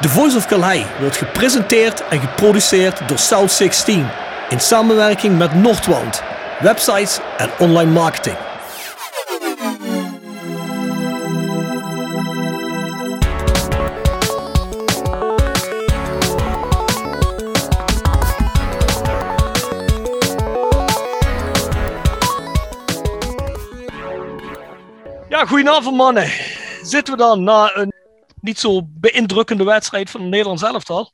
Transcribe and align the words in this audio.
The 0.00 0.08
Voice 0.08 0.36
of 0.36 0.46
Calais 0.46 0.84
wordt 1.00 1.16
gepresenteerd 1.16 2.08
en 2.08 2.20
geproduceerd 2.20 3.08
door 3.08 3.18
South 3.18 3.52
16 3.52 4.08
in 4.48 4.60
samenwerking 4.60 5.38
met 5.38 5.54
Noordwand, 5.54 6.22
websites 6.60 7.18
en 7.36 7.50
online 7.58 7.90
marketing. 7.90 8.36
Ja, 25.28 25.46
goedenavond 25.46 25.96
mannen. 25.96 26.30
Zitten 26.82 27.14
we 27.14 27.18
dan 27.18 27.42
na 27.42 27.70
een 27.74 27.89
niet 28.42 28.58
zo 28.58 28.82
beïndrukkende 28.84 29.64
wedstrijd 29.64 30.10
van 30.10 30.20
het 30.20 30.30
Nederlands 30.30 30.62
elftal? 30.62 31.12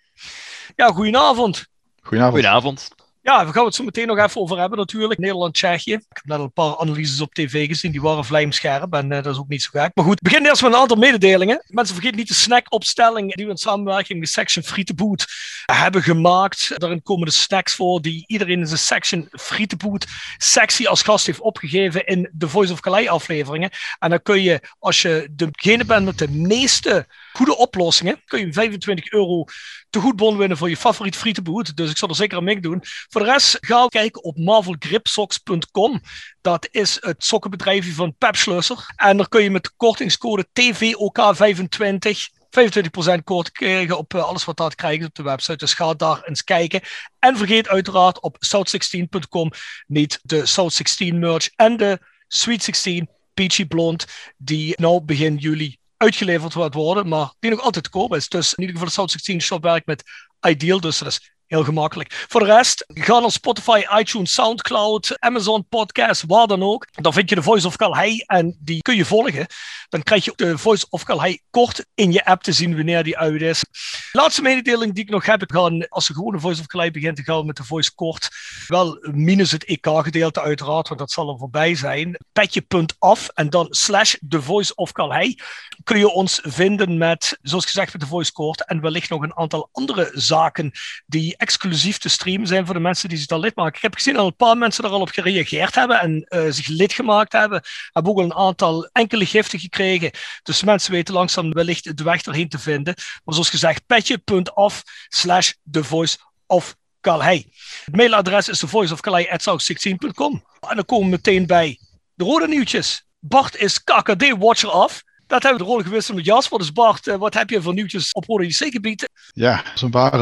Ja, 0.76 0.86
goedenavond. 0.86 1.66
Goedenavond. 2.02 2.34
Goedenavond. 2.34 2.88
Ja, 3.26 3.46
we 3.46 3.52
gaan 3.52 3.64
het 3.64 3.74
zo 3.74 3.84
meteen 3.84 4.06
nog 4.06 4.18
even 4.18 4.40
over 4.40 4.58
hebben 4.58 4.78
natuurlijk. 4.78 5.20
Nederland-Tsjechië. 5.20 5.92
Ik 5.92 6.06
heb 6.08 6.24
net 6.24 6.38
een 6.38 6.52
paar 6.52 6.76
analyses 6.78 7.20
op 7.20 7.34
tv 7.34 7.66
gezien, 7.66 7.92
die 7.92 8.00
waren 8.00 8.24
vlijmscherp 8.24 8.92
en 8.92 9.10
uh, 9.10 9.22
dat 9.22 9.32
is 9.32 9.38
ook 9.38 9.48
niet 9.48 9.62
zo 9.62 9.68
gek. 9.72 9.90
Maar 9.94 10.04
goed, 10.04 10.20
beginnen 10.20 10.50
eerst 10.50 10.62
met 10.62 10.72
een 10.72 10.78
aantal 10.78 10.96
mededelingen. 10.96 11.64
Mensen 11.66 11.94
vergeten 11.94 12.18
niet 12.18 12.28
de 12.28 12.34
snackopstelling 12.34 13.34
die 13.34 13.44
we 13.44 13.50
in 13.50 13.56
samenwerking 13.56 14.18
met 14.20 14.28
Section 14.28 14.64
Frietenboot 14.64 15.26
hebben 15.64 16.02
gemaakt. 16.02 16.72
Daarin 16.76 17.02
komen 17.02 17.26
de 17.26 17.32
snacks 17.32 17.74
voor 17.74 18.00
die 18.00 18.24
iedereen 18.26 18.58
in 18.58 18.66
zijn 18.66 18.78
Section 18.78 19.28
Frietenboot 19.30 20.06
sectie 20.36 20.88
als 20.88 21.02
gast 21.02 21.26
heeft 21.26 21.40
opgegeven 21.40 22.06
in 22.06 22.30
de 22.32 22.48
Voice 22.48 22.72
of 22.72 22.80
Calais 22.80 23.08
afleveringen. 23.08 23.70
En 23.98 24.10
dan 24.10 24.22
kun 24.22 24.42
je, 24.42 24.60
als 24.78 25.02
je 25.02 25.28
degene 25.30 25.84
bent 25.84 26.04
met 26.04 26.18
de 26.18 26.30
meeste 26.30 27.06
goede 27.36 27.56
oplossingen, 27.56 28.22
kun 28.24 28.40
je 28.40 28.52
25 28.52 29.10
euro 29.10 29.44
te 29.90 30.00
goed 30.00 30.16
bon 30.16 30.36
winnen 30.36 30.56
voor 30.56 30.68
je 30.68 30.76
favoriet 30.76 31.16
frietenboot. 31.16 31.76
Dus 31.76 31.90
ik 31.90 31.96
zal 31.96 32.08
er 32.08 32.14
zeker 32.14 32.36
aan 32.36 32.44
meedoen. 32.44 32.80
Voor 32.82 33.20
de 33.20 33.30
rest, 33.30 33.58
ga 33.60 33.86
kijken 33.86 34.24
op 34.24 34.36
marvelgripsocks.com. 34.36 36.00
Dat 36.40 36.68
is 36.70 36.96
het 37.00 37.24
sokkenbedrijfje 37.24 37.92
van 37.92 38.14
Pep 38.18 38.36
Schlusser. 38.36 38.92
En 38.96 39.16
daar 39.16 39.28
kun 39.28 39.42
je 39.42 39.50
met 39.50 39.62
de 39.62 39.70
kortingscode 39.76 40.46
TVOK25 40.60 42.34
25% 42.56 43.24
korting 43.24 43.52
krijgen 43.52 43.98
op 43.98 44.14
alles 44.14 44.44
wat 44.44 44.56
dat 44.56 44.74
krijgt 44.74 45.04
op 45.04 45.14
de 45.14 45.22
website. 45.22 45.56
Dus 45.56 45.74
ga 45.74 45.94
daar 45.94 46.22
eens 46.24 46.44
kijken. 46.44 46.80
En 47.18 47.36
vergeet 47.36 47.68
uiteraard 47.68 48.20
op 48.20 48.36
south16.com 48.36 49.50
niet 49.86 50.20
de 50.22 50.46
South 50.46 50.72
16 50.72 51.18
merch 51.18 51.50
en 51.56 51.76
de 51.76 51.98
Sweet 52.28 52.62
16 52.62 53.08
Peachy 53.34 53.66
Blonde, 53.66 54.04
die 54.36 54.74
nou 54.76 55.00
begin 55.00 55.36
juli 55.36 55.78
uitgeleverd 55.96 56.54
wordt 56.54 56.74
worden, 56.74 57.08
maar 57.08 57.32
die 57.38 57.50
nog 57.50 57.60
altijd 57.60 57.84
te 57.84 57.90
koop 57.90 58.14
is. 58.14 58.28
Dus 58.28 58.54
in 58.54 58.60
ieder 58.60 58.72
geval 58.72 58.88
de 58.88 58.94
South 58.94 59.10
16 59.10 59.40
shop 59.40 59.62
werkt 59.62 59.86
met 59.86 60.02
Ideal, 60.40 60.80
dus 60.80 60.98
dat 60.98 61.08
is 61.08 61.35
heel 61.46 61.64
gemakkelijk. 61.64 62.24
Voor 62.28 62.40
de 62.40 62.46
rest, 62.46 62.84
ga 62.88 63.18
naar 63.18 63.30
Spotify, 63.30 63.82
iTunes, 63.98 64.34
Soundcloud, 64.34 65.16
Amazon 65.18 65.68
Podcast, 65.68 66.24
waar 66.26 66.46
dan 66.46 66.62
ook. 66.62 66.86
Dan 66.92 67.12
vind 67.12 67.28
je 67.28 67.34
de 67.34 67.42
Voice 67.42 67.66
of 67.66 67.76
Calais 67.76 68.24
en 68.26 68.56
die 68.60 68.82
kun 68.82 68.96
je 68.96 69.04
volgen. 69.04 69.46
Dan 69.88 70.02
krijg 70.02 70.24
je 70.24 70.32
de 70.36 70.58
Voice 70.58 70.86
of 70.90 71.04
Calais 71.04 71.40
kort 71.50 71.86
in 71.94 72.12
je 72.12 72.24
app 72.24 72.42
te 72.42 72.52
zien 72.52 72.76
wanneer 72.76 73.02
die 73.02 73.18
uit 73.18 73.42
is. 73.42 73.64
Laatste 74.12 74.42
mededeling 74.42 74.94
die 74.94 75.04
ik 75.04 75.10
nog 75.10 75.26
heb, 75.26 75.42
ik 75.42 75.52
ga 75.52 75.86
als 75.88 76.06
de 76.06 76.38
Voice 76.38 76.60
of 76.60 76.66
Calais 76.66 76.90
begint 76.90 77.16
te 77.16 77.22
gaan 77.22 77.46
met 77.46 77.56
de 77.56 77.64
Voice 77.64 77.94
kort, 77.94 78.28
wel 78.66 78.98
minus 79.00 79.50
het 79.50 79.64
EK-gedeelte 79.64 80.40
uiteraard, 80.40 80.88
want 80.88 81.00
dat 81.00 81.10
zal 81.10 81.28
er 81.28 81.38
voorbij 81.38 81.74
zijn. 81.74 82.18
Petje.af 82.32 83.28
en 83.28 83.50
dan 83.50 83.66
slash 83.70 84.14
de 84.20 84.42
Voice 84.42 84.74
of 84.74 84.92
Calais 84.92 85.42
kun 85.84 85.98
je 85.98 86.10
ons 86.10 86.40
vinden 86.42 86.98
met, 86.98 87.38
zoals 87.42 87.64
gezegd, 87.64 87.92
met 87.92 88.02
de 88.02 88.08
Voice 88.08 88.32
kort 88.32 88.64
en 88.64 88.80
wellicht 88.80 89.10
nog 89.10 89.22
een 89.22 89.36
aantal 89.36 89.68
andere 89.72 90.10
zaken 90.14 90.72
die 91.06 91.35
exclusief 91.36 91.98
te 91.98 92.08
streamen 92.08 92.46
zijn 92.46 92.64
voor 92.64 92.74
de 92.74 92.80
mensen 92.80 93.08
die 93.08 93.18
zich 93.18 93.26
daar 93.26 93.38
lid 93.38 93.56
maken. 93.56 93.76
Ik 93.76 93.82
heb 93.82 93.94
gezien 93.94 94.14
dat 94.14 94.26
een 94.26 94.36
paar 94.36 94.58
mensen 94.58 94.84
er 94.84 94.90
al 94.90 95.00
op 95.00 95.08
gereageerd 95.08 95.74
hebben 95.74 96.00
en 96.00 96.26
uh, 96.28 96.50
zich 96.50 96.66
lid 96.66 96.92
gemaakt 96.92 97.32
hebben. 97.32 97.62
Hebben 97.92 98.12
ook 98.12 98.18
al 98.18 98.24
een 98.24 98.34
aantal 98.34 98.88
enkele 98.92 99.26
giften 99.26 99.58
gekregen. 99.58 100.10
Dus 100.42 100.62
mensen 100.62 100.92
weten 100.92 101.14
langzaam 101.14 101.52
wellicht 101.52 101.96
de 101.96 102.04
weg 102.04 102.22
erheen 102.22 102.48
te 102.48 102.58
vinden. 102.58 102.94
Maar 103.24 103.34
zoals 103.34 103.50
gezegd, 103.50 103.86
petje.af 103.86 104.82
slash 105.08 105.52
the 105.70 105.84
voice 105.84 106.16
of 106.46 106.76
Calais. 107.00 107.44
Het 107.84 107.96
mailadres 107.96 108.48
is 108.48 108.58
thevoiceofcalais.south16.com. 108.58 110.44
En 110.68 110.76
dan 110.76 110.84
komen 110.84 111.04
we 111.04 111.10
meteen 111.10 111.46
bij 111.46 111.78
de 112.14 112.24
rode 112.24 112.48
nieuwtjes. 112.48 113.06
Bart 113.18 113.56
is 113.56 113.84
KKD-watcher 113.84 114.70
af. 114.70 115.02
Dat 115.26 115.42
hebben 115.42 115.60
we 115.60 115.66
de 115.66 115.72
rol 115.72 115.82
gewisseld 115.82 116.16
met 116.16 116.26
Jasper. 116.26 116.58
Dus 116.58 116.72
Bart, 116.72 117.16
wat 117.16 117.34
heb 117.34 117.50
je 117.50 117.62
voor 117.62 117.74
nieuwtjes 117.74 118.12
op 118.12 118.24
Rode 118.24 118.46
JC-gebied? 118.46 119.08
Ja, 119.32 119.62
als 119.72 119.82
een 119.82 119.90
ware 119.90 120.18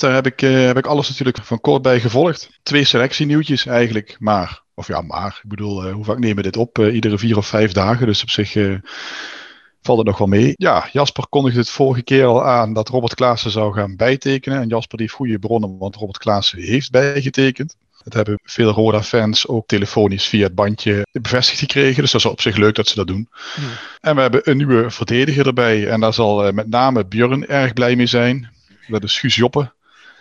heb 0.00 0.26
ik, 0.26 0.42
uh, 0.42 0.66
heb 0.66 0.76
ik 0.76 0.86
alles 0.86 1.08
natuurlijk 1.08 1.38
van 1.42 1.60
kort 1.60 1.82
bij 1.82 2.00
gevolgd. 2.00 2.50
Twee 2.62 2.84
selectienieuwtjes 2.84 3.66
eigenlijk, 3.66 4.16
maar... 4.18 4.64
Of 4.74 4.86
ja, 4.86 5.00
maar. 5.00 5.40
Ik 5.42 5.48
bedoel, 5.48 5.86
uh, 5.86 5.92
hoe 5.92 6.04
vaak 6.04 6.18
nemen 6.18 6.36
we 6.36 6.42
dit 6.42 6.56
op? 6.56 6.78
Iedere 6.78 7.18
vier 7.18 7.36
of 7.36 7.46
vijf 7.46 7.72
dagen. 7.72 8.06
Dus 8.06 8.22
op 8.22 8.30
zich 8.30 8.52
valt 9.86 9.98
het 9.98 10.06
nog 10.06 10.18
wel 10.18 10.26
mee. 10.26 10.52
Ja, 10.56 10.88
Jasper 10.92 11.26
kondigde 11.28 11.58
het 11.58 11.70
vorige 11.70 12.02
keer 12.02 12.24
al 12.24 12.44
aan 12.44 12.72
dat 12.72 12.88
Robert 12.88 13.14
Klaassen 13.14 13.50
zou 13.50 13.74
gaan 13.74 13.96
bijtekenen. 13.96 14.60
En 14.60 14.68
Jasper 14.68 14.98
heeft 14.98 15.12
goede 15.12 15.38
bronnen, 15.38 15.78
want 15.78 15.96
Robert 15.96 16.18
Klaassen 16.18 16.58
heeft 16.58 16.90
bijgetekend. 16.90 17.76
Dat 18.06 18.14
hebben 18.14 18.38
veel 18.42 18.70
Roda-fans 18.70 19.48
ook 19.48 19.66
telefonisch 19.66 20.26
via 20.26 20.42
het 20.42 20.54
bandje 20.54 21.06
bevestigd 21.12 21.58
gekregen. 21.58 22.02
Dus 22.02 22.10
dat 22.12 22.20
is 22.20 22.26
op 22.26 22.40
zich 22.40 22.56
leuk 22.56 22.74
dat 22.74 22.88
ze 22.88 22.94
dat 22.94 23.06
doen. 23.06 23.28
Ja. 23.56 23.62
En 24.00 24.14
we 24.14 24.20
hebben 24.20 24.50
een 24.50 24.56
nieuwe 24.56 24.90
verdediger 24.90 25.46
erbij. 25.46 25.88
En 25.88 26.00
daar 26.00 26.14
zal 26.14 26.46
uh, 26.46 26.52
met 26.52 26.68
name 26.68 27.06
Björn 27.06 27.46
erg 27.46 27.72
blij 27.72 27.96
mee 27.96 28.06
zijn. 28.06 28.50
Dat 28.86 29.02
is 29.02 29.18
Guus 29.18 29.34
Joppe. 29.34 29.72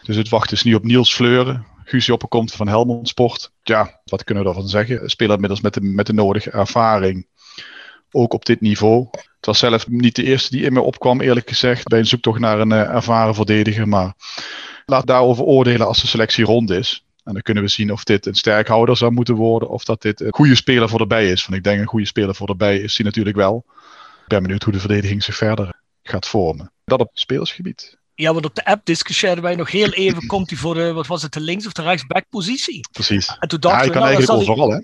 Dus 0.04 0.16
het 0.16 0.30
wacht 0.30 0.52
is 0.52 0.64
niet 0.64 0.76
op 0.76 0.84
Niels 0.84 1.14
Fleuren. 1.14 1.66
Guus 1.84 2.06
Joppe 2.06 2.28
komt 2.28 2.54
van 2.54 2.68
Helmond 2.68 3.08
Sport. 3.08 3.52
Ja, 3.64 4.00
wat 4.04 4.24
kunnen 4.24 4.44
we 4.44 4.50
daarvan 4.50 4.70
zeggen? 4.70 5.10
Speler 5.10 5.34
inmiddels 5.34 5.62
met 5.62 5.74
de, 5.74 5.82
met 5.82 6.06
de 6.06 6.14
nodige 6.14 6.50
ervaring. 6.50 7.28
Ook 8.12 8.34
op 8.34 8.46
dit 8.46 8.62
niveau. 8.62 9.08
Het 9.12 9.46
was 9.46 9.60
zelf 9.60 9.88
niet 9.88 10.16
de 10.16 10.24
eerste 10.24 10.56
die 10.56 10.66
in 10.66 10.74
me 10.74 10.82
opkwam, 10.82 11.22
eerlijk 11.22 11.50
gezegd. 11.50 11.88
Bij 11.88 12.00
een 12.00 12.06
zoektocht 12.06 12.40
naar 12.40 12.60
een 12.60 12.72
uh, 12.72 12.80
ervaren 12.80 13.36
verdediger. 13.36 13.88
Maar 13.88 14.14
laat 14.86 15.08
daarover 15.08 15.44
oordelen 15.44 15.88
als 15.88 16.02
de 16.02 16.08
selectie 16.08 16.46
rond 16.46 16.70
is. 16.70 17.05
En 17.26 17.34
dan 17.34 17.42
kunnen 17.42 17.64
we 17.64 17.70
zien 17.70 17.92
of 17.92 18.04
dit 18.04 18.26
een 18.26 18.36
sterkhouder 18.36 18.98
zou 18.98 19.12
moeten 19.12 19.36
worden. 19.36 19.70
Of 19.70 19.84
dat 19.84 20.02
dit 20.02 20.22
een 20.22 20.34
goede 20.34 20.56
speler 20.56 20.90
voor 20.90 21.00
erbij 21.00 21.32
is. 21.32 21.46
Want 21.46 21.58
ik 21.58 21.64
denk 21.64 21.80
een 21.80 21.88
goede 21.88 22.06
speler 22.06 22.36
voor 22.36 22.48
erbij 22.48 22.80
is 22.80 22.96
die 22.96 23.06
natuurlijk 23.06 23.36
wel. 23.36 23.66
Ik 24.22 24.28
ben 24.28 24.42
benieuwd 24.42 24.64
hoe 24.64 24.74
de 24.74 24.80
verdediging 24.80 25.24
zich 25.24 25.36
verder 25.36 25.82
gaat 26.04 26.28
vormen. 26.28 26.72
Dat 26.86 27.00
op 27.00 27.10
spelersgebied. 27.14 27.98
Ja, 28.16 28.34
want 28.34 28.46
op 28.46 28.56
de 28.56 28.66
app 28.66 28.86
discussieerden 28.86 29.44
wij 29.44 29.56
nog 29.56 29.72
heel 29.72 29.90
even. 29.90 30.28
komt 30.28 30.50
hij 30.50 30.60
voor 30.60 30.74
de, 30.74 30.94
wat 30.94 31.08
was 31.08 31.22
het, 31.22 31.34
de 31.34 31.40
links- 31.40 31.66
of 31.66 31.72
de 31.72 31.82
rechtsback-positie? 31.82 32.88
Precies. 32.92 33.36
En 33.40 33.48
toen 33.48 33.60
dachten 33.60 33.82
ja, 33.82 33.88
we, 33.88 33.92
kan 33.92 34.02
nou, 34.02 34.16
eigenlijk 34.16 34.50
overal, 34.50 34.72
hè? 34.72 34.80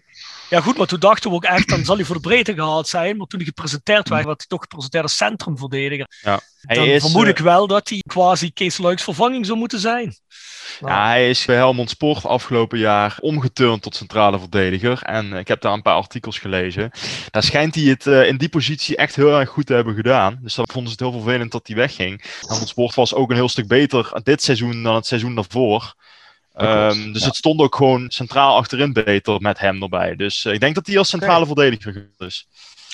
Ja, 0.51 0.61
goed, 0.61 0.77
maar 0.77 0.87
toen 0.87 0.99
dachten 0.99 1.29
we 1.29 1.35
ook 1.35 1.43
echt, 1.43 1.69
dan 1.69 1.85
zal 1.85 1.95
hij 1.95 2.05
voor 2.05 2.15
de 2.15 2.21
breedte 2.21 2.53
gehaald 2.53 2.87
zijn. 2.87 3.17
Maar 3.17 3.27
toen 3.27 3.39
hij 3.39 3.47
gepresenteerd 3.47 4.09
werd, 4.09 4.25
werd 4.25 4.37
hij 4.37 4.47
toch 4.47 4.61
gepresenteerd 4.61 5.03
als 5.03 5.17
centrumverdediger. 5.17 6.07
Ja. 6.21 6.39
Hij 6.61 6.75
dan 6.75 6.85
is, 6.85 7.01
vermoed 7.01 7.27
ik 7.27 7.37
wel 7.37 7.67
dat 7.67 7.89
hij 7.89 8.03
quasi 8.07 8.53
Kees 8.53 8.77
Luiks 8.77 9.03
vervanging 9.03 9.45
zou 9.45 9.57
moeten 9.57 9.79
zijn. 9.79 10.15
Nou. 10.79 10.93
Ja, 10.93 11.05
hij 11.07 11.29
is 11.29 11.45
bij 11.45 11.55
Helmond 11.55 11.89
Sport 11.89 12.25
afgelopen 12.25 12.79
jaar 12.79 13.17
omgeturnd 13.19 13.81
tot 13.81 13.95
centrale 13.95 14.39
verdediger. 14.39 15.01
En 15.01 15.33
ik 15.33 15.47
heb 15.47 15.61
daar 15.61 15.73
een 15.73 15.81
paar 15.81 15.95
artikels 15.95 16.39
gelezen. 16.39 16.91
Daar 17.29 17.43
schijnt 17.43 17.75
hij 17.75 17.83
het 17.83 18.05
uh, 18.05 18.27
in 18.27 18.37
die 18.37 18.49
positie 18.49 18.95
echt 18.95 19.15
heel 19.15 19.39
erg 19.39 19.49
goed 19.49 19.65
te 19.65 19.73
hebben 19.73 19.95
gedaan. 19.95 20.39
Dus 20.41 20.55
dan 20.55 20.69
vonden 20.71 20.91
ze 20.91 21.03
het 21.03 21.11
heel 21.11 21.21
vervelend 21.21 21.51
dat 21.51 21.67
hij 21.67 21.75
wegging. 21.75 22.23
Helmond 22.39 22.69
Sport 22.69 22.95
was 22.95 23.13
ook 23.13 23.29
een 23.29 23.35
heel 23.35 23.49
stuk 23.49 23.67
beter 23.67 24.19
dit 24.23 24.43
seizoen 24.43 24.83
dan 24.83 24.95
het 24.95 25.05
seizoen 25.05 25.35
daarvoor. 25.35 25.93
Um, 26.55 27.13
dus 27.13 27.21
ja. 27.21 27.27
het 27.27 27.35
stond 27.35 27.59
ook 27.59 27.75
gewoon 27.75 28.09
centraal 28.09 28.55
achterin 28.55 28.93
beter 28.93 29.41
met 29.41 29.59
hem 29.59 29.81
erbij. 29.81 30.15
Dus 30.15 30.45
uh, 30.45 30.53
ik 30.53 30.59
denk 30.59 30.75
dat 30.75 30.87
hij 30.87 30.97
als 30.97 31.09
centrale 31.09 31.45
okay. 31.45 31.65
verdediger 31.65 32.09
is. 32.17 32.47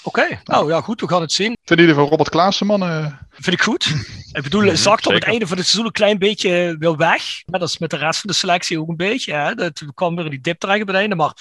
Oké, 0.03 0.19
okay. 0.19 0.41
nou 0.44 0.69
ja, 0.69 0.81
goed, 0.81 1.01
we 1.01 1.07
gaan 1.07 1.22
het 1.22 1.31
zien. 1.31 1.57
Vinden 1.63 1.85
jullie 1.85 2.01
van 2.01 2.09
Robert 2.09 2.29
Klaassen, 2.29 2.68
man? 2.68 2.84
Uh... 2.84 3.06
Vind 3.29 3.56
ik 3.56 3.62
goed. 3.62 3.85
Ik 4.31 4.44
bedoel, 4.44 4.62
mm, 4.62 4.75
zakt 4.75 5.07
op 5.07 5.13
het 5.13 5.24
einde 5.24 5.48
van 5.48 5.57
het 5.57 5.65
seizoen 5.65 5.86
een 5.86 5.92
klein 5.92 6.18
beetje 6.18 6.75
wel 6.80 6.98
weg. 6.98 7.24
Maar 7.45 7.59
dat 7.59 7.69
is 7.69 7.77
met 7.77 7.89
de 7.89 7.98
rest 7.98 8.19
van 8.19 8.30
de 8.30 8.36
selectie 8.36 8.80
ook 8.80 8.88
een 8.88 8.95
beetje. 8.95 9.33
Hè? 9.33 9.56
Dat 9.56 9.83
kwam 9.94 10.15
weer 10.15 10.25
in 10.25 10.31
die 10.31 10.42
dip 10.42 10.60
terecht 10.60 10.86
bij 10.86 10.94
het 10.94 11.01
einde. 11.01 11.15
Maar 11.15 11.33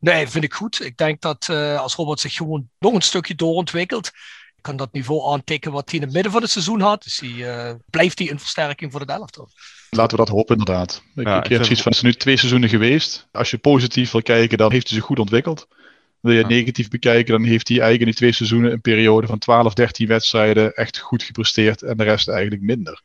nee, 0.00 0.28
vind 0.28 0.44
ik 0.44 0.54
goed. 0.54 0.84
Ik 0.84 0.96
denk 0.96 1.20
dat 1.20 1.48
uh, 1.50 1.80
als 1.80 1.94
Robert 1.94 2.20
zich 2.20 2.34
gewoon 2.34 2.68
nog 2.78 2.94
een 2.94 3.00
stukje 3.00 3.34
doorontwikkelt, 3.34 4.10
kan 4.60 4.76
dat 4.76 4.92
niveau 4.92 5.32
aantikken 5.32 5.72
wat 5.72 5.90
hij 5.90 5.98
in 5.98 6.04
het 6.04 6.14
midden 6.14 6.32
van 6.32 6.42
het 6.42 6.50
seizoen 6.50 6.80
had. 6.80 7.02
Dus 7.02 7.20
hij, 7.20 7.30
uh, 7.30 7.74
blijft 7.90 8.18
hij 8.18 8.30
een 8.30 8.38
versterking 8.38 8.92
voor 8.92 9.06
de 9.06 9.12
elftal. 9.12 9.48
Laten 9.90 10.18
we 10.18 10.24
dat 10.24 10.34
hopen, 10.34 10.56
inderdaad. 10.56 11.02
Ik, 11.14 11.26
ja, 11.26 11.44
ik 11.44 11.50
heb 11.50 11.64
zoiets 11.64 11.82
van, 11.82 11.92
het 11.92 12.00
is 12.02 12.06
nu 12.06 12.14
twee 12.14 12.36
seizoenen 12.36 12.68
geweest. 12.68 13.28
Als 13.32 13.50
je 13.50 13.58
positief 13.58 14.10
wil 14.10 14.22
kijken, 14.22 14.58
dan 14.58 14.72
heeft 14.72 14.88
hij 14.88 14.96
zich 14.96 15.06
goed 15.06 15.18
ontwikkeld. 15.18 15.68
Wil 16.20 16.34
je 16.34 16.44
negatief 16.44 16.88
bekijken, 16.88 17.32
dan 17.32 17.44
heeft 17.44 17.68
hij 17.68 17.80
eigenlijk 17.80 18.00
in 18.00 18.06
die 18.06 18.16
twee 18.16 18.32
seizoenen 18.32 18.72
een 18.72 18.80
periode 18.80 19.26
van 19.26 19.38
12, 19.38 19.74
13 19.74 20.06
wedstrijden 20.06 20.74
echt 20.74 20.98
goed 20.98 21.22
gepresteerd 21.22 21.82
en 21.82 21.96
de 21.96 22.04
rest 22.04 22.28
eigenlijk 22.28 22.62
minder. 22.62 23.02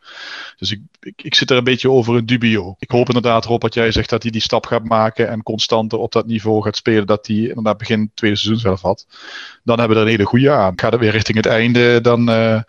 Dus 0.58 0.72
ik, 0.72 0.80
ik, 1.00 1.22
ik 1.24 1.36
zit 1.36 1.52
er 1.52 1.58
een 1.58 1.64
beetje 1.64 1.90
over 1.90 2.16
een 2.16 2.26
dubio. 2.26 2.76
Ik 2.80 2.92
hoop 2.92 3.08
inderdaad, 3.08 3.46
Rob, 3.46 3.62
wat 3.62 3.74
jij 3.74 3.92
zegt, 3.92 4.10
dat 4.10 4.24
hij 4.24 4.32
die 4.32 4.42
stap 4.42 4.66
gaat 4.66 4.84
maken 4.84 5.30
en 5.30 5.44
constanter 5.44 6.00
op 6.00 6.12
dat 6.12 6.28
niveau 6.28 6.62
gaat 6.62 6.76
spelen 6.76 7.06
dat 7.06 7.28
hij 7.28 7.36
inderdaad 7.36 7.78
begin 7.78 8.12
tweede 8.14 8.38
seizoen 8.38 8.62
zelf 8.62 8.82
had. 8.82 9.08
Dan 9.64 9.80
hebben 9.80 9.98
we 9.98 10.04
er 10.04 10.10
een 10.10 10.16
hele 10.18 10.30
goede 10.30 10.52
aan. 10.52 10.80
Gaat 10.80 10.92
het 10.92 11.02
weer 11.02 11.12
richting 11.12 11.38
het 11.38 11.46
einde, 11.46 12.02
dan 12.02 12.30
uh, 12.30 12.62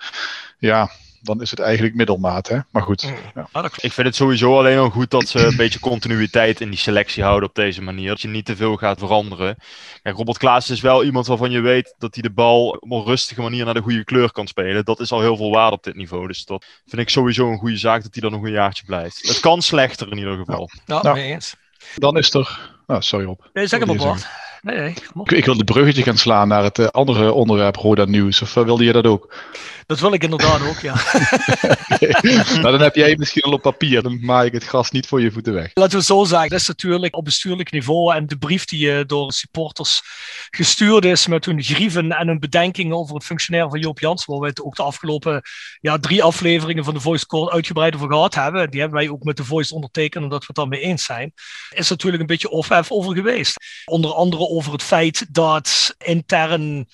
ja, 0.58 0.90
dan 1.26 1.40
is 1.40 1.50
het 1.50 1.60
eigenlijk 1.60 1.94
middelmaat. 1.94 2.48
Hè? 2.48 2.58
Maar 2.70 2.82
goed. 2.82 3.02
Mm. 3.02 3.14
Ja. 3.34 3.48
Klopt. 3.52 3.84
Ik 3.84 3.92
vind 3.92 4.06
het 4.06 4.16
sowieso 4.16 4.58
alleen 4.58 4.78
al 4.78 4.90
goed 4.90 5.10
dat 5.10 5.28
ze 5.28 5.46
een 5.46 5.56
beetje 5.56 5.78
continuïteit 5.80 6.60
in 6.60 6.70
die 6.70 6.78
selectie 6.78 7.22
houden 7.22 7.48
op 7.48 7.54
deze 7.54 7.82
manier. 7.82 8.08
Dat 8.08 8.20
je 8.20 8.28
niet 8.28 8.44
te 8.44 8.56
veel 8.56 8.76
gaat 8.76 8.98
veranderen. 8.98 9.56
Kijk, 10.02 10.16
Robert 10.16 10.38
Klaas 10.38 10.70
is 10.70 10.80
wel 10.80 11.04
iemand 11.04 11.26
waarvan 11.26 11.50
je 11.50 11.60
weet 11.60 11.94
dat 11.98 12.14
hij 12.14 12.22
de 12.22 12.30
bal 12.30 12.68
op 12.68 12.90
een 12.90 13.04
rustige 13.04 13.42
manier 13.42 13.64
naar 13.64 13.74
de 13.74 13.82
goede 13.82 14.04
kleur 14.04 14.32
kan 14.32 14.46
spelen. 14.46 14.84
Dat 14.84 15.00
is 15.00 15.12
al 15.12 15.20
heel 15.20 15.36
veel 15.36 15.50
waarde 15.50 15.76
op 15.76 15.82
dit 15.82 15.94
niveau. 15.96 16.26
Dus 16.26 16.44
dat 16.44 16.64
vind 16.86 17.02
ik 17.02 17.08
sowieso 17.08 17.50
een 17.50 17.58
goede 17.58 17.76
zaak 17.78 18.02
dat 18.02 18.12
hij 18.12 18.22
dan 18.22 18.32
nog 18.32 18.42
een 18.42 18.52
jaartje 18.52 18.84
blijft. 18.84 19.28
Het 19.28 19.40
kan 19.40 19.62
slechter 19.62 20.10
in 20.10 20.18
ieder 20.18 20.36
geval. 20.36 20.70
Ja, 20.84 21.02
Nou. 21.02 21.14
mee 21.16 21.32
eens. 21.32 21.54
Dan 21.94 22.18
is 22.18 22.34
er. 22.34 22.74
Nou, 22.86 23.02
sorry 23.02 23.26
Rob. 23.26 23.40
Nee, 23.52 23.66
zeg 23.66 23.84
Wil 23.84 23.92
je 23.94 23.98
Bart. 23.98 24.26
Nee, 24.66 24.78
nee. 24.78 24.94
Ik, 25.24 25.32
ik 25.32 25.44
wil 25.44 25.56
de 25.56 25.64
bruggetje 25.64 26.02
gaan 26.02 26.16
slaan 26.16 26.48
naar 26.48 26.62
het 26.62 26.78
eh, 26.78 26.86
andere 26.86 27.32
onderwerp 27.32 27.76
Roda 27.76 28.04
Nieuws. 28.04 28.42
Of 28.42 28.56
eh, 28.56 28.64
wilde 28.64 28.84
je 28.84 28.92
dat 28.92 29.06
ook? 29.06 29.34
Dat 29.86 30.00
wil 30.00 30.12
ik 30.12 30.22
inderdaad 30.22 30.68
ook, 30.68 30.78
ja. 30.78 30.94
nou, 32.62 32.70
dan 32.70 32.80
heb 32.80 32.94
jij 32.94 33.16
misschien 33.16 33.42
al 33.42 33.52
op 33.52 33.62
papier. 33.62 34.02
Dan 34.02 34.24
maak 34.24 34.44
ik 34.44 34.52
het 34.52 34.64
gras 34.64 34.90
niet 34.90 35.06
voor 35.06 35.20
je 35.20 35.30
voeten 35.30 35.52
weg. 35.52 35.70
Laten 35.74 35.90
we 35.90 35.96
het 35.96 36.06
zo 36.06 36.24
zeggen, 36.24 36.48
dat 36.48 36.60
is 36.60 36.66
natuurlijk 36.66 37.16
op 37.16 37.24
bestuurlijk 37.24 37.70
niveau 37.70 38.14
en 38.14 38.26
de 38.26 38.38
brief 38.38 38.64
die 38.64 38.92
eh, 38.92 39.04
door 39.06 39.32
supporters 39.32 40.02
gestuurd 40.50 41.04
is 41.04 41.26
met 41.26 41.44
hun 41.44 41.62
grieven 41.62 42.12
en 42.12 42.26
hun 42.26 42.38
bedenkingen 42.38 42.96
over 42.96 43.14
het 43.14 43.24
functioneren 43.24 43.70
van 43.70 43.80
Joop 43.80 44.00
Jans, 44.00 44.24
waar 44.24 44.38
we 44.38 44.46
het 44.46 44.62
ook 44.62 44.76
de 44.76 44.82
afgelopen 44.82 45.42
ja, 45.80 45.98
drie 45.98 46.22
afleveringen 46.22 46.84
van 46.84 46.94
de 46.94 47.00
Voice 47.00 47.26
Call 47.26 47.48
uitgebreid 47.48 47.94
over 47.94 48.08
gehad 48.08 48.34
hebben. 48.34 48.70
Die 48.70 48.80
hebben 48.80 48.98
wij 48.98 49.08
ook 49.08 49.22
met 49.22 49.36
de 49.36 49.44
Voice 49.44 49.74
ondertekend, 49.74 50.24
omdat 50.24 50.40
we 50.40 50.46
het 50.46 50.56
daarmee 50.56 50.80
eens 50.80 51.04
zijn. 51.04 51.32
Is 51.70 51.88
natuurlijk 51.88 52.20
een 52.20 52.28
beetje 52.28 52.50
ophef 52.50 52.90
over 52.90 53.14
geweest. 53.14 53.56
Onder 53.84 54.12
andere 54.12 54.42
over 54.56 54.72
het 54.72 54.82
feit 54.82 55.26
dat 55.34 55.94
intern 55.98 56.86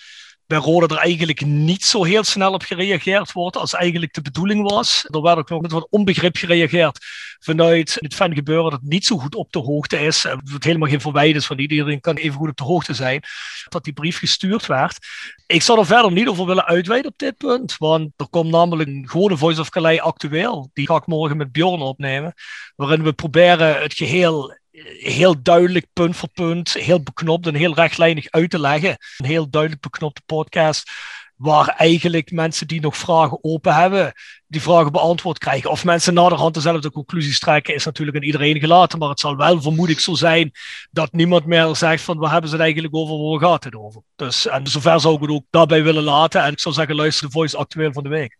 bij 0.52 0.60
Roda 0.60 0.94
er 0.94 1.00
eigenlijk 1.00 1.44
niet 1.44 1.84
zo 1.84 2.04
heel 2.04 2.24
snel 2.24 2.52
op 2.52 2.62
gereageerd 2.62 3.32
wordt 3.32 3.56
als 3.56 3.74
eigenlijk 3.74 4.14
de 4.14 4.22
bedoeling 4.22 4.70
was. 4.70 5.06
Er 5.10 5.22
werd 5.22 5.38
ook 5.38 5.48
nog 5.48 5.60
met 5.60 5.72
wat 5.72 5.86
onbegrip 5.90 6.36
gereageerd 6.36 6.98
vanuit 7.38 7.96
het 8.00 8.14
fangebeuren 8.14 8.70
dat 8.70 8.82
niet 8.82 9.06
zo 9.06 9.18
goed 9.18 9.34
op 9.34 9.52
de 9.52 9.58
hoogte 9.58 9.98
is. 9.98 10.22
Het 10.22 10.64
helemaal 10.64 10.88
geen 10.88 11.00
verwijt 11.00 11.36
is 11.36 11.46
van 11.46 11.58
iedereen 11.58 12.00
kan 12.00 12.16
even 12.16 12.38
goed 12.38 12.48
op 12.48 12.56
de 12.56 12.64
hoogte 12.64 12.94
zijn 12.94 13.22
dat 13.68 13.84
die 13.84 13.92
brief 13.92 14.18
gestuurd 14.18 14.66
werd. 14.66 14.98
Ik 15.46 15.62
zou 15.62 15.78
er 15.78 15.86
verder 15.86 16.12
niet 16.12 16.28
over 16.28 16.46
willen 16.46 16.64
uitweiden 16.64 17.10
op 17.10 17.18
dit 17.18 17.36
punt, 17.36 17.76
want 17.78 18.12
er 18.16 18.28
komt 18.28 18.50
namelijk 18.50 18.88
een 18.88 19.08
gewone 19.08 19.36
Voice 19.36 19.60
of 19.60 19.68
Calais 19.68 20.00
actueel. 20.00 20.70
Die 20.72 20.86
ga 20.86 20.96
ik 20.96 21.06
morgen 21.06 21.36
met 21.36 21.52
Bjorn 21.52 21.80
opnemen, 21.80 22.34
waarin 22.76 23.02
we 23.02 23.12
proberen 23.12 23.82
het 23.82 23.94
geheel 23.94 24.60
heel 24.98 25.42
duidelijk 25.42 25.86
punt 25.92 26.16
voor 26.16 26.28
punt, 26.28 26.72
heel 26.72 27.02
beknopt 27.02 27.46
en 27.46 27.54
heel 27.54 27.74
rechtlijnig 27.74 28.30
uit 28.30 28.50
te 28.50 28.58
leggen. 28.58 28.96
Een 29.16 29.26
heel 29.26 29.50
duidelijk 29.50 29.82
beknopte 29.82 30.22
podcast 30.26 30.90
waar 31.36 31.68
eigenlijk 31.68 32.30
mensen 32.30 32.66
die 32.66 32.80
nog 32.80 32.96
vragen 32.96 33.38
open 33.44 33.74
hebben, 33.74 34.12
die 34.46 34.62
vragen 34.62 34.92
beantwoord 34.92 35.38
krijgen. 35.38 35.70
Of 35.70 35.84
mensen 35.84 36.14
naderhand 36.14 36.54
dezelfde 36.54 36.90
conclusies 36.90 37.38
trekken, 37.38 37.74
is 37.74 37.84
natuurlijk 37.84 38.16
aan 38.16 38.22
iedereen 38.22 38.60
gelaten. 38.60 38.98
Maar 38.98 39.08
het 39.08 39.20
zal 39.20 39.36
wel 39.36 39.62
vermoedelijk 39.62 40.00
zo 40.00 40.14
zijn 40.14 40.50
dat 40.90 41.12
niemand 41.12 41.46
meer 41.46 41.76
zegt 41.76 42.02
van 42.02 42.18
waar 42.18 42.30
hebben 42.30 42.50
ze 42.50 42.54
het 42.56 42.64
eigenlijk 42.64 42.94
over, 42.94 43.18
waar 43.18 43.50
gaat 43.50 43.64
het 43.64 43.76
over. 43.76 44.02
Dus 44.16 44.46
en 44.46 44.66
zover 44.66 45.00
zou 45.00 45.14
ik 45.14 45.20
het 45.20 45.30
ook 45.30 45.46
daarbij 45.50 45.82
willen 45.82 46.02
laten. 46.02 46.42
En 46.42 46.52
ik 46.52 46.60
zou 46.60 46.74
zeggen, 46.74 46.94
luister 46.94 47.26
de 47.26 47.32
voice 47.32 47.56
actueel 47.56 47.92
van 47.92 48.02
de 48.02 48.08
week. 48.08 48.38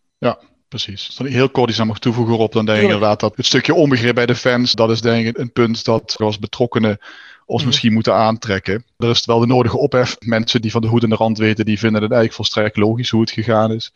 Precies. 0.72 1.14
Als 1.19 1.28
ik 1.28 1.34
heel 1.34 1.48
kort 1.50 1.70
iets 1.70 1.80
aan 1.80 1.86
mag 1.86 1.98
toevoegen 1.98 2.38
op, 2.38 2.52
dan 2.52 2.64
denk 2.66 2.78
ik 2.78 2.84
inderdaad 2.84 3.20
dat 3.20 3.36
het 3.36 3.46
stukje 3.46 3.74
onbegrip 3.74 4.14
bij 4.14 4.26
de 4.26 4.34
fans, 4.34 4.72
dat 4.72 4.90
is 4.90 5.00
denk 5.00 5.26
ik 5.26 5.38
een 5.38 5.52
punt 5.52 5.84
dat 5.84 6.14
we 6.19 6.24
als 6.24 6.38
betrokkenen 6.38 6.98
ons 7.46 7.58
Mhm. 7.60 7.66
misschien 7.66 7.92
moeten 7.92 8.14
aantrekken. 8.14 8.84
Er 8.98 9.10
is 9.10 9.24
wel 9.24 9.38
de 9.38 9.46
nodige 9.46 9.76
ophef. 9.78 10.16
Mensen 10.20 10.60
die 10.62 10.70
van 10.70 10.80
de 10.80 10.86
hoed 10.88 11.02
en 11.02 11.08
de 11.08 11.14
rand 11.16 11.38
weten, 11.38 11.64
die 11.64 11.78
vinden 11.78 12.02
het 12.02 12.10
eigenlijk 12.10 12.34
volstrekt 12.34 12.76
logisch 12.76 13.10
hoe 13.10 13.20
het 13.20 13.30
gegaan 13.30 13.72
is. 13.72 13.92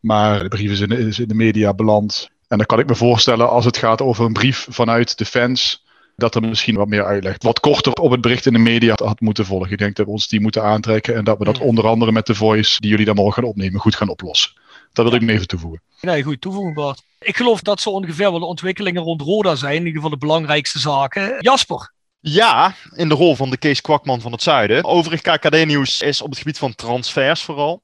Maar 0.00 0.42
de 0.42 0.48
brief 0.48 0.70
is 0.70 0.80
in 0.80 0.88
de, 0.88 0.98
is 0.98 1.18
in 1.18 1.28
de 1.28 1.34
media 1.34 1.74
beland. 1.74 2.28
En 2.48 2.56
dan 2.56 2.66
kan 2.66 2.78
ik 2.78 2.86
me 2.86 2.94
voorstellen, 2.94 3.48
als 3.48 3.64
het 3.64 3.76
gaat 3.76 4.02
over 4.02 4.24
een 4.24 4.32
brief 4.32 4.66
vanuit 4.70 5.18
de 5.18 5.24
fans, 5.24 5.84
dat 6.16 6.34
er 6.34 6.40
misschien 6.42 6.76
wat 6.76 6.88
meer 6.88 7.04
uitleg, 7.04 7.36
wat 7.38 7.60
korter 7.60 7.92
op 7.92 8.10
het 8.10 8.20
bericht 8.20 8.46
in 8.46 8.52
de 8.52 8.58
media 8.58 8.94
had 9.04 9.20
moeten 9.20 9.44
volgen. 9.46 9.70
Ik 9.72 9.78
denk 9.78 9.96
dat 9.96 10.06
we 10.06 10.12
ons 10.12 10.28
die 10.28 10.40
moeten 10.40 10.62
aantrekken 10.62 11.14
en 11.14 11.24
dat 11.24 11.38
we 11.38 11.44
dat 11.44 11.58
Mhm. 11.58 11.64
onder 11.66 11.86
andere 11.86 12.12
met 12.12 12.26
de 12.26 12.34
voice, 12.34 12.80
die 12.80 12.90
jullie 12.90 13.04
dan 13.06 13.14
morgen 13.14 13.34
gaan 13.42 13.50
opnemen, 13.50 13.80
goed 13.80 13.94
gaan 13.96 14.08
oplossen. 14.08 14.50
Dat 14.94 15.04
wil 15.04 15.14
ik 15.14 15.22
me 15.22 15.32
even 15.32 15.46
toevoegen. 15.46 15.82
Nee, 16.00 16.22
goed, 16.22 16.40
toevoeging 16.40 16.74
Bart. 16.74 17.02
Ik 17.18 17.36
geloof 17.36 17.60
dat 17.60 17.80
zo 17.80 17.90
ongeveer 17.90 18.30
wel 18.30 18.38
de 18.38 18.46
ontwikkelingen 18.46 19.02
rond 19.02 19.20
Roda 19.20 19.54
zijn. 19.54 19.72
In 19.72 19.78
ieder 19.78 19.94
geval 19.94 20.10
de 20.10 20.16
belangrijkste 20.16 20.78
zaken. 20.78 21.36
Jasper. 21.38 21.92
Ja, 22.20 22.74
in 22.94 23.08
de 23.08 23.14
rol 23.14 23.36
van 23.36 23.50
de 23.50 23.56
Kees 23.56 23.80
Kwakman 23.80 24.20
van 24.20 24.32
het 24.32 24.42
Zuiden. 24.42 24.84
Overig 24.84 25.20
KKD-nieuws 25.20 26.00
is 26.00 26.22
op 26.22 26.28
het 26.28 26.38
gebied 26.38 26.58
van 26.58 26.74
transfers 26.74 27.42
vooral. 27.42 27.82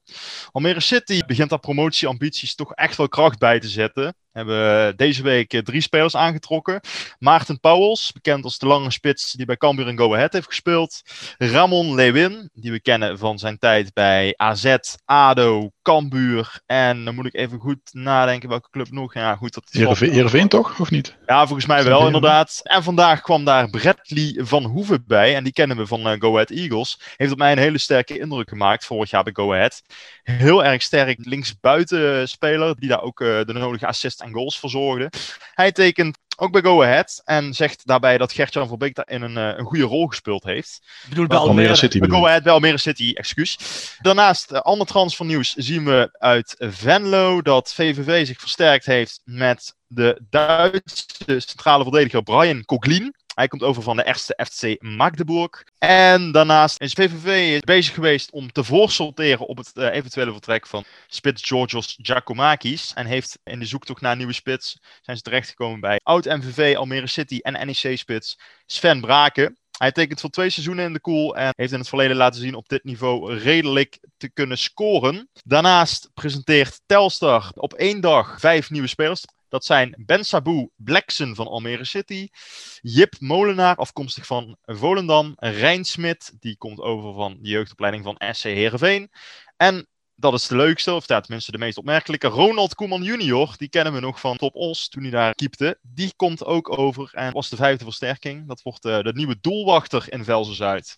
Almere 0.51 0.79
City 0.79 1.21
begint 1.25 1.49
daar 1.49 1.59
promotieambities 1.59 2.55
toch 2.55 2.73
echt 2.73 2.97
wel 2.97 3.09
kracht 3.09 3.39
bij 3.39 3.59
te 3.59 3.67
zetten. 3.67 4.03
We 4.31 4.39
hebben 4.39 4.97
deze 4.97 5.23
week 5.23 5.53
eh, 5.53 5.61
drie 5.61 5.81
spelers 5.81 6.15
aangetrokken. 6.15 6.81
Maarten 7.19 7.59
Pauwels, 7.59 8.11
bekend 8.11 8.43
als 8.43 8.57
de 8.57 8.65
lange 8.67 8.91
spits 8.91 9.31
die 9.31 9.45
bij 9.45 9.57
Cambuur 9.57 9.87
en 9.87 9.97
Go 9.97 10.13
Ahead 10.13 10.33
heeft 10.33 10.45
gespeeld. 10.45 11.01
Ramon 11.37 11.95
Lewin, 11.95 12.49
die 12.53 12.71
we 12.71 12.81
kennen 12.81 13.17
van 13.17 13.39
zijn 13.39 13.57
tijd 13.57 13.93
bij 13.93 14.33
AZ, 14.37 14.75
ADO, 15.05 15.69
Cambuur. 15.81 16.61
En 16.65 17.05
dan 17.05 17.15
moet 17.15 17.25
ik 17.25 17.35
even 17.35 17.59
goed 17.59 17.79
nadenken 17.91 18.49
welke 18.49 18.69
club 18.69 18.91
nog. 18.91 19.13
Ja, 19.13 19.35
goed, 19.35 19.53
dat 19.53 19.63
is 19.71 19.99
Heerenveen, 19.99 20.47
toch, 20.47 20.79
of 20.79 20.91
niet? 20.91 21.15
ja, 21.25 21.45
volgens 21.45 21.65
mij 21.65 21.83
wel, 21.83 22.05
inderdaad. 22.05 22.59
En 22.63 22.83
vandaag 22.83 23.21
kwam 23.21 23.45
daar 23.45 23.69
Bradley 23.69 24.39
van 24.45 24.63
Hoeven 24.65 25.03
bij. 25.07 25.35
En 25.35 25.43
die 25.43 25.53
kennen 25.53 25.77
we 25.77 25.87
van 25.87 26.07
eh, 26.07 26.19
Go 26.19 26.31
Ahead 26.31 26.49
Eagles. 26.49 27.01
Heeft 27.15 27.31
op 27.31 27.37
mij 27.37 27.51
een 27.51 27.57
hele 27.57 27.77
sterke 27.77 28.19
indruk 28.19 28.49
gemaakt 28.49 28.85
vorig 28.85 29.09
jaar 29.09 29.23
bij 29.23 29.33
Go 29.35 29.53
Ahead. 29.53 29.81
Heel 30.23 30.65
erg 30.65 30.81
sterk 30.81 31.25
linksbuiten 31.25 32.29
speler. 32.29 32.75
Die 32.75 32.89
daar 32.89 33.01
ook 33.01 33.21
eh, 33.21 33.27
de 33.27 33.53
nodige 33.53 33.87
assist 33.87 34.21
en 34.21 34.33
goals 34.33 34.59
voor 34.59 34.69
zorgde. 34.69 35.11
Hij 35.53 35.71
tekent 35.71 36.17
ook 36.41 36.51
bij 36.51 36.61
Go 36.61 36.83
Ahead. 36.83 37.21
En 37.25 37.53
zegt 37.53 37.87
daarbij 37.87 38.17
dat 38.17 38.33
Gertjan 38.33 38.67
Verbeek 38.67 38.95
daarin 38.95 39.21
een, 39.21 39.37
eh, 39.37 39.57
een 39.57 39.65
goede 39.65 39.83
rol 39.83 40.07
gespeeld 40.07 40.43
heeft. 40.43 40.81
Ik 41.03 41.09
bedoel 41.09 41.27
bij 41.27 41.37
Almere 41.37 41.57
Almere. 41.57 41.75
City 41.75 41.99
Bij 41.99 42.09
Go. 42.09 42.25
Ahead 42.25 42.43
bij 42.43 42.53
Almere 42.53 42.77
City, 42.77 43.11
excuus. 43.13 43.57
Daarnaast, 44.01 44.51
uh, 44.51 44.59
ander 44.59 44.87
transfernieuws 44.87 45.53
zien 45.53 45.85
we 45.85 46.09
uit 46.11 46.55
Venlo 46.59 47.41
dat 47.41 47.73
VVV 47.73 48.27
zich 48.27 48.39
versterkt 48.39 48.85
heeft 48.85 49.21
met 49.23 49.75
de 49.87 50.21
Duitse 50.29 51.39
centrale 51.39 51.83
verdediger 51.83 52.23
Brian 52.23 52.65
Koglin. 52.65 53.15
Hij 53.33 53.47
komt 53.47 53.63
over 53.63 53.83
van 53.83 53.95
de 53.95 54.05
eerste 54.05 54.45
FC 54.51 54.81
Magdeburg. 54.81 55.63
En 55.77 56.31
daarnaast 56.31 56.81
is 56.81 56.93
VVV 56.93 57.59
bezig 57.59 57.93
geweest 57.93 58.31
om 58.31 58.51
te 58.51 58.63
voorsorteren 58.63 59.47
op 59.47 59.57
het 59.57 59.71
eh, 59.73 59.93
eventuele 59.93 60.31
vertrek 60.31 60.67
van 60.67 60.83
spits 61.07 61.47
Georgios 61.47 61.97
Giacomakis. 62.01 62.91
En 62.93 63.05
heeft 63.05 63.39
in 63.43 63.59
de 63.59 63.65
zoektocht 63.65 64.01
naar 64.01 64.15
nieuwe 64.15 64.33
spits 64.33 64.79
zijn 65.01 65.17
ze 65.17 65.23
terechtgekomen 65.23 65.79
bij 65.79 65.99
oud-MVV 66.03 66.75
Almere 66.77 67.07
City 67.07 67.39
en 67.41 67.67
NEC-spits 67.67 68.39
Sven 68.65 69.01
Braken. 69.01 69.57
Hij 69.77 69.91
tekent 69.91 70.19
voor 70.19 70.29
twee 70.29 70.49
seizoenen 70.49 70.85
in 70.85 70.93
de 70.93 70.99
koel 70.99 71.35
en 71.35 71.53
heeft 71.55 71.71
in 71.71 71.79
het 71.79 71.89
verleden 71.89 72.15
laten 72.15 72.41
zien 72.41 72.55
op 72.55 72.69
dit 72.69 72.83
niveau 72.83 73.37
redelijk 73.37 73.99
te 74.17 74.29
kunnen 74.29 74.57
scoren. 74.57 75.29
Daarnaast 75.43 76.09
presenteert 76.13 76.81
Telstar 76.85 77.51
op 77.53 77.73
één 77.73 78.01
dag 78.01 78.39
vijf 78.39 78.69
nieuwe 78.69 78.87
spelers. 78.87 79.23
Dat 79.51 79.65
zijn 79.65 80.03
Ben 80.05 80.25
Sabu 80.25 80.69
Blackson 80.75 81.35
van 81.35 81.47
Almere 81.47 81.85
City, 81.85 82.27
Jip 82.81 83.15
Molenaar, 83.19 83.75
afkomstig 83.75 84.25
van 84.25 84.57
Volendam, 84.61 85.33
Rijn 85.35 85.85
Smit, 85.85 86.33
die 86.39 86.57
komt 86.57 86.79
over 86.79 87.13
van 87.13 87.37
de 87.41 87.49
jeugdopleiding 87.49 88.03
van 88.03 88.21
SC 88.33 88.43
Heerenveen. 88.43 89.11
En 89.57 89.87
dat 90.15 90.33
is 90.33 90.47
de 90.47 90.55
leukste, 90.55 90.93
of 90.93 91.05
tenminste 91.05 91.51
de 91.51 91.57
meest 91.57 91.77
opmerkelijke, 91.77 92.27
Ronald 92.27 92.75
Koeman 92.75 93.03
junior. 93.03 93.53
Die 93.57 93.69
kennen 93.69 93.93
we 93.93 93.99
nog 93.99 94.19
van 94.19 94.37
Top 94.37 94.55
Os 94.55 94.89
toen 94.89 95.01
hij 95.01 95.11
daar 95.11 95.35
keepte. 95.35 95.79
Die 95.81 96.13
komt 96.15 96.45
ook 96.45 96.77
over 96.77 97.09
en 97.13 97.33
was 97.33 97.49
de 97.49 97.55
vijfde 97.55 97.83
versterking. 97.83 98.47
Dat 98.47 98.61
wordt 98.61 98.85
eh, 98.85 98.99
de 98.99 99.13
nieuwe 99.13 99.37
doelwachter 99.41 100.05
in 100.13 100.23
Velzen-Zuid. 100.23 100.97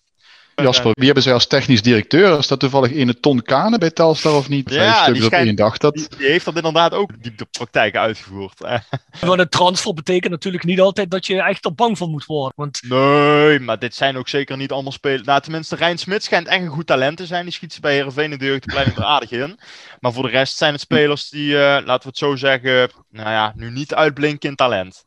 Jasper, 0.54 0.90
wie 0.94 1.04
hebben 1.04 1.22
zij 1.22 1.32
als 1.32 1.46
technisch 1.46 1.82
directeur? 1.82 2.38
Is 2.38 2.46
dat 2.46 2.60
toevallig 2.60 2.92
ene 2.92 3.20
Ton 3.20 3.42
Kane 3.42 3.78
bij 3.78 3.90
Telstar 3.90 4.34
of 4.34 4.48
niet? 4.48 4.70
Ja, 4.70 4.76
Vijf 4.76 4.92
die 4.94 5.02
stukjes 5.02 5.24
op 5.24 5.30
schijnt- 5.30 5.46
één 5.46 5.56
dag. 5.56 5.78
Dat, 5.78 5.94
Die, 5.94 6.06
die 6.18 6.26
heeft 6.26 6.44
dat 6.44 6.56
inderdaad 6.56 6.92
ook 6.92 7.22
diep 7.22 7.38
de 7.38 7.46
praktijk 7.50 7.96
uitgevoerd. 7.96 8.60
Want 9.20 9.40
een 9.40 9.48
transfer 9.48 9.94
betekent 9.94 10.32
natuurlijk 10.32 10.64
niet 10.64 10.80
altijd 10.80 11.10
dat 11.10 11.26
je 11.26 11.42
echt 11.42 11.64
er 11.64 11.74
bang 11.74 11.98
voor 11.98 12.08
moet 12.08 12.26
worden. 12.26 12.52
Want 12.56 12.80
Nee, 12.88 13.60
maar 13.60 13.78
dit 13.78 13.94
zijn 13.94 14.16
ook 14.16 14.28
zeker 14.28 14.56
niet 14.56 14.72
allemaal 14.72 14.92
spelers. 14.92 15.22
Nou, 15.26 15.40
tenminste, 15.40 15.76
Rijn 15.76 15.98
Smit 15.98 16.24
schijnt 16.24 16.46
echt 16.48 16.62
een 16.62 16.68
goed 16.68 16.86
talent 16.86 17.16
te 17.16 17.26
zijn. 17.26 17.44
Die 17.44 17.52
schiet 17.52 17.72
ze 17.72 17.80
bij 17.80 17.92
Heerenveen 17.94 18.32
in 18.32 18.38
de 18.38 18.44
jeugdopleiding 18.44 18.96
er 18.96 19.04
aardig 19.04 19.30
in. 19.30 19.58
Maar 20.00 20.12
voor 20.12 20.22
de 20.22 20.28
rest 20.30 20.56
zijn 20.56 20.72
het 20.72 20.80
spelers 20.80 21.28
die, 21.28 21.54
eh, 21.54 21.60
laten 21.84 22.02
we 22.02 22.08
het 22.08 22.18
zo 22.18 22.36
zeggen, 22.36 22.90
nou 23.10 23.30
ja, 23.30 23.52
nu 23.56 23.70
niet 23.70 23.94
uitblinken 23.94 24.48
in 24.48 24.54
talent. 24.56 25.04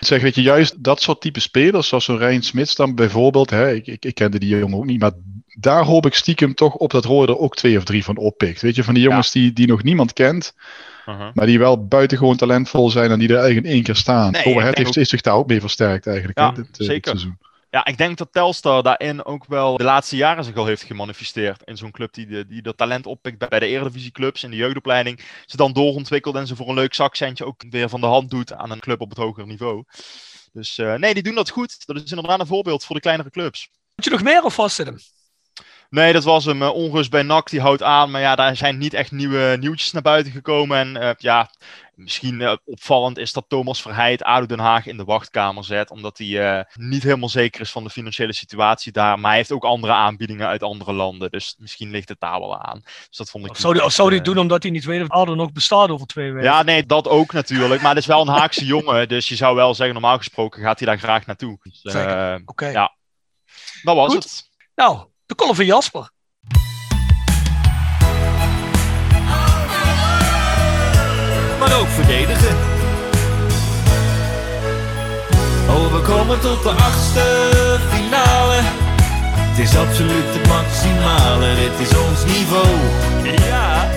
Zeg, 0.00 0.22
weet 0.22 0.34
je, 0.34 0.42
juist 0.42 0.84
dat 0.84 1.02
soort 1.02 1.20
type 1.20 1.40
spelers, 1.40 1.88
zoals 1.88 2.04
zo'n 2.04 2.18
Rijn 2.18 2.42
Smits 2.42 2.74
dan 2.74 2.94
bijvoorbeeld, 2.94 3.50
hè, 3.50 3.72
ik, 3.72 3.86
ik, 3.86 4.04
ik 4.04 4.14
kende 4.14 4.38
die 4.38 4.58
jongen 4.58 4.78
ook 4.78 4.84
niet, 4.84 5.00
maar 5.00 5.12
daar 5.46 5.84
hoop 5.84 6.06
ik 6.06 6.14
stiekem 6.14 6.54
toch 6.54 6.74
op 6.74 6.90
dat 6.90 7.04
Roy 7.04 7.26
er 7.26 7.38
ook 7.38 7.56
twee 7.56 7.76
of 7.76 7.84
drie 7.84 8.04
van 8.04 8.16
oppikt. 8.16 8.60
Weet 8.60 8.74
je, 8.74 8.84
van 8.84 8.94
die 8.94 9.02
jongens 9.02 9.30
die, 9.32 9.52
die 9.52 9.66
nog 9.66 9.82
niemand 9.82 10.12
kent, 10.12 10.54
Uh-huh. 11.08 11.28
maar 11.34 11.46
die 11.46 11.58
wel 11.58 11.86
buitengewoon 11.86 12.36
talentvol 12.36 12.90
zijn 12.90 13.10
en 13.10 13.18
die 13.18 13.28
er 13.28 13.36
eigenlijk 13.36 13.66
in 13.66 13.72
één 13.72 13.82
keer 13.82 13.96
staan. 13.96 14.32
Nee, 14.32 14.60
het 14.60 14.78
heeft, 14.78 15.08
zich 15.08 15.20
daar 15.20 15.34
ook 15.34 15.46
mee 15.48 15.60
versterkt 15.60 16.06
eigenlijk, 16.06 16.38
Ja, 16.38 16.48
hè, 16.48 16.54
dit, 16.54 16.64
eh, 16.64 16.72
dit 16.78 16.86
zeker. 16.86 17.10
seizoen. 17.10 17.38
Ja, 17.74 17.84
ik 17.84 17.98
denk 17.98 18.18
dat 18.18 18.32
Telstar 18.32 18.82
daarin 18.82 19.24
ook 19.24 19.44
wel 19.46 19.76
de 19.76 19.84
laatste 19.84 20.16
jaren 20.16 20.44
zich 20.44 20.56
al 20.56 20.66
heeft 20.66 20.82
gemanifesteerd. 20.82 21.62
In 21.64 21.76
zo'n 21.76 21.90
club 21.90 22.12
die, 22.12 22.26
de, 22.26 22.46
die 22.46 22.62
dat 22.62 22.76
talent 22.76 23.06
oppikt 23.06 23.48
bij 23.48 23.58
de 23.58 23.66
eredivisieclubs 23.66 24.42
in 24.42 24.50
de 24.50 24.56
jeugdopleiding. 24.56 25.20
Ze 25.46 25.56
dan 25.56 25.72
doorontwikkelt 25.72 26.34
en 26.34 26.46
ze 26.46 26.56
voor 26.56 26.68
een 26.68 26.74
leuk 26.74 26.94
zakcentje 26.94 27.44
ook 27.44 27.64
weer 27.70 27.88
van 27.88 28.00
de 28.00 28.06
hand 28.06 28.30
doet 28.30 28.52
aan 28.52 28.70
een 28.70 28.80
club 28.80 29.00
op 29.00 29.08
het 29.08 29.18
hogere 29.18 29.46
niveau. 29.46 29.84
Dus 30.52 30.78
uh, 30.78 30.94
nee, 30.94 31.14
die 31.14 31.22
doen 31.22 31.34
dat 31.34 31.50
goed. 31.50 31.86
Dat 31.86 31.96
is 31.96 32.10
inderdaad 32.10 32.40
een 32.40 32.46
voorbeeld 32.46 32.84
voor 32.84 32.94
de 32.94 33.02
kleinere 33.02 33.30
clubs. 33.30 33.68
Moet 33.94 34.04
je 34.04 34.10
nog 34.10 34.22
meer 34.22 34.44
of 34.44 34.54
vastzitten? 34.54 35.00
Nee, 35.90 36.12
dat 36.12 36.24
was 36.24 36.44
hem. 36.44 36.62
Uh, 36.62 36.74
onrust 36.74 37.10
bij 37.10 37.22
NAC, 37.22 37.50
die 37.50 37.60
houdt 37.60 37.82
aan. 37.82 38.10
Maar 38.10 38.20
ja, 38.20 38.34
daar 38.34 38.56
zijn 38.56 38.78
niet 38.78 38.94
echt 38.94 39.10
nieuwe 39.10 39.56
nieuwtjes 39.60 39.92
naar 39.92 40.02
buiten 40.02 40.32
gekomen. 40.32 40.78
En 40.78 41.02
uh, 41.02 41.10
ja, 41.16 41.50
misschien 41.96 42.40
uh, 42.40 42.56
opvallend 42.64 43.18
is 43.18 43.32
dat 43.32 43.44
Thomas 43.48 43.82
Verheid 43.82 44.22
ADO 44.22 44.46
Den 44.46 44.58
Haag 44.58 44.86
in 44.86 44.96
de 44.96 45.04
wachtkamer 45.04 45.64
zet. 45.64 45.90
Omdat 45.90 46.18
hij 46.18 46.66
niet 46.74 47.02
helemaal 47.02 47.28
zeker 47.28 47.60
is 47.60 47.70
van 47.70 47.84
de 47.84 47.90
financiële 47.90 48.34
situatie 48.34 48.92
daar. 48.92 49.18
Maar 49.18 49.28
hij 49.28 49.38
heeft 49.38 49.52
ook 49.52 49.64
andere 49.64 49.92
aanbiedingen 49.92 50.46
uit 50.46 50.62
andere 50.62 50.92
landen. 50.92 51.30
Dus 51.30 51.56
misschien 51.58 51.90
ligt 51.90 52.08
het 52.08 52.20
daar 52.20 52.40
wel 52.40 52.62
aan. 52.62 52.80
Dus 53.08 53.16
dat 53.16 53.30
vond 53.30 53.44
ik 53.44 53.50
of 53.50 53.58
zou, 53.58 53.78
hij, 53.78 53.90
zou 53.90 54.10
hij 54.10 54.20
doen 54.20 54.38
omdat 54.38 54.62
hij 54.62 54.72
niet 54.72 54.84
weet 54.84 55.02
of 55.02 55.08
ADO 55.08 55.34
nog 55.34 55.52
bestaat 55.52 55.90
over 55.90 56.06
twee 56.06 56.32
weken? 56.32 56.48
Ja, 56.48 56.62
nee, 56.62 56.86
dat 56.86 57.08
ook 57.08 57.32
natuurlijk. 57.32 57.80
Maar 57.80 57.90
het 57.90 57.98
is 57.98 58.06
wel 58.06 58.20
een 58.20 58.28
Haagse 58.28 58.64
jongen. 58.74 59.08
Dus 59.08 59.28
je 59.28 59.36
zou 59.36 59.56
wel 59.56 59.74
zeggen, 59.74 59.94
normaal 59.94 60.16
gesproken 60.16 60.62
gaat 60.62 60.78
hij 60.78 60.88
daar 60.88 60.98
graag 60.98 61.26
naartoe. 61.26 61.58
Dus, 61.62 61.94
Oké. 61.94 62.42
Okay. 62.44 62.72
Ja, 62.72 62.96
dat 63.82 63.96
was 63.96 64.12
Goed. 64.12 64.22
het. 64.22 64.50
Nou, 64.74 65.06
de 65.26 65.34
column 65.34 65.56
van 65.56 65.64
Jasper. 65.64 66.10
Ook 71.84 71.90
verdedigen. 71.90 72.56
Oh, 75.68 75.92
we 75.92 76.00
komen 76.00 76.40
tot 76.40 76.62
de 76.62 76.70
achtste 76.70 77.22
finale. 77.92 78.58
Het 79.38 79.58
is 79.58 79.76
absoluut 79.76 80.24
het 80.26 80.46
maximale, 80.46 81.54
dit 81.54 81.88
is 81.88 81.96
ons 81.96 82.24
niveau. 82.36 82.68
Ja. 83.48 83.88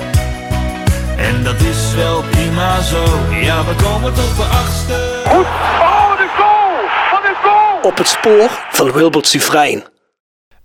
En 1.17 1.43
dat 1.43 1.61
is 1.61 1.95
wel 1.95 2.23
prima 2.31 2.81
zo. 2.81 3.03
Ja, 3.31 3.65
we 3.65 3.75
komen 3.83 4.13
tot 4.13 4.35
de 4.35 4.43
achtste. 4.43 5.21
Goed. 5.25 5.45
Oh, 5.79 6.17
de 6.17 6.27
goal! 6.37 6.75
Wat 7.11 7.23
een 7.29 7.35
goal! 7.43 7.81
Op 7.81 7.97
het 7.97 8.07
spoor 8.07 8.49
van 8.71 8.91
Wilbert 8.91 9.27
Sufrein. 9.27 9.83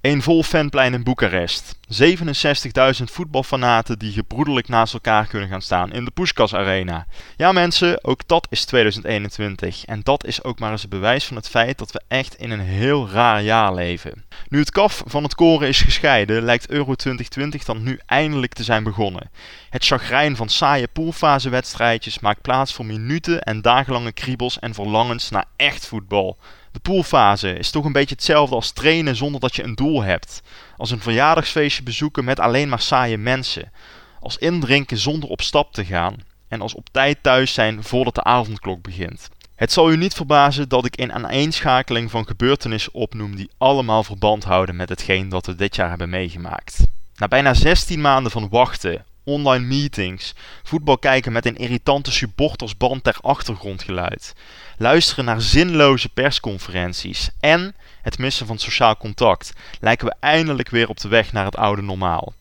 Een 0.03 0.23
vol 0.23 0.43
fanplein 0.43 0.95
in 0.95 1.03
Boekarest. 1.03 1.79
67.000 2.03 3.05
voetbalfanaten 3.05 3.99
die 3.99 4.13
gebroedelijk 4.13 4.69
naast 4.69 4.95
elkaar 4.95 5.27
kunnen 5.27 5.49
gaan 5.49 5.63
staan 5.63 5.93
in 5.93 6.05
de 6.05 6.11
Puskas 6.11 6.55
Arena. 6.55 7.07
Ja 7.37 7.53
mensen, 7.53 8.05
ook 8.05 8.29
dat 8.29 8.47
is 8.51 8.65
2021. 8.65 9.85
En 9.85 10.01
dat 10.03 10.27
is 10.27 10.45
ook 10.45 10.59
maar 10.59 10.71
eens 10.71 10.83
een 10.83 10.89
bewijs 10.89 11.25
van 11.25 11.37
het 11.37 11.49
feit 11.49 11.79
dat 11.79 11.93
we 11.93 12.03
echt 12.09 12.35
in 12.35 12.51
een 12.51 12.61
heel 12.61 13.09
raar 13.09 13.43
jaar 13.43 13.75
leven. 13.75 14.25
Nu 14.49 14.59
het 14.59 14.71
kaf 14.71 15.03
van 15.07 15.23
het 15.23 15.35
koren 15.35 15.69
is 15.69 15.81
gescheiden, 15.81 16.43
lijkt 16.43 16.71
Euro 16.71 16.95
2020 16.95 17.65
dan 17.65 17.83
nu 17.83 18.01
eindelijk 18.07 18.53
te 18.53 18.65
zijn 18.65 18.85
begonnen. 18.85 19.31
Het 19.71 19.85
chagrijn 19.85 20.37
van 20.37 20.49
saaie 20.49 20.89
poolfasewedstrijdjes 20.89 22.19
maakt 22.19 22.43
plaats 22.43 22.73
voor 22.73 22.87
minuten 22.87 23.41
en 23.41 23.63
dagenlange 23.63 24.13
kriebels 24.13 24.59
en 24.59 24.75
verlangens 24.75 25.31
naar 25.31 25.45
echt 25.57 25.87
voetbal. 25.87 26.39
De 26.73 26.81
poolfase 26.81 27.53
is 27.59 27.71
toch 27.71 27.85
een 27.85 27.93
beetje 27.93 28.15
hetzelfde 28.15 28.55
als 28.55 28.71
trainen 28.71 29.17
zonder 29.17 29.41
dat 29.41 29.57
je 29.57 29.65
een 29.65 29.75
doel 29.75 30.03
hebt. 30.03 30.43
Als 30.77 30.91
een 30.91 31.01
verjaardagsfeestje 31.01 31.83
bezoeken 31.83 32.25
met 32.25 32.41
alleen 32.41 32.69
maar 32.69 32.81
saaie 32.81 33.19
mensen. 33.19 33.73
Als 34.21 34.37
indrinken 34.37 34.99
zonder 34.99 35.29
op 35.29 35.41
stap 35.41 35.73
te 35.73 35.85
gaan. 35.85 36.17
En 36.49 36.61
als 36.61 36.75
op 36.75 36.89
tijd 36.93 37.19
thuis 37.23 37.55
zijn 37.55 37.83
voordat 37.85 38.15
de 38.15 38.25
avondklok 38.25 38.83
begint. 38.83 39.29
Het 39.55 39.73
zal 39.73 39.91
u 39.91 39.97
niet 39.97 40.15
verbazen 40.15 40.69
dat 40.69 40.85
ik 40.85 40.97
in 40.97 41.13
aaneenschakeling 41.13 42.11
van 42.11 42.27
gebeurtenissen 42.27 42.95
opnoem 42.95 43.37
die 43.37 43.51
allemaal 43.59 44.05
verband 44.05 44.45
houden 44.45 44.77
met 44.77 44.89
hetgeen 44.89 45.29
dat 45.29 45.47
we 45.47 45.55
dit 45.55 45.77
jaar 45.77 45.89
hebben 45.89 46.11
meegemaakt. 46.11 46.85
Na 47.17 47.29
bijna 47.29 47.55
16 47.55 48.01
maanden 48.01 48.33
van 48.33 48.49
wachten, 48.49 49.05
online 49.25 49.65
meetings, 49.67 50.35
voetbal 50.63 50.99
kijken 50.99 51.33
met 51.33 51.47
een 51.47 51.57
irritante 51.57 52.13
supportersband 52.13 53.05
ter 53.05 53.17
achtergrondgeluid, 53.21 54.35
luisteren 54.83 55.25
naar 55.25 55.41
zinloze 55.41 56.09
persconferenties 56.09 57.31
en 57.41 57.75
het 58.03 58.19
missen 58.19 58.47
van 58.47 58.59
sociaal 58.59 58.97
contact, 58.97 59.53
lijken 59.81 60.07
we 60.07 60.15
eindelijk 60.21 60.69
weer 60.69 60.89
op 60.89 61.01
de 61.01 61.09
weg 61.09 61.33
naar 61.33 61.45
het 61.45 61.57
oude 61.57 61.83
normaal. 61.83 62.33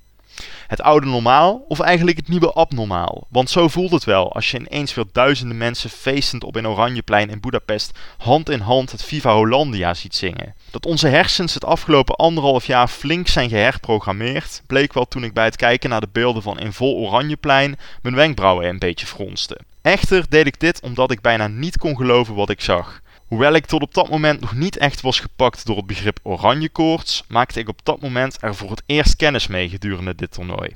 Het 0.67 0.81
oude 0.81 1.07
normaal 1.07 1.65
of 1.67 1.79
eigenlijk 1.79 2.17
het 2.17 2.27
nieuwe 2.27 2.51
abnormaal? 2.53 3.27
Want 3.29 3.50
zo 3.50 3.67
voelt 3.67 3.91
het 3.91 4.03
wel 4.03 4.33
als 4.33 4.51
je 4.51 4.60
ineens 4.60 4.93
weer 4.93 5.05
duizenden 5.12 5.57
mensen 5.57 5.89
feestend 5.89 6.43
op 6.43 6.55
een 6.55 6.67
Oranjeplein 6.67 7.29
in 7.29 7.39
Budapest 7.39 7.91
hand 8.17 8.50
in 8.50 8.60
hand 8.60 8.91
het 8.91 9.03
Viva 9.03 9.33
Hollandia 9.33 9.93
ziet 9.93 10.15
zingen. 10.15 10.55
Dat 10.71 10.86
onze 10.86 11.07
hersens 11.07 11.53
het 11.53 11.65
afgelopen 11.65 12.15
anderhalf 12.15 12.65
jaar 12.65 12.88
flink 12.88 13.27
zijn 13.27 13.50
geherprogrammeerd, 13.50 14.62
bleek 14.67 14.93
wel 14.93 15.05
toen 15.05 15.24
ik 15.24 15.33
bij 15.33 15.45
het 15.45 15.55
kijken 15.55 15.89
naar 15.89 16.01
de 16.01 16.10
beelden 16.12 16.41
van 16.41 16.60
in 16.60 16.74
vol 16.74 16.95
Oranjeplein 16.95 17.79
mijn 18.01 18.15
wenkbrauwen 18.15 18.67
een 18.67 18.79
beetje 18.79 19.05
fronste. 19.05 19.57
Echter 19.81 20.25
deed 20.29 20.47
ik 20.47 20.59
dit 20.59 20.81
omdat 20.81 21.11
ik 21.11 21.21
bijna 21.21 21.47
niet 21.47 21.77
kon 21.77 21.95
geloven 21.95 22.35
wat 22.35 22.50
ik 22.50 22.61
zag. 22.61 23.01
Hoewel 23.27 23.53
ik 23.53 23.65
tot 23.65 23.81
op 23.81 23.93
dat 23.93 24.09
moment 24.09 24.39
nog 24.39 24.53
niet 24.53 24.77
echt 24.77 25.01
was 25.01 25.19
gepakt 25.19 25.65
door 25.65 25.77
het 25.77 25.85
begrip 25.85 26.19
oranjekoorts, 26.23 27.23
maakte 27.27 27.59
ik 27.59 27.69
op 27.69 27.79
dat 27.83 28.01
moment 28.01 28.38
er 28.41 28.55
voor 28.55 28.69
het 28.69 28.83
eerst 28.85 29.15
kennis 29.15 29.47
mee 29.47 29.69
gedurende 29.69 30.15
dit 30.15 30.31
toernooi. 30.31 30.75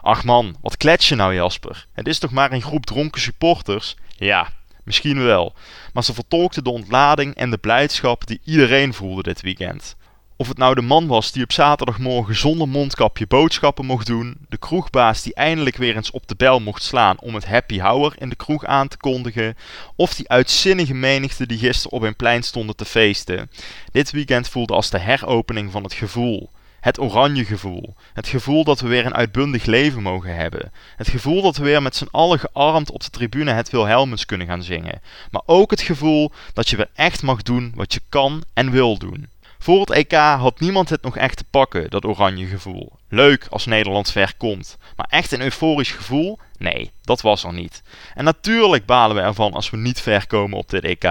Ach 0.00 0.24
man, 0.24 0.56
wat 0.60 0.76
klets 0.76 1.08
je 1.08 1.14
nou 1.14 1.34
Jasper? 1.34 1.86
Het 1.92 2.06
is 2.06 2.18
toch 2.18 2.30
maar 2.30 2.52
een 2.52 2.62
groep 2.62 2.86
dronken 2.86 3.20
supporters? 3.20 3.96
Ja, 4.16 4.48
misschien 4.84 5.24
wel. 5.24 5.54
Maar 5.92 6.04
ze 6.04 6.14
vertolkten 6.14 6.64
de 6.64 6.70
ontlading 6.70 7.34
en 7.34 7.50
de 7.50 7.58
blijdschap 7.58 8.26
die 8.26 8.40
iedereen 8.44 8.94
voelde 8.94 9.22
dit 9.22 9.40
weekend. 9.40 9.96
Of 10.42 10.48
het 10.48 10.58
nou 10.58 10.74
de 10.74 10.82
man 10.82 11.06
was 11.06 11.32
die 11.32 11.42
op 11.42 11.52
zaterdagmorgen 11.52 12.36
zonder 12.36 12.68
mondkapje 12.68 13.26
boodschappen 13.26 13.86
mocht 13.86 14.06
doen, 14.06 14.36
de 14.48 14.56
kroegbaas 14.56 15.22
die 15.22 15.34
eindelijk 15.34 15.76
weer 15.76 15.96
eens 15.96 16.10
op 16.10 16.28
de 16.28 16.34
bel 16.34 16.60
mocht 16.60 16.82
slaan 16.82 17.20
om 17.20 17.34
het 17.34 17.46
happy 17.46 17.78
hour 17.80 18.14
in 18.18 18.28
de 18.28 18.36
kroeg 18.36 18.64
aan 18.64 18.88
te 18.88 18.96
kondigen, 18.96 19.56
of 19.96 20.14
die 20.14 20.28
uitzinnige 20.28 20.94
menigte 20.94 21.46
die 21.46 21.58
gisteren 21.58 21.96
op 21.96 22.02
een 22.02 22.16
plein 22.16 22.42
stonden 22.42 22.76
te 22.76 22.84
feesten. 22.84 23.50
Dit 23.92 24.10
weekend 24.10 24.48
voelde 24.48 24.74
als 24.74 24.90
de 24.90 24.98
heropening 24.98 25.70
van 25.72 25.82
het 25.82 25.92
gevoel. 25.92 26.50
Het 26.80 27.00
oranje 27.00 27.44
gevoel. 27.44 27.94
Het 28.12 28.28
gevoel 28.28 28.64
dat 28.64 28.80
we 28.80 28.88
weer 28.88 29.06
een 29.06 29.14
uitbundig 29.14 29.64
leven 29.64 30.02
mogen 30.02 30.36
hebben. 30.36 30.72
Het 30.96 31.08
gevoel 31.08 31.42
dat 31.42 31.56
we 31.56 31.64
weer 31.64 31.82
met 31.82 31.96
z'n 31.96 32.08
allen 32.10 32.38
gearmd 32.38 32.90
op 32.90 33.02
de 33.02 33.10
tribune 33.10 33.52
het 33.52 33.70
Wilhelmus 33.70 34.24
kunnen 34.24 34.46
gaan 34.46 34.62
zingen. 34.62 35.00
Maar 35.30 35.42
ook 35.46 35.70
het 35.70 35.80
gevoel 35.80 36.32
dat 36.52 36.68
je 36.68 36.76
weer 36.76 36.90
echt 36.94 37.22
mag 37.22 37.42
doen 37.42 37.72
wat 37.74 37.92
je 37.92 38.00
kan 38.08 38.42
en 38.54 38.70
wil 38.70 38.98
doen. 38.98 39.31
Voor 39.62 39.80
het 39.80 39.90
EK 39.90 40.12
had 40.12 40.60
niemand 40.60 40.88
het 40.88 41.02
nog 41.02 41.16
echt 41.16 41.36
te 41.36 41.44
pakken, 41.50 41.90
dat 41.90 42.04
oranje 42.04 42.46
gevoel. 42.46 42.92
Leuk 43.08 43.46
als 43.50 43.66
Nederland 43.66 44.10
ver 44.10 44.34
komt, 44.36 44.78
maar 44.96 45.06
echt 45.10 45.32
een 45.32 45.40
euforisch 45.40 45.90
gevoel? 45.90 46.38
Nee, 46.58 46.90
dat 47.02 47.20
was 47.20 47.44
er 47.44 47.52
niet. 47.52 47.82
En 48.14 48.24
natuurlijk 48.24 48.86
balen 48.86 49.16
we 49.16 49.22
ervan 49.22 49.52
als 49.52 49.70
we 49.70 49.76
niet 49.76 50.00
ver 50.00 50.26
komen 50.26 50.58
op 50.58 50.70
dit 50.70 50.84
EK. 50.84 51.02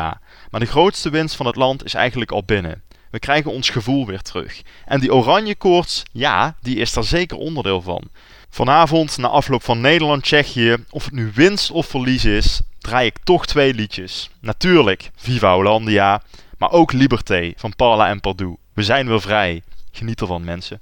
Maar 0.49 0.59
de 0.59 0.65
grootste 0.65 1.09
winst 1.09 1.35
van 1.35 1.45
het 1.45 1.55
land 1.55 1.85
is 1.85 1.93
eigenlijk 1.93 2.31
al 2.31 2.43
binnen. 2.43 2.81
We 3.11 3.19
krijgen 3.19 3.51
ons 3.51 3.69
gevoel 3.69 4.05
weer 4.05 4.21
terug. 4.21 4.61
En 4.85 4.99
die 4.99 5.13
oranje 5.13 5.55
koorts, 5.55 6.03
ja, 6.11 6.55
die 6.61 6.75
is 6.75 6.93
daar 6.93 7.03
zeker 7.03 7.37
onderdeel 7.37 7.81
van. 7.81 8.03
Vanavond, 8.49 9.17
na 9.17 9.27
afloop 9.27 9.63
van 9.63 9.81
Nederland-Tsjechië, 9.81 10.75
of 10.89 11.05
het 11.05 11.13
nu 11.13 11.31
winst 11.35 11.71
of 11.71 11.85
verlies 11.85 12.25
is, 12.25 12.61
draai 12.79 13.05
ik 13.05 13.17
toch 13.23 13.45
twee 13.45 13.73
liedjes. 13.73 14.29
Natuurlijk, 14.39 15.11
Viva 15.15 15.53
Hollandia, 15.53 16.21
maar 16.61 16.71
ook 16.71 16.91
Liberté 16.91 17.53
van 17.55 17.75
Parla 17.75 18.07
en 18.07 18.19
Pardoux. 18.19 18.61
We 18.73 18.83
zijn 18.83 19.07
weer 19.07 19.21
vrij. 19.21 19.63
Geniet 19.91 20.21
ervan, 20.21 20.43
mensen. 20.43 20.79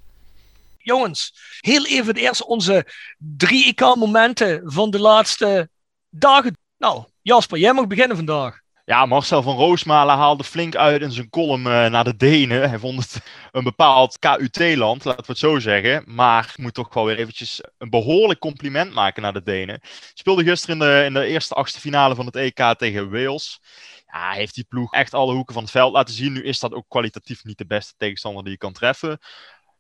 Jongens, 0.78 1.34
heel 1.60 1.86
even 1.86 2.16
eerst 2.16 2.44
onze 2.44 2.86
drie 3.18 3.66
IK-momenten 3.66 4.62
van 4.66 4.90
de 4.90 5.00
laatste 5.00 5.70
dagen. 6.10 6.58
Nou, 6.78 7.04
Jasper, 7.22 7.58
jij 7.58 7.74
mag 7.74 7.88
beginnen 7.88 8.16
vandaag. 8.18 8.60
Ja, 8.86 9.06
Marcel 9.06 9.42
van 9.42 9.56
Roosmalen 9.56 10.16
haalde 10.16 10.44
flink 10.44 10.76
uit 10.76 11.02
in 11.02 11.12
zijn 11.12 11.30
column 11.30 11.66
uh, 11.66 11.86
naar 11.86 12.04
de 12.04 12.16
Denen. 12.16 12.70
Hij 12.70 12.80
vond 12.80 13.00
het 13.00 13.22
een 13.52 13.64
bepaald 13.64 14.20
KUT-land, 14.20 15.06
laten 15.06 15.26
we 15.26 15.32
het 15.32 15.38
zo 15.38 15.60
zeggen. 15.60 16.04
Maar 16.06 16.50
ik 16.50 16.58
moet 16.58 16.74
toch 16.74 16.94
wel 16.94 17.06
weer 17.06 17.18
eventjes 17.18 17.62
een 17.78 17.90
behoorlijk 17.90 18.40
compliment 18.40 18.94
maken 18.94 19.22
naar 19.22 19.34
de 19.34 19.44
Denen. 19.44 19.82
Speelde 20.14 20.44
gisteren 20.44 20.76
in 20.76 20.88
de, 20.88 21.04
in 21.06 21.14
de 21.14 21.26
eerste 21.26 21.54
achtste 21.54 21.80
finale 21.80 22.16
van 22.16 22.26
het 22.26 22.36
EK 22.36 22.74
tegen 22.78 23.12
Wales 23.12 23.60
ja, 24.12 24.32
heeft 24.32 24.56
die 24.56 24.66
ploeg 24.70 24.94
echt 24.94 25.14
alle 25.14 25.34
hoeken 25.34 25.54
van 25.54 25.64
het 25.64 25.72
veld 25.72 25.94
laten 25.94 26.14
zien. 26.14 26.34
Nu 26.34 26.44
is 26.44 26.60
dat 26.60 26.74
ook 26.74 26.86
kwalitatief 26.88 27.44
niet 27.44 27.58
de 27.58 27.66
beste 27.66 27.94
tegenstander 27.98 28.44
die 28.44 28.52
je 28.52 28.58
kan 28.58 28.74
treffen. 28.74 29.20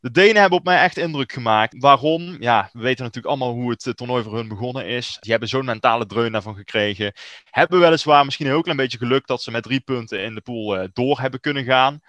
De 0.01 0.11
Denen 0.11 0.41
hebben 0.41 0.59
op 0.59 0.65
mij 0.65 0.81
echt 0.81 0.97
indruk 0.97 1.31
gemaakt. 1.31 1.75
Waarom? 1.77 2.41
Ja, 2.41 2.69
we 2.73 2.79
weten 2.79 3.03
natuurlijk 3.03 3.35
allemaal 3.35 3.53
hoe 3.53 3.69
het 3.69 3.97
toernooi 3.97 4.23
voor 4.23 4.35
hun 4.35 4.47
begonnen 4.47 4.85
is. 4.85 5.17
Die 5.19 5.31
hebben 5.31 5.49
zo'n 5.49 5.65
mentale 5.65 6.05
dreun 6.05 6.31
daarvan 6.31 6.55
gekregen. 6.55 7.13
Hebben 7.49 7.79
weliswaar 7.79 8.25
misschien 8.25 8.45
een 8.45 8.51
heel 8.51 8.61
klein 8.61 8.77
beetje 8.77 8.97
geluk 8.97 9.27
dat 9.27 9.41
ze 9.41 9.51
met 9.51 9.63
drie 9.63 9.79
punten 9.79 10.23
in 10.23 10.35
de 10.35 10.41
pool 10.41 10.77
uh, 10.77 10.87
door 10.93 11.19
hebben 11.19 11.39
kunnen 11.39 11.63
gaan. 11.63 12.01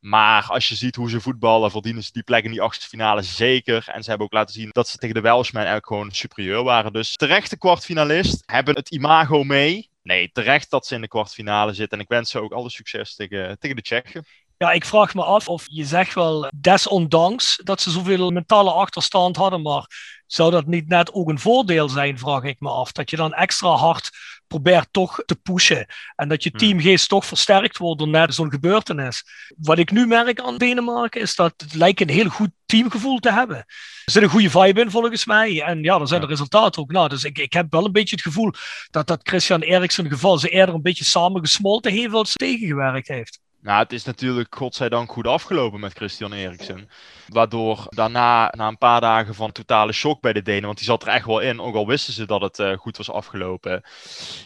Maar 0.00 0.46
als 0.48 0.68
je 0.68 0.74
ziet 0.74 0.96
hoe 0.96 1.10
ze 1.10 1.20
voetballen, 1.20 1.70
verdienen 1.70 2.02
ze 2.02 2.12
die 2.12 2.22
plek 2.22 2.44
in 2.44 2.50
die 2.50 2.62
achtste 2.62 2.88
finale 2.88 3.22
zeker. 3.22 3.88
En 3.88 4.02
ze 4.02 4.08
hebben 4.08 4.26
ook 4.26 4.32
laten 4.32 4.54
zien 4.54 4.68
dat 4.72 4.88
ze 4.88 4.96
tegen 4.96 5.14
de 5.14 5.20
Welshmen 5.20 5.62
eigenlijk 5.62 5.86
gewoon 5.86 6.12
superieur 6.12 6.62
waren. 6.62 6.92
Dus 6.92 7.16
terechte 7.16 7.58
kwartfinalist, 7.58 8.42
hebben 8.46 8.74
het 8.74 8.90
imago 8.90 9.44
mee 9.44 9.90
nee, 10.02 10.30
terecht 10.32 10.70
dat 10.70 10.86
ze 10.86 10.94
in 10.94 11.00
de 11.00 11.08
kwartfinale 11.08 11.72
zitten. 11.72 11.98
En 11.98 12.04
ik 12.04 12.10
wens 12.10 12.30
ze 12.30 12.40
ook 12.40 12.52
alle 12.52 12.70
succes 12.70 13.14
tegen, 13.14 13.58
tegen 13.58 13.76
de 13.76 13.82
Tsjechen. 13.82 14.24
Ja, 14.56 14.72
ik 14.72 14.84
vraag 14.84 15.14
me 15.14 15.24
af 15.24 15.48
of 15.48 15.64
je 15.66 15.84
zegt 15.84 16.14
wel 16.14 16.48
desondanks 16.54 17.60
dat 17.64 17.80
ze 17.80 17.90
zoveel 17.90 18.30
mentale 18.30 18.72
achterstand 18.72 19.36
hadden, 19.36 19.62
maar 19.62 19.86
zou 20.26 20.50
dat 20.50 20.66
niet 20.66 20.88
net 20.88 21.12
ook 21.12 21.28
een 21.28 21.38
voordeel 21.38 21.88
zijn, 21.88 22.18
vraag 22.18 22.42
ik 22.42 22.60
me 22.60 22.70
af. 22.70 22.92
Dat 22.92 23.10
je 23.10 23.16
dan 23.16 23.32
extra 23.32 23.68
hard 23.68 24.10
probeert 24.48 24.88
toch 24.90 25.22
te 25.26 25.34
pushen. 25.34 25.86
En 26.16 26.28
dat 26.28 26.42
je 26.42 26.50
Hmm. 26.50 26.58
teamgeest 26.58 27.08
toch 27.08 27.26
versterkt 27.26 27.78
wordt 27.78 27.98
door 27.98 28.08
net 28.08 28.34
zo'n 28.34 28.50
gebeurtenis. 28.50 29.24
Wat 29.56 29.78
ik 29.78 29.90
nu 29.90 30.06
merk 30.06 30.40
aan 30.40 30.58
Denemarken 30.58 31.20
is 31.20 31.34
dat 31.34 31.54
het 31.56 31.74
lijkt 31.74 32.00
een 32.00 32.08
heel 32.08 32.28
goed 32.28 32.50
teamgevoel 32.66 33.18
te 33.18 33.32
hebben. 33.32 33.56
Er 33.56 34.12
zit 34.12 34.22
een 34.22 34.28
goede 34.28 34.50
vibe 34.50 34.80
in 34.80 34.90
volgens 34.90 35.24
mij. 35.24 35.62
En 35.62 35.82
ja, 35.82 35.98
dan 35.98 36.08
zijn 36.08 36.20
de 36.20 36.26
resultaten 36.26 36.82
ook. 36.82 36.92
Nou, 36.92 37.08
dus 37.08 37.24
ik, 37.24 37.38
ik 37.38 37.52
heb 37.52 37.66
wel 37.70 37.84
een 37.84 37.92
beetje 37.92 38.16
het 38.16 38.24
gevoel 38.24 38.52
dat 38.90 39.06
dat 39.06 39.20
Christian 39.22 39.60
Eriksen 39.60 40.08
geval 40.08 40.38
ze 40.38 40.48
eerder 40.48 40.74
een 40.74 40.82
beetje 40.82 41.04
samengesmolten 41.04 41.92
heeft 41.92 42.12
als 42.12 42.32
tegengewerkt 42.32 43.08
heeft. 43.08 43.40
Nou, 43.60 43.82
het 43.82 43.92
is 43.92 44.04
natuurlijk 44.04 44.54
godzijdank 44.54 45.12
goed 45.12 45.26
afgelopen 45.26 45.80
met 45.80 45.92
Christian 45.92 46.32
Eriksen. 46.32 46.88
Waardoor 47.28 47.86
daarna, 47.88 48.52
na 48.56 48.68
een 48.68 48.78
paar 48.78 49.00
dagen 49.00 49.34
van 49.34 49.52
totale 49.52 49.92
shock 49.92 50.20
bij 50.20 50.32
de 50.32 50.42
Denen, 50.42 50.64
want 50.64 50.76
die 50.76 50.86
zat 50.86 51.02
er 51.02 51.08
echt 51.08 51.26
wel 51.26 51.40
in, 51.40 51.60
ook 51.60 51.74
al 51.74 51.86
wisten 51.86 52.12
ze 52.12 52.26
dat 52.26 52.40
het 52.40 52.58
eh, 52.58 52.72
goed 52.72 52.96
was 52.96 53.10
afgelopen. 53.10 53.82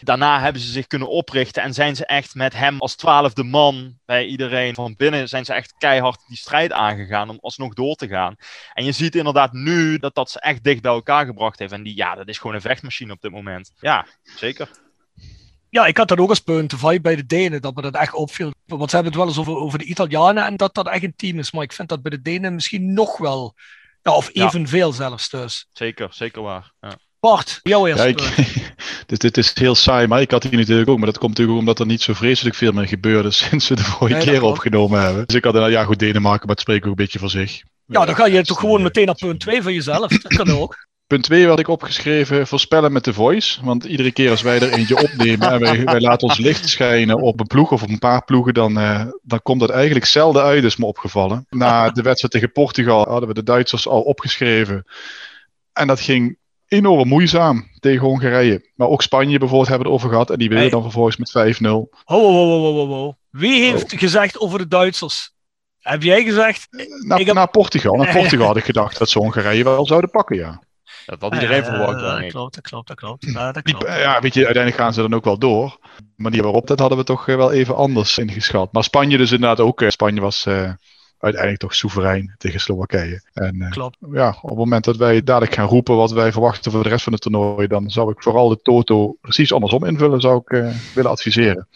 Daarna 0.01 0.39
hebben 0.39 0.61
ze 0.61 0.71
zich 0.71 0.87
kunnen 0.87 1.07
oprichten 1.09 1.63
en 1.63 1.73
zijn 1.73 1.95
ze 1.95 2.05
echt 2.05 2.35
met 2.35 2.53
hem 2.53 2.79
als 2.79 2.95
twaalfde 2.95 3.43
man 3.43 3.97
bij 4.05 4.25
iedereen 4.25 4.73
van 4.73 4.95
binnen, 4.97 5.29
zijn 5.29 5.45
ze 5.45 5.53
echt 5.53 5.73
keihard 5.77 6.23
die 6.27 6.37
strijd 6.37 6.71
aangegaan 6.71 7.29
om 7.29 7.37
alsnog 7.41 7.73
door 7.73 7.95
te 7.95 8.07
gaan. 8.07 8.35
En 8.73 8.85
je 8.85 8.91
ziet 8.91 9.15
inderdaad 9.15 9.51
nu 9.51 9.97
dat 9.97 10.15
dat 10.15 10.29
ze 10.29 10.39
echt 10.39 10.63
dicht 10.63 10.81
bij 10.81 10.91
elkaar 10.91 11.25
gebracht 11.25 11.59
heeft. 11.59 11.71
En 11.71 11.83
die, 11.83 11.95
ja, 11.95 12.15
dat 12.15 12.27
is 12.27 12.37
gewoon 12.37 12.55
een 12.55 12.61
vechtmachine 12.61 13.13
op 13.13 13.21
dit 13.21 13.31
moment. 13.31 13.71
Ja, 13.79 14.05
zeker. 14.35 14.69
Ja, 15.73 15.85
ik 15.85 15.97
had 15.97 16.07
dat 16.07 16.17
ook 16.19 16.29
als 16.29 16.39
punt, 16.39 16.69
de 16.69 16.77
vibe 16.77 17.01
bij 17.01 17.15
de 17.15 17.25
Denen, 17.25 17.61
dat 17.61 17.75
me 17.75 17.81
dat 17.81 17.95
echt 17.95 18.13
opviel. 18.13 18.51
Want 18.65 18.89
ze 18.89 18.95
hebben 18.95 19.13
het 19.13 19.21
wel 19.21 19.29
eens 19.31 19.39
over, 19.39 19.55
over 19.63 19.79
de 19.79 19.85
Italianen 19.85 20.45
en 20.45 20.55
dat 20.57 20.73
dat 20.73 20.87
echt 20.87 21.03
een 21.03 21.13
team 21.15 21.39
is. 21.39 21.51
Maar 21.51 21.63
ik 21.63 21.73
vind 21.73 21.89
dat 21.89 22.01
bij 22.01 22.11
de 22.11 22.21
Denen 22.21 22.53
misschien 22.53 22.93
nog 22.93 23.17
wel, 23.17 23.55
ja, 24.01 24.11
of 24.15 24.29
Ja. 24.33 24.45
evenveel 24.45 24.91
zelfs 24.93 25.29
dus. 25.29 25.67
Zeker, 25.71 26.07
zeker 26.11 26.41
waar. 26.41 26.71
Ja. 26.81 26.91
Bart, 27.19 27.59
jouw 27.63 27.87
eerste 27.87 28.07
Ja, 28.07 28.09
ik, 28.09 28.73
dit, 29.07 29.21
dit 29.21 29.37
is 29.37 29.51
heel 29.53 29.75
saai, 29.75 30.07
maar 30.07 30.21
ik 30.21 30.31
had 30.31 30.43
hier 30.43 30.57
natuurlijk 30.57 30.89
ook. 30.89 30.97
Maar 30.97 31.05
dat 31.05 31.17
komt 31.17 31.29
natuurlijk 31.29 31.59
omdat 31.59 31.79
er 31.79 31.85
niet 31.85 32.01
zo 32.01 32.13
vreselijk 32.13 32.55
veel 32.55 32.71
meer 32.71 32.87
gebeurde 32.87 33.31
sinds 33.41 33.67
we 33.69 33.75
de 33.75 33.83
vorige 33.83 34.15
Nee, 34.17 34.25
keer 34.25 34.37
klopt. 34.39 34.53
opgenomen 34.53 35.01
hebben. 35.01 35.25
Dus 35.27 35.35
ik 35.35 35.43
had, 35.43 35.69
ja 35.71 35.83
goed, 35.83 35.99
Denemarken, 35.99 36.41
maar 36.47 36.55
het 36.55 36.59
spreekt 36.59 36.83
ook 36.83 36.89
een 36.89 36.95
beetje 36.95 37.19
voor 37.19 37.29
zich. 37.29 37.61
Ja, 37.85 38.05
dan 38.05 38.15
ga 38.15 38.25
je 38.25 38.37
het 38.37 38.47
toch 38.47 38.59
gewoon 38.59 38.81
meteen 38.81 39.05
naar 39.05 39.15
punt 39.15 39.39
2 39.39 39.61
van 39.61 39.73
jezelf. 39.73 40.07
Dat 40.17 40.35
kan 40.35 40.49
ook. 40.49 40.87
Punt 41.13 41.25
2 41.25 41.47
had 41.47 41.59
ik 41.59 41.67
opgeschreven, 41.67 42.47
voorspellen 42.47 42.91
met 42.91 43.03
de 43.03 43.13
voice. 43.13 43.65
Want 43.65 43.83
iedere 43.83 44.11
keer 44.11 44.29
als 44.29 44.41
wij 44.41 44.59
er 44.61 44.71
eentje 44.73 45.01
opnemen 45.03 45.51
en 45.51 45.59
wij, 45.59 45.83
wij 45.83 46.01
laten 46.01 46.27
ons 46.27 46.37
licht 46.37 46.69
schijnen 46.69 47.21
op 47.21 47.39
een 47.39 47.47
ploeg 47.47 47.71
of 47.71 47.83
op 47.83 47.89
een 47.89 47.99
paar 47.99 48.23
ploegen, 48.23 48.53
dan, 48.53 48.79
eh, 48.79 49.05
dan 49.21 49.41
komt 49.41 49.59
dat 49.59 49.69
eigenlijk 49.69 50.05
zelden 50.05 50.43
uit, 50.43 50.63
is 50.63 50.75
me 50.75 50.85
opgevallen. 50.85 51.45
Na 51.49 51.89
de 51.89 52.01
wedstrijd 52.01 52.33
tegen 52.33 52.51
Portugal 52.51 53.07
hadden 53.07 53.27
we 53.27 53.33
de 53.33 53.43
Duitsers 53.43 53.87
al 53.87 54.01
opgeschreven. 54.01 54.85
En 55.73 55.87
dat 55.87 55.99
ging 55.99 56.37
enorm 56.67 57.07
moeizaam 57.07 57.67
tegen 57.79 58.07
Hongarije. 58.07 58.71
Maar 58.75 58.87
ook 58.87 59.01
Spanje 59.01 59.39
bijvoorbeeld 59.39 59.69
hebben 59.69 59.87
we 59.87 59.93
het 59.93 60.01
over 60.03 60.13
gehad. 60.13 60.29
En 60.31 60.37
die 60.37 60.47
winnen 60.49 60.65
Hey. 60.67 60.73
dan 60.73 60.83
vervolgens 60.83 61.17
met 61.17 61.31
5-0. 61.31 61.89
Ho, 62.03 62.19
ho, 62.19 62.31
ho, 62.31 62.73
ho, 62.73 62.87
ho. 62.87 63.15
Wie 63.29 63.63
heeft 63.63 63.93
gezegd 63.97 64.39
over 64.39 64.57
de 64.59 64.67
Duitsers? 64.67 65.31
Heb 65.79 66.03
jij 66.03 66.23
gezegd? 66.23 66.67
Na, 67.07 67.15
Ik 67.17 67.25
heb- 67.25 67.35
na 67.35 67.45
Portugal. 67.45 67.95
Na 67.95 68.11
Portugal 68.19 68.47
had 68.47 68.57
ik 68.57 68.63
gedacht 68.65 68.97
dat 68.97 69.09
ze 69.09 69.19
Hongarije 69.19 69.63
wel 69.63 69.85
zouden 69.85 70.09
pakken, 70.09 70.35
ja. 70.35 70.61
Dat 71.05 71.21
had 71.21 71.33
iedereen 71.33 71.63
verwacht, 71.63 71.99
dat 71.99 72.11
denk 72.11 72.23
ik. 72.23 72.29
klopt, 72.29 72.55
dat 72.55 72.63
klopt, 72.63 72.87
dat 72.87 72.97
klopt. 72.97 73.25
Ja, 73.25 73.51
dat 73.51 73.63
klopt. 73.63 73.85
ja, 73.87 74.21
weet 74.21 74.33
je, 74.33 74.45
uiteindelijk 74.45 74.83
gaan 74.83 74.93
ze 74.93 75.01
dan 75.01 75.13
ook 75.13 75.23
wel 75.23 75.37
door. 75.37 75.77
De 75.97 76.03
manier 76.15 76.43
waarop, 76.43 76.67
dat 76.67 76.79
hadden 76.79 76.97
we 76.97 77.03
toch 77.03 77.27
eh, 77.27 77.35
wel 77.35 77.51
even 77.51 77.75
anders 77.75 78.17
ingeschat. 78.17 78.73
Maar 78.73 78.83
Spanje 78.83 79.17
dus 79.17 79.31
inderdaad 79.31 79.59
ook. 79.59 79.81
eh, 79.81 79.89
Spanje 79.89 80.21
was 80.21 80.45
eh, 80.45 80.71
uiteindelijk 81.19 81.61
toch 81.61 81.75
soeverein 81.75 82.35
tegen 82.37 82.59
Slowakije. 82.59 83.29
En 83.33 83.61
eh, 83.61 83.71
Klopt. 83.71 83.97
ja, 84.11 84.37
op 84.41 84.49
het 84.49 84.57
moment 84.57 84.83
dat 84.83 84.97
wij 84.97 85.23
dadelijk 85.23 85.53
gaan 85.53 85.67
roepen 85.67 85.95
wat 85.95 86.11
wij 86.11 86.31
verwachten 86.31 86.71
voor 86.71 86.83
de 86.83 86.89
rest 86.89 87.03
van 87.03 87.13
het 87.13 87.21
toernooi, 87.21 87.67
dan 87.67 87.89
zou 87.89 88.11
ik 88.11 88.23
vooral 88.23 88.49
de 88.49 88.59
Toto 88.61 89.15
precies 89.21 89.53
andersom 89.53 89.85
invullen, 89.85 90.21
zou 90.21 90.37
ik 90.45 90.49
eh, 90.49 90.75
willen 90.93 91.11
adviseren. 91.11 91.67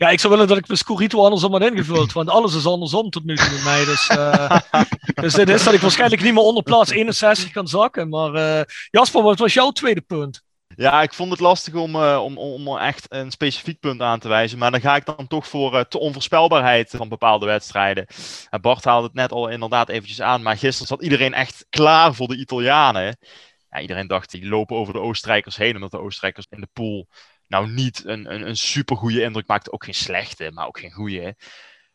Ja, 0.00 0.08
ik 0.08 0.20
zou 0.20 0.32
willen 0.32 0.48
dat 0.48 0.58
ik 0.58 0.66
mijn 0.66 0.78
Scorito 0.78 1.24
andersom 1.24 1.52
had 1.52 1.62
ingevuld, 1.62 2.12
want 2.12 2.28
alles 2.28 2.54
is 2.54 2.66
andersom 2.66 3.10
tot 3.10 3.24
nu 3.24 3.36
toe 3.36 3.50
met 3.50 3.64
mij. 3.64 3.84
Dus, 3.84 4.08
eh, 4.08 4.60
dus 5.22 5.34
dit 5.34 5.48
is 5.48 5.64
dat 5.64 5.74
ik 5.74 5.80
waarschijnlijk 5.80 6.22
niet 6.22 6.32
meer 6.34 6.42
onder 6.42 6.62
plaats 6.62 6.90
61 6.90 7.50
kan 7.50 7.68
zakken. 7.68 8.08
Maar 8.08 8.34
eh, 8.34 8.64
Jasper, 8.90 9.22
wat 9.22 9.38
was 9.38 9.54
jouw 9.54 9.70
tweede 9.70 10.00
punt? 10.00 10.42
Ja, 10.76 11.02
ik 11.02 11.14
vond 11.14 11.30
het 11.30 11.40
lastig 11.40 11.74
om, 11.74 11.94
eh, 11.94 12.20
om, 12.24 12.38
om 12.38 12.78
echt 12.78 13.06
een 13.08 13.30
specifiek 13.30 13.80
punt 13.80 14.00
aan 14.00 14.18
te 14.18 14.28
wijzen. 14.28 14.58
Maar 14.58 14.70
dan 14.70 14.80
ga 14.80 14.96
ik 14.96 15.04
dan 15.04 15.26
toch 15.26 15.46
voor 15.46 15.86
de 15.88 15.98
onvoorspelbaarheid 15.98 16.90
van 16.96 17.08
bepaalde 17.08 17.46
wedstrijden. 17.46 18.06
En 18.50 18.60
Bart 18.60 18.84
haalde 18.84 19.06
het 19.06 19.16
net 19.16 19.32
al 19.32 19.48
inderdaad 19.48 19.88
eventjes 19.88 20.20
aan. 20.20 20.42
Maar 20.42 20.56
gisteren 20.56 20.88
zat 20.88 21.02
iedereen 21.02 21.34
echt 21.34 21.66
klaar 21.70 22.14
voor 22.14 22.28
de 22.28 22.36
Italianen. 22.36 23.16
Ja, 23.70 23.80
iedereen 23.80 24.06
dacht, 24.06 24.30
die 24.30 24.48
lopen 24.48 24.76
over 24.76 24.92
de 24.92 25.00
Oostenrijkers 25.00 25.56
heen. 25.56 25.74
Omdat 25.74 25.90
de 25.90 26.00
Oostenrijkers 26.00 26.46
in 26.50 26.60
de 26.60 26.68
pool 26.72 27.08
nou 27.50 27.70
niet 27.70 28.04
een, 28.04 28.34
een, 28.34 28.48
een 28.48 28.56
supergoeie 28.56 29.22
indruk 29.22 29.46
maakten. 29.46 29.72
Ook 29.72 29.84
geen 29.84 29.94
slechte, 29.94 30.50
maar 30.54 30.66
ook 30.66 30.78
geen 30.78 30.92
goede. 30.92 31.36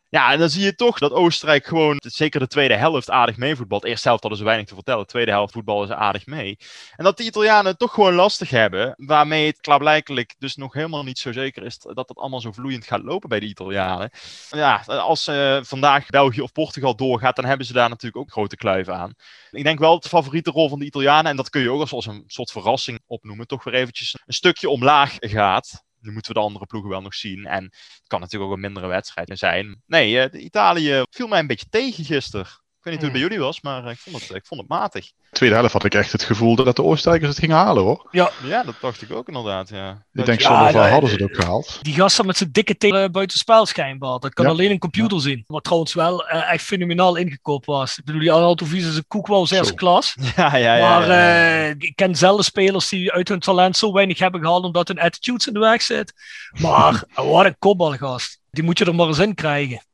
Ja, 0.08 0.32
en 0.32 0.38
dan 0.38 0.50
zie 0.50 0.64
je 0.64 0.74
toch 0.74 0.98
dat 0.98 1.12
Oostenrijk 1.12 1.66
gewoon, 1.66 1.96
zeker 2.00 2.40
de 2.40 2.46
tweede 2.46 2.76
helft, 2.76 3.10
aardig 3.10 3.36
meevoetbalt. 3.36 3.84
Eerste 3.84 4.08
helft 4.08 4.22
hadden 4.22 4.40
ze 4.40 4.46
weinig 4.46 4.66
te 4.66 4.74
vertellen. 4.74 5.00
De 5.00 5.06
tweede 5.06 5.30
helft 5.30 5.52
voetballen 5.52 5.86
ze 5.86 5.94
aardig 5.94 6.26
mee. 6.26 6.58
En 6.96 7.04
dat 7.04 7.16
de 7.16 7.24
Italianen 7.24 7.66
het 7.66 7.78
toch 7.78 7.94
gewoon 7.94 8.14
lastig 8.14 8.50
hebben. 8.50 8.94
Waarmee 8.96 9.46
het 9.46 9.60
klaarblijkelijk 9.60 10.34
dus 10.38 10.56
nog 10.56 10.72
helemaal 10.72 11.02
niet 11.02 11.18
zo 11.18 11.32
zeker 11.32 11.64
is 11.64 11.78
dat 11.78 12.08
het 12.08 12.16
allemaal 12.18 12.40
zo 12.40 12.52
vloeiend 12.52 12.86
gaat 12.86 13.02
lopen 13.02 13.28
bij 13.28 13.40
de 13.40 13.46
Italianen. 13.46 14.10
Ja, 14.50 14.82
als 14.86 15.26
eh, 15.26 15.58
vandaag 15.62 16.06
België 16.06 16.40
of 16.40 16.52
Portugal 16.52 16.96
doorgaat, 16.96 17.36
dan 17.36 17.44
hebben 17.44 17.66
ze 17.66 17.72
daar 17.72 17.88
natuurlijk 17.88 18.22
ook 18.22 18.32
grote 18.32 18.56
kluiven 18.56 18.96
aan. 18.96 19.14
Ik 19.50 19.64
denk 19.64 19.78
wel 19.78 19.92
dat 19.92 20.02
de 20.02 20.08
favoriete 20.08 20.50
rol 20.50 20.68
van 20.68 20.78
de 20.78 20.84
Italianen, 20.84 21.30
en 21.30 21.36
dat 21.36 21.50
kun 21.50 21.60
je 21.60 21.70
ook 21.70 21.80
als, 21.80 21.92
als 21.92 22.06
een 22.06 22.24
soort 22.26 22.50
verrassing 22.50 23.00
opnoemen, 23.06 23.46
toch 23.46 23.64
weer 23.64 23.74
eventjes 23.74 24.18
een 24.26 24.34
stukje 24.34 24.68
omlaag 24.68 25.14
gaat. 25.18 25.84
Nu 26.06 26.12
moeten 26.12 26.32
we 26.32 26.38
de 26.38 26.46
andere 26.46 26.66
ploegen 26.66 26.90
wel 26.90 27.00
nog 27.00 27.14
zien. 27.14 27.46
En 27.46 27.64
het 27.64 28.02
kan 28.06 28.20
natuurlijk 28.20 28.50
ook 28.50 28.56
een 28.56 28.62
mindere 28.62 28.86
wedstrijd 28.86 29.38
zijn. 29.38 29.82
Nee, 29.86 30.20
eh, 30.20 30.44
Italië 30.44 31.02
viel 31.10 31.26
mij 31.26 31.38
een 31.38 31.46
beetje 31.46 31.68
tegen 31.68 32.04
gisteren. 32.04 32.46
Ik 32.86 32.92
weet 32.92 33.00
niet 33.00 33.10
hoe 33.10 33.20
het 33.20 33.28
bij 33.30 33.36
jullie 33.36 33.52
was, 33.52 33.60
maar 33.62 33.84
eh, 33.84 33.90
ik 33.92 33.98
vond 33.98 34.20
het, 34.20 34.36
ik 34.36 34.46
vond 34.46 34.60
het 34.60 34.70
matig. 34.70 35.10
tweede 35.32 35.54
helft 35.56 35.72
had 35.72 35.84
ik 35.84 35.94
echt 35.94 36.12
het 36.12 36.22
gevoel 36.22 36.56
dat 36.56 36.76
de 36.76 36.82
Oostenrijkers 36.82 37.30
het 37.30 37.38
gingen 37.38 37.56
halen 37.56 37.82
hoor. 37.82 38.08
Ja, 38.10 38.30
dat 38.64 38.74
dacht 38.80 39.02
ik 39.02 39.12
ook 39.12 39.28
inderdaad, 39.28 39.68
ja. 39.68 39.90
Ik 40.12 40.24
denk 40.26 40.40
Ja, 40.40 40.46
zonder 40.48 40.72
nou, 40.72 40.88
hadden 40.90 41.10
ze 41.10 41.16
het 41.16 41.24
ook 41.24 41.36
gehaald. 41.36 41.78
Die 41.82 41.94
gasten 41.94 42.26
met 42.26 42.36
zijn 42.36 42.52
dikke 42.52 42.76
tenen 42.76 43.12
buiten 43.12 43.38
spel 43.38 43.66
schijnbaar. 43.66 44.18
Dat 44.18 44.34
kan 44.34 44.44
Ja. 44.44 44.50
alleen 44.50 44.70
een 44.70 44.78
computer 44.78 45.20
zien. 45.20 45.44
Wat 45.46 45.64
trouwens 45.64 45.94
wel 45.94 46.26
eh, 46.28 46.52
echt 46.52 46.64
fenomenaal 46.64 47.16
ingekoopt 47.16 47.66
was. 47.66 47.98
Ik 47.98 48.04
bedoel, 48.04 48.20
die 48.20 48.32
Arnautovic 48.32 48.80
is 48.80 48.96
een 48.96 49.04
koek 49.08 49.26
wel 49.26 49.46
eerste 49.50 49.74
klas. 49.74 50.14
Ja, 50.36 50.56
ja, 50.56 50.76
ja. 50.76 50.88
Maar 50.88 51.08
ja, 51.08 51.14
ja. 51.14 51.62
eh, 51.64 51.70
ik 51.78 51.92
ken 51.94 52.14
zelden 52.16 52.44
spelers 52.44 52.88
die 52.88 53.12
uit 53.12 53.28
hun 53.28 53.40
talent 53.40 53.76
zo 53.76 53.92
weinig 53.92 54.18
hebben 54.18 54.40
gehaald 54.40 54.64
omdat 54.64 54.88
hun 54.88 54.98
attitudes 55.00 55.46
in 55.46 55.52
de 55.52 55.60
weg 55.60 55.82
zit. 55.82 56.12
Maar 56.60 57.02
wat 57.14 57.44
een 57.44 57.58
kopbalgast. 57.58 58.38
Die 58.50 58.64
moet 58.64 58.78
je 58.78 58.84
er 58.84 58.94
maar 58.94 59.06
eens 59.06 59.18
in 59.18 59.34
krijgen. 59.34 59.85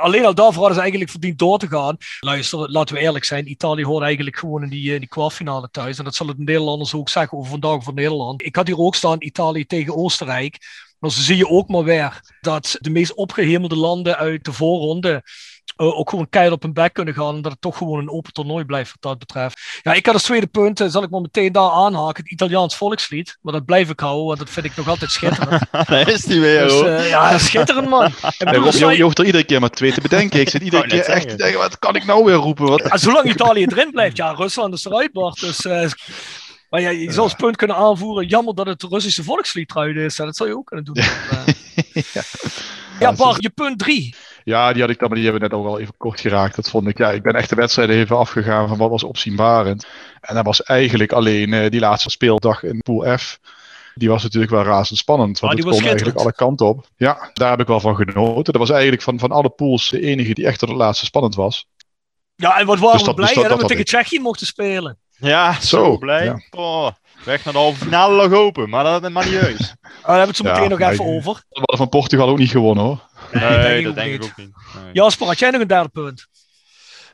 Alleen 0.00 0.24
al 0.24 0.34
daarvoor 0.34 0.58
hadden 0.58 0.74
ze 0.74 0.80
eigenlijk 0.80 1.10
verdiend 1.10 1.38
door 1.38 1.58
te 1.58 1.68
gaan. 1.68 1.96
Luister, 2.20 2.70
laten 2.70 2.94
we 2.94 3.00
eerlijk 3.00 3.24
zijn. 3.24 3.50
Italië 3.50 3.84
hoort 3.84 4.04
eigenlijk 4.04 4.36
gewoon 4.36 4.62
in 4.62 4.68
die, 4.68 4.92
eh, 4.92 4.98
die 4.98 5.08
kwartfinale 5.08 5.68
thuis. 5.70 5.98
En 5.98 6.04
dat 6.04 6.14
zal 6.14 6.26
het 6.26 6.36
de 6.36 6.42
Nederlanders 6.42 6.94
ook 6.94 7.08
zeggen 7.08 7.38
over 7.38 7.50
vandaag 7.50 7.82
voor 7.82 7.94
Nederland. 7.94 8.44
Ik 8.44 8.56
had 8.56 8.66
hier 8.66 8.78
ook 8.78 8.94
staan 8.94 9.16
Italië 9.18 9.66
tegen 9.66 9.96
Oostenrijk. 9.96 10.58
Maar 10.98 11.10
zo 11.10 11.20
zie 11.20 11.36
je 11.36 11.48
ook 11.48 11.68
maar 11.68 11.84
weer 11.84 12.20
dat 12.40 12.76
de 12.80 12.90
meest 12.90 13.14
opgehemelde 13.14 13.76
landen 13.76 14.16
uit 14.16 14.44
de 14.44 14.52
voorronde 14.52 15.22
ook 15.76 16.10
gewoon 16.10 16.28
keihard 16.28 16.56
op 16.56 16.62
hun 16.62 16.72
bek 16.72 16.92
kunnen 16.92 17.14
gaan. 17.14 17.34
En 17.34 17.42
dat 17.42 17.52
het 17.52 17.60
toch 17.60 17.76
gewoon 17.76 17.98
een 17.98 18.10
open 18.10 18.32
toernooi 18.32 18.64
blijft 18.64 18.90
wat 18.90 19.02
dat 19.02 19.18
betreft. 19.18 19.60
Ja, 19.82 19.92
ik 19.92 20.06
had 20.06 20.14
als 20.14 20.24
tweede 20.24 20.46
punt, 20.46 20.80
eh, 20.80 20.88
zal 20.88 21.02
ik 21.02 21.10
maar 21.10 21.20
meteen 21.20 21.52
daar 21.52 21.70
aanhaken, 21.70 22.22
het 22.22 22.32
Italiaans 22.32 22.76
volkslied. 22.76 23.38
Maar 23.42 23.52
dat 23.52 23.64
blijf 23.64 23.90
ik 23.90 24.00
houden, 24.00 24.26
want 24.26 24.38
dat 24.38 24.50
vind 24.50 24.66
ik 24.66 24.76
nog 24.76 24.88
altijd 24.88 25.10
schitterend. 25.10 25.62
Daar 25.88 26.08
is 26.08 26.22
die 26.22 26.40
weer, 26.40 26.62
dus, 26.62 26.72
hoor. 26.72 26.84
eh, 26.86 27.08
ja, 27.08 27.38
schitterend 27.38 27.88
man. 27.88 28.12
Bedoel, 28.38 28.64
Rob, 28.64 28.92
je, 28.92 29.02
hoeft 29.02 29.18
er 29.18 29.24
iedere 29.24 29.44
keer 29.44 29.60
maar 29.60 29.70
twee 29.70 29.92
te 29.92 30.00
bedenken. 30.00 30.40
Ik 30.40 30.48
zit 30.48 30.62
iedere 30.62 30.86
keer 30.88 31.04
echt 31.04 31.28
te 31.28 31.36
denken, 31.36 31.58
wat 31.58 31.78
kan 31.78 31.96
ik 31.96 32.04
nou 32.04 32.24
weer 32.24 32.34
roepen? 32.34 32.66
Wat? 32.66 32.90
Ah, 32.90 32.98
zolang 32.98 33.30
Italië 33.30 33.64
erin 33.64 33.90
blijft, 33.90 34.16
ja, 34.16 34.30
Rusland 34.30 34.74
is 34.74 34.84
eruit, 34.84 35.12
Bart. 35.12 35.40
Dus, 35.40 35.64
eh, 35.64 35.90
maar 36.70 36.80
ja, 36.80 36.88
je 36.90 37.10
zou 37.12 37.20
als 37.20 37.34
punt 37.34 37.56
kunnen 37.56 37.76
aanvoeren, 37.76 38.26
jammer 38.26 38.54
dat 38.54 38.66
het 38.66 38.80
de 38.80 38.86
Russische 38.90 39.22
volkslied 39.24 39.70
eruit 39.70 39.96
is. 39.96 40.16
Dat 40.16 40.36
zou 40.36 40.48
je 40.48 40.56
ook 40.56 40.66
kunnen 40.66 40.84
doen. 40.84 40.94
Ja. 42.12 42.22
ja, 43.00 43.12
Bart, 43.12 43.42
je 43.42 43.50
punt 43.50 43.78
drie. 43.78 44.14
Ja, 44.44 44.72
die 44.72 44.80
had 44.82 44.90
ik 44.90 44.98
dan, 44.98 45.08
maar 45.08 45.16
die 45.18 45.26
hebben 45.28 45.48
we 45.48 45.48
net 45.56 45.64
ook 45.64 45.72
al 45.72 45.80
even 45.80 45.94
kort 45.96 46.20
geraakt. 46.20 46.56
Dat 46.56 46.70
vond 46.70 46.88
ik, 46.88 46.98
ja, 46.98 47.10
ik 47.10 47.22
ben 47.22 47.34
echt 47.34 47.48
de 47.48 47.54
wedstrijden 47.54 47.96
even 47.96 48.16
afgegaan 48.18 48.68
van 48.68 48.78
wat 48.78 48.90
was 48.90 49.02
opzienbarend. 49.04 49.86
En 50.20 50.34
dat 50.34 50.44
was 50.44 50.62
eigenlijk 50.62 51.12
alleen 51.12 51.52
eh, 51.52 51.70
die 51.70 51.80
laatste 51.80 52.10
speeldag 52.10 52.62
in 52.62 52.78
Pool 52.78 53.18
F. 53.18 53.38
Die 53.94 54.08
was 54.08 54.22
natuurlijk 54.22 54.52
wel 54.52 54.62
razend 54.62 54.98
spannend, 54.98 55.38
want 55.40 55.52
Ah, 55.52 55.58
die 55.58 55.68
het 55.68 55.78
kon 55.78 55.86
eigenlijk 55.88 56.18
alle 56.18 56.32
kanten 56.32 56.66
op. 56.66 56.86
Ja, 56.96 57.30
daar 57.32 57.50
heb 57.50 57.60
ik 57.60 57.66
wel 57.66 57.80
van 57.80 57.94
genoten. 57.96 58.52
Dat 58.52 58.56
was 58.62 58.70
eigenlijk 58.70 59.02
van, 59.02 59.18
van 59.18 59.30
alle 59.30 59.50
pools 59.50 59.88
de 59.90 60.00
enige 60.00 60.34
die 60.34 60.46
echt 60.46 60.58
tot 60.58 60.68
het 60.68 60.78
laatste 60.78 61.04
spannend 61.04 61.34
was. 61.34 61.66
Ja, 62.34 62.58
en 62.58 62.66
wat 62.66 62.78
waren 62.78 62.92
Dus 62.92 63.00
we 63.00 63.06
dat- 63.06 63.14
blij 63.16 63.26
dus 63.28 63.36
dat- 63.42 63.48
dat 63.48 63.60
we 63.60 63.66
tegen 63.66 63.84
Tsjechië 63.84 64.20
mochten 64.20 64.46
spelen. 64.46 64.98
Ja, 65.20 65.52
zo, 65.52 65.84
Zo, 65.84 65.98
blij. 65.98 66.24
ja. 66.24 66.40
Oh, 66.50 66.90
weg 67.24 67.44
naar 67.44 67.52
de 67.52 67.58
halve 67.58 67.84
finale 67.84 68.14
lag 68.14 68.32
open, 68.32 68.68
maar 68.68 68.84
dat 68.84 69.04
is 69.04 69.10
maar 69.10 69.24
niet 69.24 69.40
heus. 69.40 69.74
Ah, 69.82 69.82
daar 70.06 70.18
hebben 70.18 70.20
we 70.20 70.26
het 70.26 70.36
zo 70.36 70.44
Ja, 70.44 70.52
meteen 70.52 70.78
nog 70.78 70.80
even 70.90 71.04
over. 71.04 71.32
We 71.34 71.58
hadden 71.58 71.76
van 71.76 71.88
Portugal 71.88 72.28
ook 72.28 72.38
niet 72.38 72.50
gewonnen 72.50 72.84
hoor. 72.84 73.08
Nee, 73.32 73.82
dat 73.84 73.94
denk 73.94 74.14
ik 74.14 74.24
ook 74.24 74.36
niet. 74.36 74.50
Nee. 74.84 74.92
Jasper, 74.92 75.26
had 75.26 75.38
jij 75.38 75.50
nog 75.50 75.60
een 75.60 75.66
derde 75.66 75.88
punt? 75.88 76.28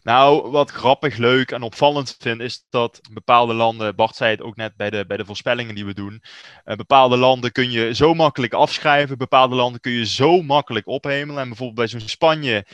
Nou, 0.03 0.51
wat 0.51 0.71
grappig, 0.71 1.16
leuk 1.16 1.51
en 1.51 1.62
opvallend 1.62 2.16
vind, 2.19 2.40
is 2.40 2.66
dat 2.71 3.01
bepaalde 3.12 3.55
landen, 3.55 3.97
Bart 3.97 4.16
zei 4.16 4.31
het 4.31 4.42
ook 4.42 4.57
net 4.57 4.77
bij 4.77 4.90
de, 4.90 5.05
bij 5.07 5.16
de 5.16 5.25
voorspellingen 5.25 5.75
die 5.75 5.85
we 5.87 5.95
doen, 5.95 6.23
eh, 6.64 6.77
bepaalde 6.77 7.16
landen 7.16 7.53
kun 7.53 7.71
je 7.71 7.95
zo 7.95 8.14
makkelijk 8.14 8.53
afschrijven, 8.53 9.19
bepaalde 9.19 9.55
landen 9.55 9.81
kun 9.81 9.92
je 9.92 10.07
zo 10.07 10.42
makkelijk 10.42 10.87
ophemelen. 10.87 11.42
En 11.42 11.49
bijvoorbeeld 11.49 11.79
bij 11.90 12.01
zo'n 12.01 12.09
Spanje, 12.09 12.66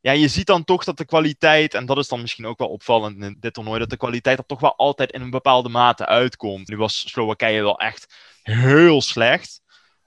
ja, 0.00 0.12
je 0.12 0.28
ziet 0.28 0.46
dan 0.46 0.64
toch 0.64 0.84
dat 0.84 0.96
de 0.96 1.04
kwaliteit, 1.04 1.74
en 1.74 1.86
dat 1.86 1.98
is 1.98 2.08
dan 2.08 2.20
misschien 2.20 2.46
ook 2.46 2.58
wel 2.58 2.68
opvallend 2.68 3.22
in 3.22 3.36
dit 3.40 3.54
toernooi, 3.54 3.78
dat 3.78 3.90
de 3.90 3.96
kwaliteit 3.96 4.38
er 4.38 4.46
toch 4.46 4.60
wel 4.60 4.76
altijd 4.76 5.12
in 5.12 5.20
een 5.20 5.30
bepaalde 5.30 5.68
mate 5.68 6.06
uitkomt. 6.06 6.68
Nu 6.68 6.76
was 6.76 7.10
Slowakije 7.10 7.62
wel 7.62 7.78
echt 7.78 8.14
heel 8.42 9.02
slecht. 9.02 9.60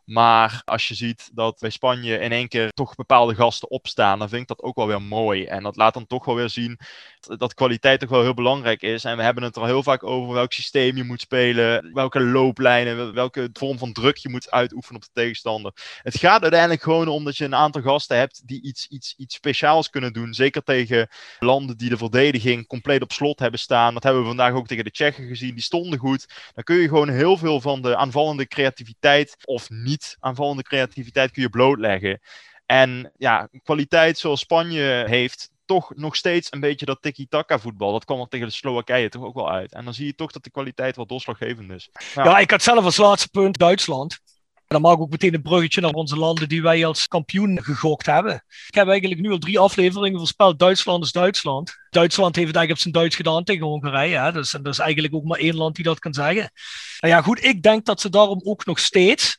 Maar 0.06 0.62
als 0.66 0.88
je 0.88 0.94
ziet 0.94 1.30
dat 1.34 1.60
bij 1.60 1.70
Spanje 1.70 2.18
in 2.18 2.32
één 2.32 2.48
keer 2.48 2.72
toch 2.72 2.96
bepaalde 2.96 3.36
gasten 3.36 3.70
opstaan, 3.70 4.20
dan 4.20 4.30
vind 4.30 4.42
ik 4.42 4.48
dat 4.48 4.62
ook 4.62 4.76
wel 4.76 4.88
weer 4.88 5.02
mooi. 5.02 5.46
En 5.46 5.64
dat 5.64 5.76
laat 5.76 5.94
dan 5.94 6.08
toch 6.08 6.26
wel 6.26 6.36
weer 6.36 6.50
zien 6.50 6.80
dat 7.22 7.54
kwaliteit 7.54 8.00
toch 8.00 8.10
wel 8.10 8.22
heel 8.22 8.34
belangrijk 8.34 8.82
is. 8.82 9.04
En 9.04 9.18
we 9.18 9.24
hebben 9.24 9.44
het 9.44 9.56
er 9.56 9.62
al 9.62 9.68
heel 9.68 9.84
vaak 9.84 10.04
over 10.04 10.34
welk 10.34 10.54
systeem 10.54 10.98
je 10.98 11.04
moet 11.04 11.22
spelen, 11.22 11.94
welke 11.94 12.22
looplijnen, 12.22 13.14
welke 13.14 13.50
vorm 13.54 13.78
van 13.78 13.94
druk 13.94 14.18
je 14.18 14.30
moet 14.30 14.52
uitoefenen 14.52 14.96
op 14.96 15.02
de 15.02 15.22
tegenstander. 15.22 15.72
Het 16.02 16.18
gaat 16.18 16.42
uiteindelijk 16.42 16.82
gewoon 16.82 17.08
om 17.08 17.24
dat 17.24 17.38
je 17.38 17.46
een 17.46 17.56
aantal 17.56 17.82
gasten 17.82 18.18
hebt 18.18 18.48
die 18.48 18.62
iets, 18.62 18.88
iets, 18.88 19.14
iets 19.18 19.36
speciaals 19.36 19.90
kunnen 19.90 20.14
doen. 20.14 20.34
Zeker 20.34 20.64
tegen 20.64 21.08
landen 21.40 21.78
die 21.78 21.90
de 21.90 21.98
verdediging 21.98 22.68
compleet 22.68 23.02
op 23.02 23.12
slot 23.12 23.40
hebben 23.40 23.60
staan. 23.60 23.94
Dat 23.94 24.04
hebben 24.04 24.22
we 24.22 24.28
vandaag 24.28 24.54
ook 24.54 24.68
tegen 24.68 24.84
de 24.84 24.92
Tsjechen 24.92 25.28
gezien. 25.28 25.54
Die 25.54 25.64
stonden 25.64 26.00
goed. 26.00 26.28
Dan 26.54 26.64
kun 26.64 26.76
je 26.76 26.88
gewoon 26.88 27.10
heel 27.10 27.38
veel 27.38 27.62
van 27.62 27.82
de 27.82 27.96
aanvallende 27.96 28.48
creativiteit 28.48 29.36
of 29.44 29.70
niet 29.70 30.18
aanvallende 30.20 30.64
creativiteit 30.64 31.32
kun 31.32 31.42
je 31.42 31.50
blootleggen. 31.50 32.20
En 32.66 33.12
ja, 33.18 33.50
kwaliteit 33.64 34.18
zoals 34.18 34.40
Spanje 34.40 35.04
heeft, 35.08 35.52
toch 35.72 35.96
nog 35.96 36.16
steeds 36.16 36.52
een 36.52 36.60
beetje 36.60 36.86
dat 36.86 37.02
tiki-taka 37.02 37.60
voetbal. 37.60 37.92
Dat 37.92 38.06
kwam 38.06 38.20
er 38.20 38.28
tegen 38.28 38.48
de 38.48 38.54
Slowakije 38.54 39.10
toch 39.10 39.24
ook 39.24 39.36
wel 39.36 39.52
uit. 39.52 39.74
En 39.74 39.86
dan 39.86 39.94
zie 39.94 40.06
je 40.06 40.16
toch 40.16 40.32
dat 40.32 40.44
de 40.44 40.52
kwaliteit 40.52 40.96
wel 40.96 41.06
doorslaggevend 41.06 41.72
is. 41.72 41.90
Ja, 42.14 42.40
ik 42.40 42.52
had 42.52 42.64
zelf 42.64 42.84
als 42.84 42.98
laatste 42.98 43.30
punt 43.30 43.58
Duitsland. 43.58 44.20
En 44.54 44.78
dan 44.78 44.82
maak 44.82 44.94
ik 44.94 45.02
ook 45.02 45.10
meteen 45.10 45.34
een 45.34 45.42
bruggetje 45.42 45.82
naar 45.82 45.92
onze 45.92 46.18
landen 46.18 46.50
die 46.50 46.62
wij 46.62 46.86
als 46.86 47.08
kampioen 47.08 47.64
gegokt 47.64 48.06
hebben. 48.06 48.44
Ik 48.68 48.74
heb 48.74 48.88
eigenlijk 48.88 49.22
nu 49.22 49.32
al 49.32 49.38
drie 49.38 49.60
afleveringen 49.60 50.18
voorspeld. 50.18 50.60
Duitsland 50.60 51.04
is 51.04 51.12
Duitsland. 51.12 51.76
Duitsland 51.90 52.36
heeft 52.36 52.56
eigenlijk 52.56 52.76
op 52.76 52.82
zijn 52.82 52.94
Duits 52.94 53.16
gedaan 53.16 53.44
tegen 53.44 53.66
Hongarije. 53.66 54.18
Hè? 54.18 54.32
Dus, 54.32 54.54
er 54.54 54.68
is 54.68 54.80
eigenlijk 54.80 55.14
ook 55.14 55.24
maar 55.24 55.40
één 55.40 55.56
land 55.56 55.76
die 55.76 55.86
dat 55.86 56.00
kan 56.00 56.14
zeggen. 56.14 56.52
Nou 57.00 57.14
ja, 57.14 57.22
goed, 57.22 57.44
ik 57.44 57.62
denk 57.62 57.86
dat 57.86 58.02
ze 58.02 58.10
daarom 58.10 58.42
ook 58.44 58.66
nog 58.66 58.80
steeds 58.80 59.38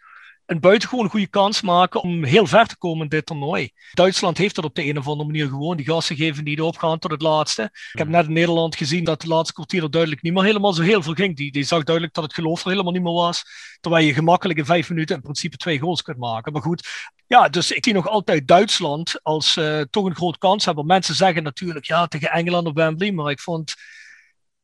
een 0.53 0.61
buitengewoon 0.61 1.09
goede 1.09 1.27
kans 1.27 1.61
maken 1.61 2.03
om 2.03 2.25
heel 2.25 2.47
ver 2.47 2.67
te 2.67 2.77
komen 2.77 3.03
in 3.03 3.09
dit 3.09 3.27
toernooi. 3.27 3.71
Duitsland 3.93 4.39
heeft 4.39 4.55
dat 4.55 4.65
op 4.65 4.75
de 4.75 4.85
een 4.85 4.99
of 4.99 5.09
andere 5.09 5.29
manier 5.29 5.49
gewoon. 5.49 5.77
Die 5.77 5.87
gasten 5.87 6.17
geven 6.17 6.45
niet 6.45 6.61
opgaan 6.61 6.99
tot 6.99 7.11
het 7.11 7.23
laatste. 7.23 7.63
Ik 7.93 7.99
heb 7.99 8.09
net 8.09 8.27
in 8.27 8.33
Nederland 8.33 8.77
gezien 8.77 9.05
dat 9.05 9.21
de 9.21 9.27
laatste 9.29 9.53
kwartier 9.55 9.83
er 9.83 9.91
duidelijk 9.91 10.23
niet 10.23 10.33
meer 10.33 10.43
helemaal 10.45 10.73
zo 10.73 10.83
heel 10.83 11.03
veel 11.03 11.15
ging. 11.15 11.37
Die, 11.37 11.53
die 11.53 11.65
zag 11.65 11.83
duidelijk 11.83 12.15
dat 12.15 12.25
het 12.25 12.35
geloof 12.35 12.65
er 12.65 12.71
helemaal 12.71 12.93
niet 12.93 13.03
meer 13.03 13.13
was. 13.13 13.43
Terwijl 13.81 14.07
je 14.07 14.15
gemakkelijk 14.15 14.59
in 14.59 14.65
vijf 14.65 14.89
minuten 14.89 15.17
in 15.17 15.23
principe 15.23 15.57
twee 15.57 15.79
goals 15.79 16.03
kunt 16.03 16.19
maken. 16.19 16.53
Maar 16.53 16.63
goed, 16.63 16.89
ja, 17.27 17.49
dus 17.49 17.71
ik 17.71 17.85
zie 17.85 17.95
nog 17.95 18.09
altijd 18.09 18.49
Duitsland 18.49 19.23
als 19.23 19.57
uh, 19.57 19.81
toch 19.81 20.05
een 20.05 20.15
groot 20.15 20.39
kans 20.39 20.65
hebben. 20.65 20.87
Mensen 20.87 21.15
zeggen 21.15 21.43
natuurlijk 21.43 21.85
ja 21.85 22.07
tegen 22.07 22.31
Engeland 22.31 22.67
op 22.67 22.77
Wembley, 22.77 23.13
maar 23.13 23.31
ik 23.31 23.41
vond 23.41 23.75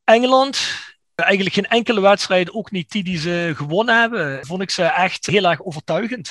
Engeland 0.04 0.58
Eigenlijk 1.24 1.54
geen 1.54 1.66
enkele 1.66 2.00
wedstrijd, 2.00 2.52
ook 2.52 2.70
niet 2.70 2.90
die 2.90 3.04
die 3.04 3.18
ze 3.18 3.52
gewonnen 3.56 4.00
hebben, 4.00 4.46
vond 4.46 4.62
ik 4.62 4.70
ze 4.70 4.82
echt 4.82 5.26
heel 5.26 5.44
erg 5.44 5.62
overtuigend. 5.62 6.28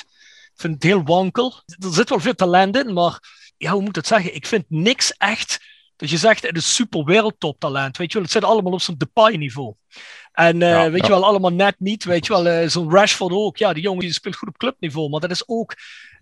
Ik 0.54 0.60
vind 0.60 0.74
het 0.74 0.82
heel 0.82 1.02
wankel. 1.04 1.62
Er 1.66 1.92
zit 1.92 2.08
wel 2.08 2.20
veel 2.20 2.34
talent 2.34 2.76
in, 2.76 2.92
maar 2.92 3.18
ja, 3.56 3.70
hoe 3.70 3.80
moet 3.80 3.88
ik 3.88 3.94
het 3.94 4.06
zeggen? 4.06 4.34
Ik 4.34 4.46
vind 4.46 4.64
niks 4.68 5.16
echt 5.16 5.60
dat 5.96 6.10
je 6.10 6.16
zegt, 6.16 6.42
het 6.42 6.56
is 6.56 6.74
super 6.74 7.04
wereldtoptalent. 7.04 7.96
Weet 7.96 8.08
je 8.08 8.14
wel, 8.14 8.22
het 8.22 8.32
zit 8.32 8.44
allemaal 8.44 8.72
op 8.72 8.80
zo'n 8.80 8.98
Depay-niveau. 8.98 9.74
En 10.32 10.60
uh, 10.60 10.68
ja, 10.68 10.90
weet 10.90 11.00
ja. 11.00 11.06
je 11.06 11.12
wel, 11.12 11.24
allemaal 11.24 11.52
net 11.52 11.74
niet. 11.78 12.04
Weet 12.04 12.26
je 12.26 12.32
wel, 12.32 12.46
uh, 12.46 12.68
zo'n 12.68 12.90
Rashford 12.90 13.32
ook. 13.32 13.56
Ja, 13.56 13.72
die 13.72 13.82
jongen 13.82 14.00
die 14.00 14.12
speelt 14.12 14.36
goed 14.36 14.48
op 14.48 14.58
clubniveau. 14.58 15.08
Maar 15.10 15.20
dat 15.20 15.30
is 15.30 15.48
ook 15.48 15.74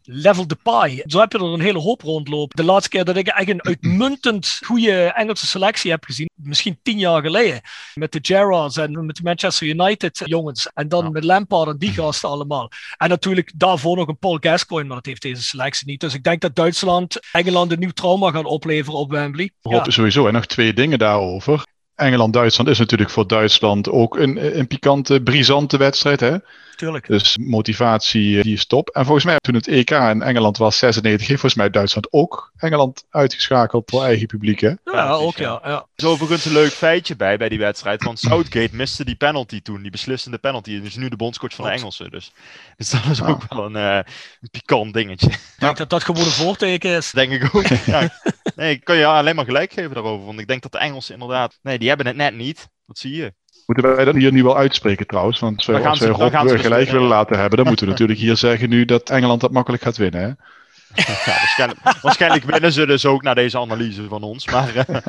level 0.07 0.47
de 0.47 0.57
pie. 0.63 1.03
Zo 1.07 1.19
heb 1.21 1.33
je 1.33 1.39
er 1.39 1.45
een 1.45 1.61
hele 1.61 1.79
hoop 1.79 2.03
rondlopen. 2.03 2.57
De 2.57 2.65
laatste 2.65 2.89
keer 2.89 3.05
dat 3.05 3.17
ik 3.17 3.27
echt 3.27 3.49
een 3.49 3.65
uitmuntend 3.65 4.59
goede 4.65 4.93
Engelse 4.93 5.47
selectie 5.47 5.91
heb 5.91 6.05
gezien, 6.05 6.31
misschien 6.35 6.79
tien 6.83 6.99
jaar 6.99 7.23
geleden, 7.23 7.61
met 7.95 8.13
de 8.13 8.19
Gerrards 8.23 8.77
en 8.77 9.07
met 9.07 9.17
de 9.17 9.23
Manchester 9.23 9.67
United 9.67 10.23
jongens. 10.25 10.71
En 10.75 10.89
dan 10.89 11.05
ja. 11.05 11.11
met 11.11 11.25
Lampard 11.25 11.69
en 11.69 11.79
die 11.79 11.93
gasten 11.93 12.29
allemaal. 12.29 12.71
En 12.97 13.09
natuurlijk 13.09 13.53
daarvoor 13.55 13.97
nog 13.97 14.09
een 14.09 14.19
Paul 14.19 14.39
Gascoigne, 14.41 14.89
maar 14.89 14.97
dat 14.97 15.07
heeft 15.07 15.23
deze 15.23 15.43
selectie 15.43 15.87
niet. 15.87 16.01
Dus 16.01 16.15
ik 16.15 16.23
denk 16.23 16.41
dat 16.41 16.55
Duitsland 16.55 17.19
Engeland 17.33 17.73
een 17.73 17.79
nieuw 17.79 17.91
trauma 17.91 18.31
gaat 18.31 18.45
opleveren 18.45 18.99
op 18.99 19.11
Wembley. 19.11 19.51
Ja. 19.61 19.91
Sowieso. 19.91 20.27
En 20.27 20.33
nog 20.33 20.47
twee 20.47 20.73
dingen 20.73 20.99
daarover. 20.99 21.65
Engeland-Duitsland 21.95 22.71
is 22.71 22.79
natuurlijk 22.79 23.11
voor 23.11 23.27
Duitsland 23.27 23.91
ook 23.91 24.17
een, 24.17 24.59
een 24.59 24.67
pikante, 24.67 25.23
brisante 25.23 25.77
wedstrijd. 25.77 26.21
Hè? 26.21 26.37
Tuurlijk. 26.77 27.07
Dus 27.07 27.39
motivatie 27.39 28.43
die 28.43 28.55
is 28.55 28.67
top. 28.67 28.89
En 28.89 29.05
volgens 29.05 29.25
mij 29.25 29.37
toen 29.39 29.55
het 29.55 29.69
EK 29.69 29.91
in 29.91 30.23
Engeland 30.23 30.57
was 30.57 30.79
96, 30.79 31.27
heeft 31.27 31.41
volgens 31.41 31.61
mij 31.61 31.71
Duitsland 31.71 32.13
ook 32.13 32.53
Engeland 32.57 33.05
uitgeschakeld 33.11 33.91
voor 33.91 34.05
eigen 34.05 34.27
publiek. 34.27 34.61
Hè? 34.61 34.69
Ja, 34.69 34.77
ja 34.85 35.11
ook 35.11 35.37
ja. 35.37 35.61
ja. 35.65 35.77
Er 35.77 35.87
is 35.97 36.05
overigens 36.05 36.45
een 36.45 36.53
leuk 36.53 36.73
feitje 36.73 37.17
bij, 37.17 37.37
bij 37.37 37.49
die 37.49 37.59
wedstrijd. 37.59 38.05
Want 38.05 38.19
Southgate 38.19 38.77
miste 38.77 39.05
die 39.05 39.15
penalty 39.17 39.63
toen, 39.63 39.83
die 39.83 39.91
beslissende 39.91 40.39
penalty. 40.39 40.75
En 40.75 40.85
is 40.85 40.97
nu 40.97 41.09
de 41.09 41.17
bondscoach 41.17 41.55
van 41.55 41.65
de 41.65 41.71
Engelsen. 41.71 42.11
Dus, 42.11 42.33
dus 42.77 42.91
dat 42.91 43.05
is 43.11 43.23
ook 43.23 43.43
wel 43.49 43.65
een, 43.65 43.77
uh, 43.77 43.97
een 44.41 44.51
pikant 44.51 44.95
dingetje. 44.95 45.27
Ik 45.27 45.55
denk 45.59 45.77
dat 45.77 45.91
dat 45.91 46.05
gewoon 46.05 46.25
een 46.25 46.31
voorteken 46.31 46.97
is. 46.97 47.11
Denk 47.21 47.33
ik 47.33 47.55
ook. 47.55 47.67
ja. 47.67 48.21
Nee, 48.57 48.75
ik 48.75 48.85
kan 48.85 48.97
je 48.97 49.07
alleen 49.07 49.37
maar 49.37 49.45
gelijk 49.45 49.73
geven 49.73 49.95
daarover. 49.95 50.27
Want 50.27 50.39
ik 50.39 50.47
denk 50.47 50.63
dat 50.63 50.73
de 50.73 50.79
Engelsen 50.79 51.15
inderdaad... 51.15 51.59
Nee, 51.63 51.79
die 51.79 51.89
hebben 51.89 52.07
het 52.07 52.17
net 52.17 52.35
niet. 52.35 52.69
Dat 52.87 52.99
zie 52.99 53.15
je. 53.15 53.35
Moeten 53.67 53.97
wij 53.97 54.05
dat 54.05 54.15
hier 54.15 54.33
nu 54.33 54.43
wel 54.43 54.57
uitspreken 54.57 55.07
trouwens? 55.07 55.39
Want 55.41 55.57
als 55.57 55.67
wij, 55.67 55.87
als 55.87 56.01
Rob 56.01 56.61
gelijk 56.61 56.91
willen 56.91 57.09
laten 57.09 57.39
hebben, 57.39 57.57
dan 57.59 57.67
moeten 57.67 57.85
we 57.85 57.91
natuurlijk 57.91 58.19
hier 58.19 58.37
zeggen 58.37 58.69
nu 58.69 58.85
dat 58.85 59.11
Engeland 59.11 59.41
dat 59.41 59.53
makkelijk 59.53 59.83
gaat 59.83 59.97
winnen. 59.97 60.21
Hè? 60.21 60.27
Ja, 60.27 61.05
waarschijnlijk, 61.25 61.81
waarschijnlijk 62.03 62.45
winnen 62.45 62.73
ze 62.73 62.87
dus 62.87 63.07
ook 63.07 63.23
naar 63.23 63.35
deze 63.35 63.59
analyse 63.59 64.09
van 64.09 64.23
ons. 64.23 64.47
Maar, 64.47 64.75
ja. 64.75 65.03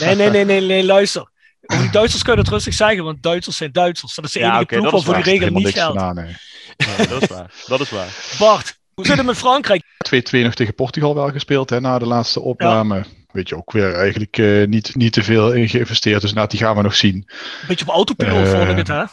nee, 0.00 0.14
nee, 0.14 0.30
nee, 0.30 0.44
nee, 0.44 0.60
nee, 0.60 0.84
luister. 0.84 1.28
Over 1.66 1.82
die 1.82 1.92
Duitsers 1.92 2.22
kun 2.22 2.32
je 2.32 2.38
het 2.38 2.48
rustig 2.48 2.74
zeggen, 2.74 3.04
want 3.04 3.22
Duitsers 3.22 3.56
zijn 3.56 3.72
Duitsers. 3.72 4.14
Dat 4.14 4.24
is 4.24 4.32
de 4.32 4.38
enige 4.38 4.54
ja, 4.54 4.60
okay, 4.60 4.78
ploeg 4.78 5.04
voor 5.04 5.14
die 5.14 5.22
regel 5.22 5.50
niet 5.50 5.68
geldt. 5.68 5.98
Gedaan, 5.98 6.14
nee. 6.14 6.36
ja, 6.76 7.04
dat 7.06 7.22
is 7.22 7.28
waar. 7.28 7.50
Dat 7.66 7.80
is 7.80 7.90
waar. 7.90 8.08
Bart, 8.38 8.78
hoe 8.94 9.06
zit 9.06 9.16
het 9.16 9.26
met 9.26 9.36
Frankrijk? 9.36 9.84
2-2 9.84 10.18
nog 10.30 10.54
tegen 10.54 10.74
Portugal 10.74 11.14
wel 11.14 11.30
gespeeld 11.30 11.70
hè, 11.70 11.80
na 11.80 11.98
de 11.98 12.06
laatste 12.06 12.40
opname. 12.40 12.96
Ja 12.96 13.04
weet 13.34 13.48
je 13.48 13.56
ook 13.56 13.72
weer 13.72 13.94
eigenlijk 13.94 14.38
uh, 14.38 14.66
niet, 14.66 14.94
niet 14.94 15.12
te 15.12 15.22
veel 15.22 15.52
in 15.52 15.68
geïnvesteerd. 15.68 16.20
Dus 16.20 16.32
nou, 16.32 16.48
die 16.48 16.58
gaan 16.58 16.76
we 16.76 16.82
nog 16.82 16.94
zien. 16.94 17.28
Beetje 17.68 17.86
op 17.86 17.94
autopiloot 17.94 18.48
vond 18.48 18.68
ik 18.68 18.76
het, 18.76 18.88
hè? 18.88 19.04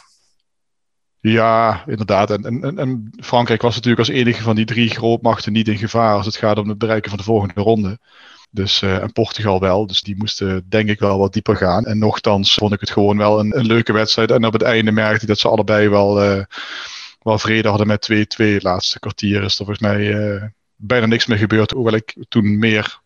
Ja, 1.20 1.84
inderdaad. 1.86 2.30
En, 2.30 2.62
en, 2.62 2.78
en 2.78 3.12
Frankrijk 3.20 3.62
was 3.62 3.74
natuurlijk 3.74 4.08
als 4.08 4.16
enige 4.16 4.42
van 4.42 4.56
die 4.56 4.64
drie 4.64 4.90
grootmachten 4.90 5.52
niet 5.52 5.68
in 5.68 5.78
gevaar 5.78 6.16
als 6.16 6.26
het 6.26 6.36
gaat 6.36 6.58
om 6.58 6.68
het 6.68 6.78
bereiken 6.78 7.08
van 7.08 7.18
de 7.18 7.24
volgende 7.24 7.60
ronde. 7.60 7.98
Dus, 8.50 8.82
uh, 8.82 9.02
en 9.02 9.12
Portugal 9.12 9.60
wel. 9.60 9.86
Dus 9.86 10.00
die 10.00 10.16
moesten 10.16 10.66
denk 10.68 10.88
ik 10.88 10.98
wel 10.98 11.18
wat 11.18 11.32
dieper 11.32 11.56
gaan. 11.56 11.84
En 11.84 11.98
nochtans 11.98 12.54
vond 12.54 12.72
ik 12.72 12.80
het 12.80 12.90
gewoon 12.90 13.16
wel 13.16 13.40
een, 13.40 13.58
een 13.58 13.66
leuke 13.66 13.92
wedstrijd. 13.92 14.30
En 14.30 14.44
op 14.44 14.52
het 14.52 14.62
einde 14.62 14.92
merkte 14.92 15.22
ik 15.22 15.28
dat 15.28 15.38
ze 15.38 15.48
allebei 15.48 15.88
wel, 15.88 16.24
uh, 16.24 16.44
wel 17.22 17.38
vrede 17.38 17.68
hadden 17.68 17.86
met 17.86 18.08
2-2. 18.12 18.16
Het 18.36 18.62
laatste 18.62 18.98
kwartier 18.98 19.42
is 19.42 19.58
er 19.58 19.64
volgens 19.64 19.78
mij 19.78 20.00
uh, 20.00 20.42
bijna 20.76 21.06
niks 21.06 21.26
meer 21.26 21.38
gebeurd. 21.38 21.70
Hoewel 21.70 21.94
ik 21.94 22.16
toen 22.28 22.58
meer 22.58 23.01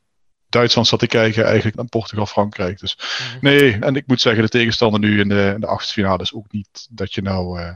Duitsland 0.57 0.87
zat 0.87 0.99
te 0.99 1.07
kijken 1.07 1.45
eigenlijk 1.45 1.77
naar 1.77 1.87
Portugal-Frankrijk. 1.87 2.81
Dus 2.81 2.99
mm-hmm. 2.99 3.38
nee, 3.40 3.79
en 3.81 3.97
ik 3.97 4.07
moet 4.07 4.21
zeggen, 4.21 4.42
de 4.42 4.49
tegenstander 4.49 5.01
nu 5.01 5.21
in 5.21 5.29
de, 5.29 5.53
in 5.55 5.61
de 5.61 5.66
achtste 5.66 5.92
finale 5.92 6.23
is 6.23 6.35
ook 6.35 6.53
niet 6.53 6.87
dat 6.90 7.14
je 7.14 7.23
nou 7.23 7.61
uh, 7.61 7.71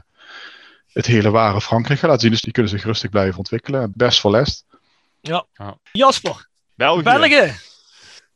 het 0.87 1.05
hele 1.05 1.29
ware 1.29 1.61
Frankrijk 1.61 1.99
gaat 1.99 2.09
laten 2.09 2.21
zien. 2.21 2.31
Dus 2.31 2.41
die 2.41 2.51
kunnen 2.51 2.71
zich 2.71 2.83
rustig 2.83 3.09
blijven 3.09 3.37
ontwikkelen. 3.37 3.91
Best 3.95 4.19
voor 4.19 4.31
les. 4.31 4.65
Ja. 5.21 5.45
ja. 5.53 5.77
Jasper, 5.91 6.47
België. 6.75 7.03
België. 7.03 7.53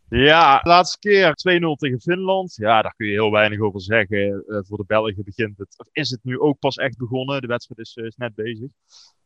Ja, 0.09 0.59
laatste 0.63 0.99
keer 0.99 1.29
2-0 1.29 1.31
tegen 1.77 2.01
Finland. 2.01 2.55
Ja, 2.55 2.81
daar 2.81 2.93
kun 2.95 3.07
je 3.07 3.11
heel 3.11 3.31
weinig 3.31 3.59
over 3.59 3.81
zeggen. 3.81 4.43
Uh, 4.47 4.59
voor 4.61 4.77
de 4.77 4.83
Belgen 4.87 5.23
begint 5.23 5.57
het, 5.57 5.75
of 5.77 5.87
is 5.91 6.09
het 6.09 6.19
nu 6.23 6.39
ook 6.39 6.59
pas 6.59 6.75
echt 6.75 6.97
begonnen. 6.97 7.41
De 7.41 7.47
wedstrijd 7.47 7.79
is, 7.79 7.95
uh, 7.95 8.05
is 8.05 8.15
net 8.15 8.35
bezig 8.35 8.69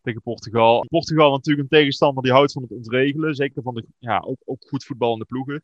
tegen 0.02 0.22
Portugal. 0.22 0.86
Portugal 0.88 1.32
natuurlijk 1.32 1.64
een 1.64 1.80
tegenstander 1.80 2.24
die 2.24 2.32
houdt 2.32 2.52
van 2.52 2.62
het 2.62 2.72
ontregelen. 2.72 3.36
Zeker 3.36 3.62
van 3.62 3.74
de 3.74 3.86
ja, 3.98 4.26
ook, 4.46 4.66
goed 4.68 4.86
voetballende 4.86 5.26
ploegen. 5.26 5.62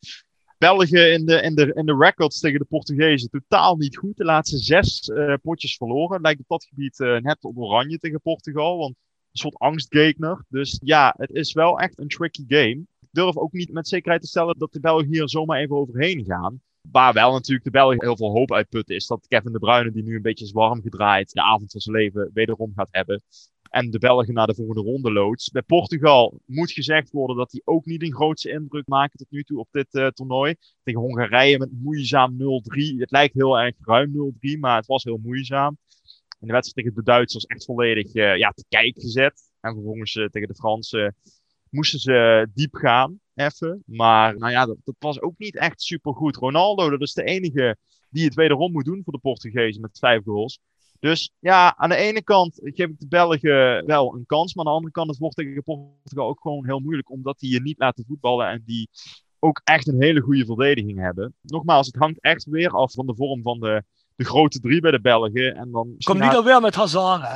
België 0.58 0.99
in 0.99 1.25
de, 1.25 1.41
in, 1.41 1.56
de, 1.56 1.73
in 1.73 1.86
de 1.86 1.95
records 1.97 2.39
tegen 2.39 2.60
de 2.60 2.65
Portugezen 2.65 3.30
totaal 3.30 3.75
niet 3.75 3.97
goed. 3.97 4.17
De 4.17 4.23
laatste 4.23 4.58
zes 4.58 5.08
uh, 5.08 5.34
potjes 5.41 5.78
verloren. 5.78 6.21
Lijkt 6.21 6.39
op 6.39 6.47
dat 6.47 6.65
gebied 6.65 6.97
net 7.23 7.43
op 7.43 7.58
oranje 7.58 7.97
tegen 7.97 8.21
Portugal. 8.21 8.78
Want 8.78 8.95
een 9.32 9.41
soort 9.41 9.58
angstgekner. 9.58 10.45
Dus 10.49 10.80
ja, 10.84 11.13
het 11.17 11.30
is 11.30 11.54
wel 11.54 11.80
echt 11.80 11.99
een 11.99 12.08
tricky 12.08 12.43
game. 12.47 12.86
Durf 13.15 13.38
ook 13.38 13.51
niet 13.51 13.71
met 13.71 13.88
zekerheid 13.88 14.21
te 14.21 14.28
stellen 14.28 14.58
dat 14.58 14.73
de 14.73 14.80
Belgen 14.80 15.08
hier 15.08 15.30
zomaar 15.30 15.60
even 15.60 15.75
overheen 15.75 16.25
gaan. 16.25 16.62
Waar 16.91 17.13
wel 17.13 17.32
natuurlijk 17.32 17.65
de 17.65 17.71
Belgen 17.71 18.01
heel 18.01 18.17
veel 18.17 18.32
hoop 18.32 18.51
uitputten 18.54 18.95
is 18.95 19.08
dat 19.08 19.28
Kevin 19.28 19.51
De 19.51 19.60
Bruyne, 19.60 19.91
die 19.91 20.04
nu 20.04 20.15
een 20.15 20.21
beetje 20.21 20.45
is 20.45 20.51
warm 20.51 20.82
gedraaid, 20.82 21.32
de 21.32 21.41
avond 21.41 21.71
van 21.71 21.82
zijn 21.82 21.95
leven 21.95 22.30
wederom 22.34 22.71
gaat 22.75 22.88
hebben. 22.91 23.21
en 23.69 23.89
de 23.89 23.99
Belgen 23.99 24.34
naar 24.34 24.47
de 24.47 24.56
volgende 24.56 24.82
ronde 24.82 25.12
loods. 25.12 25.49
Bij 25.49 25.62
Portugal 25.62 26.39
moet 26.45 26.71
gezegd 26.71 27.12
worden 27.12 27.36
dat 27.36 27.49
die 27.49 27.62
ook 27.65 27.86
niet 27.86 28.01
een 28.01 28.13
grootste 28.13 28.49
indruk 28.49 28.88
maken 28.88 29.17
tot 29.17 29.32
nu 29.32 29.43
toe 29.43 29.60
op 29.60 29.67
dit 29.71 29.88
uh, 29.91 30.08
toernooi. 30.08 30.56
Tegen 30.84 31.01
Hongarije 31.01 31.58
met 31.58 31.71
moeizaam 31.71 32.34
0-3. 32.34 32.38
Het 32.97 33.12
lijkt 33.12 33.34
heel 33.34 33.60
erg 33.60 33.75
ruim 33.82 34.34
0-3, 34.56 34.60
maar 34.60 34.75
het 34.75 34.86
was 34.86 35.04
heel 35.04 35.19
moeizaam. 35.23 35.78
In 36.39 36.47
de 36.47 36.54
wedstrijd 36.54 36.88
tegen 36.88 37.04
de 37.04 37.12
Duitsers 37.12 37.45
echt 37.45 37.65
volledig 37.65 38.13
uh, 38.13 38.38
ja, 38.38 38.49
te 38.49 38.65
kijk 38.69 38.99
gezet. 38.99 39.41
En 39.60 39.73
vervolgens 39.73 40.15
uh, 40.15 40.28
tegen 40.28 40.47
de 40.47 40.56
Fransen 40.56 41.15
moesten 41.69 41.99
ze 41.99 42.47
diep 42.54 42.75
gaan, 42.75 43.19
even. 43.36 43.84
Maar 43.86 44.38
nou 44.38 44.51
ja, 44.51 44.65
dat, 44.65 44.78
dat 44.84 44.95
was 44.99 45.21
ook 45.21 45.38
niet 45.38 45.58
echt 45.58 45.82
super 45.82 46.13
goed. 46.13 46.36
Ronaldo, 46.36 46.89
dat 46.89 47.01
is 47.01 47.13
de 47.13 47.23
enige 47.23 47.78
die 48.10 48.25
het 48.25 48.34
wederom 48.34 48.71
moet 48.71 48.86
doen 48.86 49.01
voor 49.04 49.13
de 49.13 49.19
Portugezen 49.19 49.82
met 49.82 49.99
vijf 49.99 50.23
goals. 50.23 50.60
Dus 50.99 51.32
ja, 51.39 51.78
aan 51.78 51.89
de 51.89 51.95
ene 51.95 52.23
kant 52.23 52.60
geef 52.63 52.89
ik 52.89 52.99
de 52.99 53.08
Belgen 53.08 53.86
wel 53.86 54.15
een 54.15 54.25
kans. 54.25 54.54
Maar 54.54 54.65
aan 54.65 54.71
de 54.71 54.78
andere 54.78 54.93
kant, 54.93 55.10
het 55.10 55.17
wordt 55.17 55.36
tegen 55.36 55.63
Portugal 55.63 56.28
ook 56.28 56.41
gewoon 56.41 56.65
heel 56.65 56.80
moeilijk. 56.80 57.12
Omdat 57.12 57.39
die 57.39 57.51
je 57.51 57.62
niet 57.62 57.80
laten 57.80 58.06
voetballen 58.08 58.47
en 58.49 58.63
die 58.65 58.89
ook 59.39 59.62
echt 59.63 59.88
een 59.88 60.01
hele 60.01 60.21
goede 60.21 60.45
verdediging 60.45 60.99
hebben. 60.99 61.36
Nogmaals, 61.41 61.88
het 61.88 61.95
hangt 61.95 62.21
echt 62.21 62.45
weer 62.45 62.69
af 62.69 62.91
van 62.91 63.06
de 63.06 63.15
vorm 63.15 63.41
van 63.41 63.60
de, 63.60 63.84
de 64.15 64.25
grote 64.25 64.60
drie 64.60 64.82
bij 64.82 64.91
de 64.91 65.01
Belgen. 65.01 65.56
En 65.56 65.71
dan 65.71 65.95
Kom 65.97 66.19
niet 66.19 66.36
alweer 66.36 66.62
met 66.62 66.75
Hazard, 66.75 67.21
hè? 67.21 67.36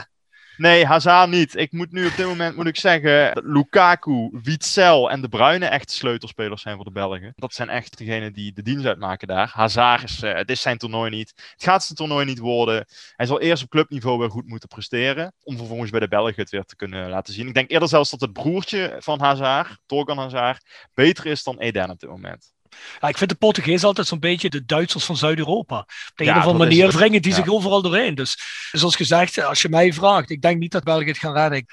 Nee, 0.60 0.86
Hazard 0.86 1.30
niet. 1.30 1.56
Ik 1.56 1.72
moet 1.72 1.92
nu 1.92 2.06
op 2.06 2.16
dit 2.16 2.26
moment 2.26 2.56
moet 2.56 2.66
ik 2.68 2.78
zeggen 2.78 3.42
Lukaku, 3.44 4.30
Witzel 4.44 5.12
en 5.12 5.22
De 5.22 5.30
Bruyne 5.30 5.66
echt 5.66 5.92
sleutelspelers 5.92 6.62
zijn 6.62 6.76
voor 6.76 6.86
de 6.86 6.92
Belgen. 6.92 7.34
Dat 7.36 7.54
zijn 7.54 7.70
echt 7.70 7.98
degenen 7.98 8.34
die 8.34 8.54
de 8.54 8.62
dienst 8.62 8.86
uitmaken 8.86 9.28
daar. 9.28 9.50
Hazard 9.54 10.04
is, 10.04 10.22
het 10.22 10.50
is 10.50 10.62
zijn 10.62 10.78
toernooi 10.78 11.10
niet. 11.10 11.34
Het 11.54 11.64
gaat 11.64 11.84
zijn 11.84 11.98
toernooi 11.98 12.26
niet 12.26 12.40
worden. 12.40 12.86
Hij 13.16 13.26
zal 13.26 13.40
eerst 13.42 13.64
op 13.64 13.70
clubniveau 13.70 14.20
weer 14.20 14.30
goed 14.30 14.48
moeten 14.48 14.68
presteren. 14.68 15.34
Om 15.44 15.58
vervolgens 15.58 15.90
bij 15.90 16.00
de 16.00 16.08
Belgen 16.08 16.42
het 16.42 16.50
weer 16.50 16.66
te 16.66 16.76
kunnen 16.76 17.10
laten 17.10 17.34
zien. 17.34 17.48
Ik 17.48 17.54
denk 17.54 17.72
eerder 17.72 17.90
zelfs 17.90 18.10
dat 18.10 18.22
het 18.22 18.34
broertje 18.34 18.96
van 19.00 19.20
Hazard, 19.20 19.78
Torgan 19.86 20.18
Hazard, 20.18 20.90
beter 20.94 21.26
is 21.26 21.44
dan 21.44 21.60
Eden 21.60 21.90
op 21.90 22.00
dit 22.00 22.10
moment. 22.10 22.54
Ja, 23.00 23.08
ik 23.08 23.18
vind 23.18 23.30
de 23.30 23.36
Portugees 23.36 23.84
altijd 23.84 24.08
zo'n 24.08 24.20
beetje 24.20 24.50
de 24.50 24.66
Duitsers 24.66 25.06
van 25.06 25.18
Zuid-Europa. 25.18 25.80
Op 25.80 26.12
de 26.16 26.24
ja, 26.24 26.32
een 26.32 26.38
of 26.38 26.46
andere 26.46 26.64
manier 26.64 26.92
wringen 26.92 27.22
die 27.22 27.32
ja. 27.32 27.38
zich 27.38 27.48
overal 27.48 27.82
doorheen. 27.82 28.16
Dus 28.16 28.38
zoals 28.72 28.96
gezegd, 28.96 29.44
als 29.44 29.62
je 29.62 29.70
mij 29.70 29.94
vraagt, 29.94 30.30
ik 30.30 30.42
denk 30.42 30.60
niet 30.60 30.72
dat 30.72 30.84
België 30.84 31.08
het 31.08 31.18
gaan 31.18 31.34
redden. 31.34 31.66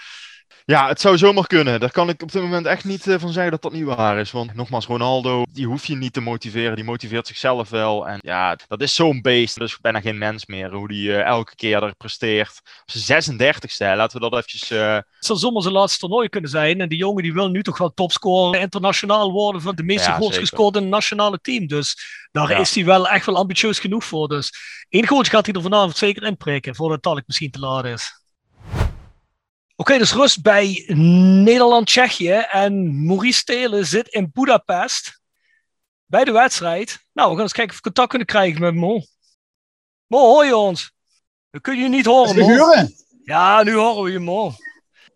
Ja, 0.64 0.88
het 0.88 1.00
zou 1.00 1.18
zomaar 1.18 1.46
kunnen. 1.46 1.80
Daar 1.80 1.90
kan 1.90 2.08
ik 2.08 2.22
op 2.22 2.32
dit 2.32 2.42
moment 2.42 2.66
echt 2.66 2.84
niet 2.84 3.06
uh, 3.06 3.18
van 3.18 3.32
zeggen 3.32 3.50
dat 3.50 3.62
dat 3.62 3.72
niet 3.72 3.84
waar 3.84 4.18
is. 4.18 4.30
Want 4.30 4.54
nogmaals, 4.54 4.86
Ronaldo, 4.86 5.44
die 5.52 5.66
hoef 5.66 5.84
je 5.84 5.96
niet 5.96 6.12
te 6.12 6.20
motiveren. 6.20 6.76
Die 6.76 6.84
motiveert 6.84 7.26
zichzelf 7.26 7.70
wel. 7.70 8.08
En 8.08 8.18
ja, 8.20 8.56
dat 8.68 8.80
is 8.80 8.94
zo'n 8.94 9.22
beest. 9.22 9.58
Dat 9.58 9.68
is 9.68 9.78
bijna 9.80 10.00
geen 10.00 10.18
mens 10.18 10.46
meer. 10.46 10.72
Hoe 10.72 10.88
die 10.88 11.08
uh, 11.08 11.20
elke 11.20 11.54
keer 11.54 11.82
er 11.82 11.94
presteert. 11.94 12.60
Op 12.80 12.90
zijn 12.90 13.22
36ste, 13.22 13.96
laten 13.96 14.20
we 14.20 14.30
dat 14.30 14.32
eventjes... 14.32 14.70
Uh... 14.70 14.94
Het 14.94 15.04
zou 15.18 15.38
zomaar 15.38 15.62
zijn 15.62 15.74
laatste 15.74 15.98
toernooi 15.98 16.28
kunnen 16.28 16.50
zijn. 16.50 16.80
En 16.80 16.88
die 16.88 16.98
jongen 16.98 17.22
die 17.22 17.32
wil 17.32 17.48
nu 17.48 17.62
toch 17.62 17.78
wel 17.78 17.94
topscorer 17.94 18.60
internationaal 18.60 19.32
worden. 19.32 19.62
Van 19.62 19.74
de 19.74 19.82
meeste 19.82 20.10
ja, 20.10 20.16
goals 20.16 20.38
gescoord 20.38 20.76
in 20.76 20.82
het 20.82 20.90
nationale 20.90 21.38
team. 21.40 21.66
Dus 21.66 21.96
daar 22.32 22.50
ja. 22.50 22.58
is 22.58 22.74
hij 22.74 22.84
wel 22.84 23.08
echt 23.08 23.26
wel 23.26 23.36
ambitieus 23.36 23.78
genoeg 23.78 24.04
voor. 24.04 24.28
Dus 24.28 24.52
één 24.88 25.06
goaltje 25.06 25.32
gaat 25.32 25.46
hij 25.46 25.54
er 25.54 25.62
vanavond 25.62 25.96
zeker 25.96 26.22
inprikken. 26.22 26.74
Voordat 26.74 26.94
het 26.96 27.04
talk 27.04 27.22
misschien 27.26 27.50
te 27.50 27.58
laat 27.58 27.84
is. 27.84 28.24
Oké, 29.78 29.90
okay, 29.90 29.98
dus 29.98 30.12
rust 30.12 30.42
bij 30.42 30.84
Nederland-Tsjechië. 31.44 32.32
En 32.50 33.04
Maurice 33.06 33.38
Stelen 33.38 33.86
zit 33.86 34.08
in 34.08 34.30
Budapest 34.32 35.20
bij 36.06 36.24
de 36.24 36.32
wedstrijd. 36.32 36.98
Nou, 37.12 37.28
we 37.28 37.34
gaan 37.34 37.42
eens 37.42 37.52
kijken 37.52 37.72
of 37.72 37.76
we 37.76 37.82
contact 37.82 38.08
kunnen 38.08 38.26
krijgen 38.26 38.60
met 38.60 38.74
Mo. 38.74 39.00
Mo, 40.06 40.18
hoor 40.18 40.44
je 40.44 40.56
ons? 40.56 40.92
We 41.50 41.60
kunnen 41.60 41.82
je 41.82 41.88
niet 41.88 42.06
horen, 42.06 42.38
Mo. 42.38 42.74
Ja, 43.24 43.62
nu 43.62 43.74
horen 43.74 44.02
we 44.02 44.10
je, 44.10 44.18
Mo. 44.18 44.52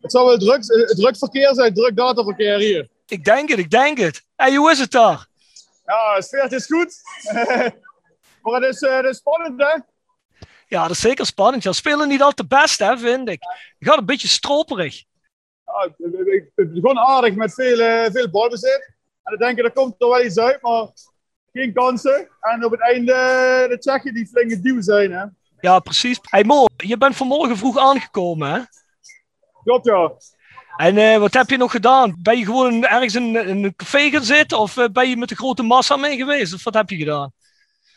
Het 0.00 0.12
zou 0.12 0.26
wel 0.26 0.38
druk, 0.38 0.62
druk 0.96 1.18
verkeer 1.18 1.54
zijn, 1.54 1.74
druk 1.74 1.96
dataverkeer 1.96 2.58
hier. 2.58 2.88
Ik 3.06 3.24
denk 3.24 3.48
het, 3.48 3.58
ik 3.58 3.70
denk 3.70 3.98
het. 3.98 4.24
Hey, 4.36 4.54
hoe 4.54 4.70
is 4.70 4.78
het 4.78 4.90
daar? 4.90 5.26
Ja, 5.84 6.16
de 6.16 6.22
sfeer 6.22 6.52
is 6.52 6.66
goed. 6.66 6.94
maar 8.42 8.60
het 8.60 8.74
is, 8.74 8.82
uh, 8.82 8.96
het 8.96 9.04
is 9.04 9.16
spannend, 9.16 9.60
hè? 9.60 9.78
Ja, 10.70 10.82
dat 10.82 10.90
is 10.90 11.00
zeker 11.00 11.26
spannend. 11.26 11.62
Ja, 11.62 11.72
spelen 11.72 12.08
niet 12.08 12.22
altijd 12.22 12.48
best, 12.48 12.78
hè, 12.78 12.98
vind 12.98 13.28
ik. 13.28 13.42
Je 13.78 13.86
gaat 13.86 13.98
een 13.98 14.06
beetje 14.06 14.28
stroperig. 14.28 15.04
Ja, 15.64 15.88
het 16.54 16.72
begon 16.72 16.98
aardig 16.98 17.34
met 17.34 17.54
veel, 17.54 17.78
uh, 17.78 18.04
veel 18.12 18.30
balbezit. 18.30 18.94
En 19.22 19.36
dan 19.36 19.38
denk 19.38 19.58
ik, 19.58 19.64
er 19.64 19.72
komt 19.72 19.94
er 19.98 20.08
wel 20.08 20.24
iets 20.24 20.38
uit, 20.38 20.62
maar 20.62 20.86
geen 21.52 21.72
kansen. 21.72 22.28
En 22.40 22.64
op 22.64 22.70
het 22.70 22.80
einde 22.80 23.12
de 23.68 23.76
Tsjechen 23.78 24.14
die 24.14 24.26
flinke 24.26 24.60
duw 24.60 24.80
zijn, 24.80 25.12
hè. 25.12 25.24
Ja, 25.60 25.78
precies. 25.78 26.18
Hey 26.22 26.44
Mo, 26.44 26.64
je 26.76 26.96
bent 26.96 27.16
vanmorgen 27.16 27.56
vroeg 27.56 27.78
aangekomen, 27.78 28.50
hè? 28.52 28.60
Klopt, 29.62 29.84
ja. 29.86 30.12
En 30.76 30.96
uh, 30.96 31.16
wat 31.16 31.34
heb 31.34 31.50
je 31.50 31.56
nog 31.56 31.70
gedaan? 31.70 32.16
Ben 32.22 32.38
je 32.38 32.44
gewoon 32.44 32.84
ergens 32.84 33.14
in, 33.14 33.36
in 33.36 33.64
een 33.64 33.76
café 33.76 34.10
gaan 34.10 34.24
zitten? 34.24 34.58
Of 34.58 34.76
uh, 34.76 34.84
ben 34.92 35.08
je 35.08 35.16
met 35.16 35.28
de 35.28 35.34
grote 35.34 35.62
massa 35.62 35.96
mee 35.96 36.16
geweest? 36.16 36.54
Of 36.54 36.64
wat 36.64 36.74
heb 36.74 36.90
je 36.90 36.96
gedaan? 36.96 37.32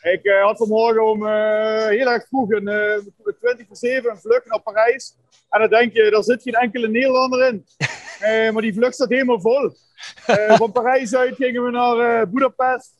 Ik 0.04 0.24
uh, 0.24 0.42
had 0.42 0.56
vanmorgen 0.56 1.04
om 1.04 1.22
uh, 1.22 1.86
heel 1.86 2.10
erg 2.10 2.26
vroeg 2.28 2.50
een 2.50 2.68
uh, 2.68 3.34
20 3.40 3.66
voor 3.66 3.76
7 3.76 4.10
een 4.10 4.16
vlucht 4.16 4.46
naar 4.46 4.60
Parijs. 4.60 5.16
En 5.50 5.60
dan 5.60 5.68
denk 5.68 5.92
je, 5.92 6.10
daar 6.10 6.22
zit 6.22 6.42
geen 6.42 6.54
enkele 6.54 6.88
Nederlander 6.88 7.46
in. 7.46 7.64
maar 8.52 8.62
die 8.62 8.74
vlucht 8.74 8.94
staat 8.94 9.08
helemaal 9.08 9.40
vol. 9.40 9.70
van 10.56 10.72
Parijs 10.72 11.14
uit 11.14 11.34
gingen 11.34 11.64
we 11.64 11.70
naar 11.70 12.28
Budapest. 12.28 12.92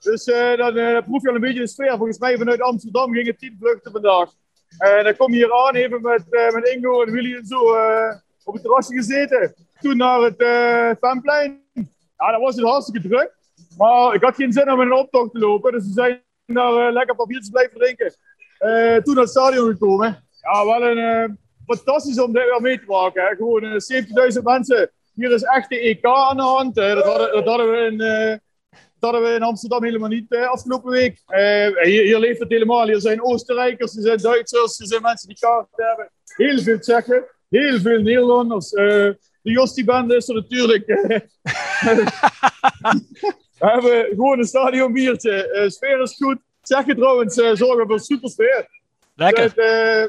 Dus 0.00 0.24
dan 0.56 1.04
proef 1.04 1.22
je 1.22 1.28
al 1.28 1.34
een 1.34 1.40
beetje 1.40 1.60
de 1.60 1.66
sfeer. 1.66 1.96
Volgens 1.96 2.18
mij 2.18 2.36
vanuit 2.36 2.60
Amsterdam 2.60 3.12
gingen 3.12 3.36
10 3.36 3.56
vluchten 3.60 3.92
vandaag. 3.92 4.30
En 4.78 5.04
dan 5.04 5.16
kom 5.16 5.32
je 5.32 5.36
hier 5.36 5.54
aan, 5.54 5.74
even 5.74 6.02
met, 6.02 6.24
met 6.54 6.68
Ingo 6.68 7.02
en 7.02 7.12
Willy 7.12 7.36
en 7.36 7.46
zo 7.46 7.60
op 8.44 8.52
het 8.52 8.62
terrasje 8.62 8.94
gezeten. 8.94 9.54
Toen 9.80 9.96
naar 9.96 10.20
het 10.20 10.98
fanplein. 10.98 11.62
Ja, 12.16 12.30
dat 12.30 12.40
was 12.40 12.54
het 12.54 12.64
hartstikke 12.64 13.08
druk. 13.08 13.36
Maar 13.76 14.14
ik 14.14 14.22
had 14.22 14.34
geen 14.34 14.52
zin 14.52 14.72
om 14.72 14.80
in 14.80 14.86
een 14.86 14.92
optocht 14.92 15.32
te 15.32 15.38
lopen. 15.38 15.72
Dus 15.72 15.86
we 15.86 15.92
zijn 15.92 16.26
daar 16.54 16.86
uh, 16.86 16.92
lekker 16.92 17.14
papiertjes 17.14 17.50
blijven 17.50 17.78
drinken. 17.78 18.14
Uh, 18.60 18.96
toen 18.96 19.14
naar 19.14 19.22
het 19.22 19.32
stadion 19.32 19.70
gekomen. 19.70 20.24
Ja, 20.40 20.64
wel 20.64 20.82
een 20.82 20.98
uh, 20.98 21.24
fantastisch 21.66 22.20
om 22.20 22.32
dit 22.32 22.44
weer 22.44 22.60
mee 22.60 22.78
te 22.78 22.86
maken. 22.86 23.22
Hè. 23.22 23.36
Gewoon 23.36 23.80
70.000 24.36 24.42
mensen. 24.42 24.90
Hier 25.14 25.32
is 25.32 25.42
echt 25.42 25.68
de 25.68 25.80
EK 25.80 26.04
aan 26.04 26.36
de 26.36 26.42
hand. 26.42 26.74
Dat 26.74 27.04
hadden, 27.04 27.32
dat, 27.32 27.46
hadden, 27.46 27.70
we 27.70 27.76
in, 27.76 27.98
dat 28.98 29.10
hadden 29.10 29.22
we 29.22 29.28
in 29.36 29.42
Amsterdam 29.42 29.84
helemaal 29.84 30.08
niet 30.08 30.34
afgelopen 30.34 30.90
week. 30.90 31.22
Hier, 31.26 31.80
hier, 31.82 32.18
leeft 32.18 32.40
het 32.40 32.50
helemaal. 32.50 32.86
Hier 32.86 33.00
zijn 33.00 33.22
Oostenrijkers, 33.22 33.96
er 33.96 34.02
zijn 34.02 34.18
Duitsers, 34.18 34.80
er 34.80 34.86
zijn 34.86 35.02
mensen 35.02 35.28
die 35.28 35.38
kaarten 35.38 35.86
hebben. 35.86 36.10
Heel 36.24 36.58
veel 36.58 36.78
Tsjechen, 36.78 37.24
heel 37.48 37.80
veel 37.80 38.00
Nederlanders. 38.00 38.70
de 38.70 39.18
Jostie-band 39.42 40.12
is 40.12 40.28
er 40.28 40.34
natuurlijk. 40.34 40.86
We 43.58 43.66
hebben 43.66 44.06
gewoon 44.08 44.38
een 44.38 44.44
stadionbiertje. 44.44 45.62
Uh, 45.62 45.68
sfeer 45.68 46.02
is 46.02 46.14
goed. 46.14 46.38
Zeg 46.62 46.86
je 46.86 46.94
trouwens, 46.94 47.36
uh, 47.36 47.50
zorgen 47.54 47.86
voor 47.86 48.00
super 48.00 48.30
sfeer. 48.30 48.68
Lekker. 49.14 49.54
Dus, 49.54 49.64
uh, 49.64 50.04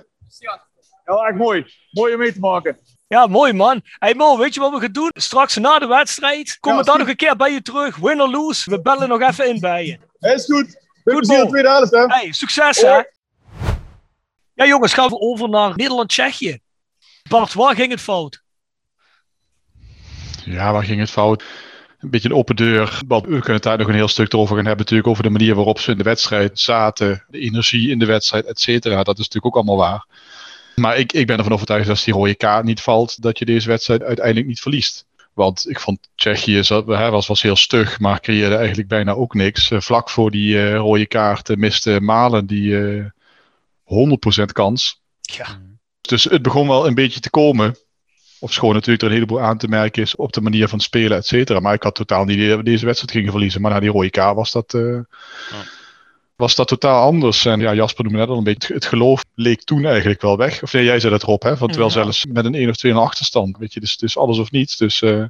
ja, 1.06 1.28
echt 1.28 1.38
mooi. 1.38 1.66
Mooi 1.92 2.14
om 2.14 2.20
mee 2.20 2.34
te 2.34 2.40
maken. 2.40 2.78
Ja, 3.08 3.28
mooi 3.28 3.54
man. 3.54 3.82
Hey 3.84 4.14
Mo, 4.14 4.38
weet 4.38 4.54
je 4.54 4.60
wat 4.60 4.72
we 4.74 4.80
gaan 4.80 4.92
doen? 4.92 5.10
Straks 5.14 5.58
na 5.58 5.80
de 5.80 5.88
wedstrijd 5.88 6.58
komen 6.60 6.80
ja, 6.80 6.86
we 6.86 6.90
dan 6.90 7.00
nog 7.00 7.08
een 7.08 7.16
keer 7.16 7.36
bij 7.36 7.52
je 7.52 7.62
terug. 7.62 7.96
Win 7.96 8.22
or 8.22 8.30
lose. 8.30 8.70
We 8.70 8.82
bellen 8.82 9.10
nog 9.10 9.22
even 9.22 9.50
in 9.50 9.60
bij 9.60 9.86
je. 9.86 9.98
Is 10.20 10.46
goed. 10.46 10.88
Goed 11.04 11.28
de 11.28 11.46
tweede 11.48 11.70
helft, 11.70 11.92
hè. 11.92 12.06
Hey, 12.06 12.32
succes 12.32 12.82
hè. 12.82 13.02
Ja 14.54 14.66
jongens, 14.66 14.94
gaan 14.94 15.10
we 15.10 15.20
over 15.20 15.50
naar 15.50 15.76
Nederland-Tsjechië. 15.76 16.60
Bart, 17.30 17.54
waar 17.54 17.76
ging 17.76 17.92
het 17.92 18.02
fout? 18.02 18.44
Ja, 20.46 20.72
waar 20.72 20.84
ging 20.84 21.00
het 21.00 21.10
fout? 21.10 21.44
Een 22.00 22.10
beetje 22.10 22.30
een 22.30 22.36
open 22.36 22.56
deur. 22.56 23.02
Want 23.08 23.24
we 23.24 23.30
kunnen 23.30 23.54
het 23.54 23.64
daar 23.64 23.78
nog 23.78 23.88
een 23.88 23.94
heel 23.94 24.08
stuk 24.08 24.36
over 24.36 24.56
gaan 24.56 24.66
hebben, 24.66 24.84
natuurlijk, 24.84 25.10
over 25.10 25.24
de 25.24 25.30
manier 25.30 25.56
waarop 25.56 25.80
ze 25.80 25.92
in 25.92 25.98
de 25.98 26.04
wedstrijd 26.04 26.60
zaten, 26.60 27.24
de 27.28 27.40
energie 27.40 27.90
in 27.90 28.00
de 28.00 28.06
wedstrijd, 28.06 28.46
et 28.46 28.60
cetera. 28.60 29.04
Dat 29.04 29.20
is 29.20 29.28
natuurlijk 29.28 29.46
ook 29.46 29.56
allemaal 29.56 29.90
waar. 29.90 30.06
Maar 30.76 30.98
ik, 30.98 31.14
ik 31.14 31.28
ben 31.28 31.38
ervan 31.38 31.54
overtuigd 31.54 31.86
dat 31.86 31.96
als 31.96 32.06
die 32.06 32.14
rode 32.14 32.36
kaart 32.36 32.66
niet 32.66 32.82
valt, 32.82 33.22
dat 33.22 33.40
je 33.40 33.46
deze 33.46 33.68
wedstrijd 33.68 34.04
uiteindelijk 34.04 34.48
niet 34.48 34.60
verliest. 34.60 35.08
Want 35.34 35.70
ik 35.70 35.80
vond 35.80 36.10
Tsjechië 36.16 36.62
was, 36.86 37.28
was 37.28 37.42
heel 37.42 37.56
stug, 37.56 38.00
maar 38.00 38.20
creëerde 38.20 38.56
eigenlijk 38.56 38.88
bijna 38.88 39.12
ook 39.12 39.34
niks. 39.34 39.72
Eh, 39.72 39.80
vlak 39.82 40.10
voor 40.10 40.32
die 40.32 40.54
uh, 40.54 40.76
rode 40.76 41.06
kaart 41.06 41.58
miste 41.58 42.00
Malen 42.02 42.46
die 42.46 42.70
uh, 42.70 43.00
eh, 43.00 44.42
100% 44.42 44.44
kans. 44.52 45.02
Ja. 45.22 45.46
Dus 46.02 46.24
het 46.24 46.42
begon 46.42 46.68
wel 46.68 46.88
een 46.88 46.94
beetje 46.94 47.20
te 47.20 47.30
komen. 47.30 47.76
Of 48.40 48.54
schoon 48.54 48.74
natuurlijk 48.74 49.02
er 49.02 49.08
een 49.08 49.14
heleboel 49.14 49.42
aan 49.42 49.58
te 49.58 49.68
merken 49.68 50.02
is 50.02 50.16
op 50.16 50.34
de 50.34 50.42
manier 50.42 50.68
van 50.68 50.80
spelen, 50.80 51.18
et 51.18 51.26
cetera. 51.26 51.60
Maar 51.60 51.74
ik 51.74 51.84
had 51.84 51.96
totaal 51.96 52.26
niet 52.26 52.36
idee 52.36 52.48
dat 52.48 52.58
we 52.58 52.64
deze 52.64 52.86
wedstrijd 52.86 53.14
gingen 53.14 53.32
verliezen. 53.32 53.62
Maar 53.62 53.72
na 53.72 53.80
die 53.80 53.90
rode 53.90 54.10
kaart 54.10 54.36
was 54.36 54.52
dat, 54.52 54.74
uh, 54.74 54.94
ja. 55.50 55.64
was 56.36 56.56
dat 56.56 56.68
totaal 56.68 57.06
anders. 57.06 57.46
En 57.46 57.60
ja, 57.60 57.74
Jasper 57.74 58.04
noemde 58.04 58.20
net 58.20 58.30
al 58.30 58.38
een 58.38 58.44
beetje, 58.44 58.74
het 58.74 58.86
geloof 58.86 59.24
leek 59.36 59.64
toen 59.64 59.86
eigenlijk 59.86 60.22
wel 60.22 60.38
weg. 60.38 60.64
Of 60.64 60.74
nee, 60.74 60.84
jij 60.84 61.00
zei 61.00 61.12
dat 61.12 61.24
erop, 61.24 61.44
hè? 61.44 61.58
Van, 61.58 61.68
terwijl 61.68 61.90
ja. 61.90 62.02
zelfs 62.02 62.26
met 62.26 62.46
een 62.46 62.56
1 62.56 62.70
of 62.70 62.76
2 62.76 62.94
achterstand, 62.94 63.58
weet 63.58 63.74
je, 63.74 63.80
dus, 63.80 63.98
dus 63.98 64.18
alles 64.18 64.38
of 64.38 64.52
niets. 64.52 64.78
Dus 64.78 65.02
uh, 65.02 65.24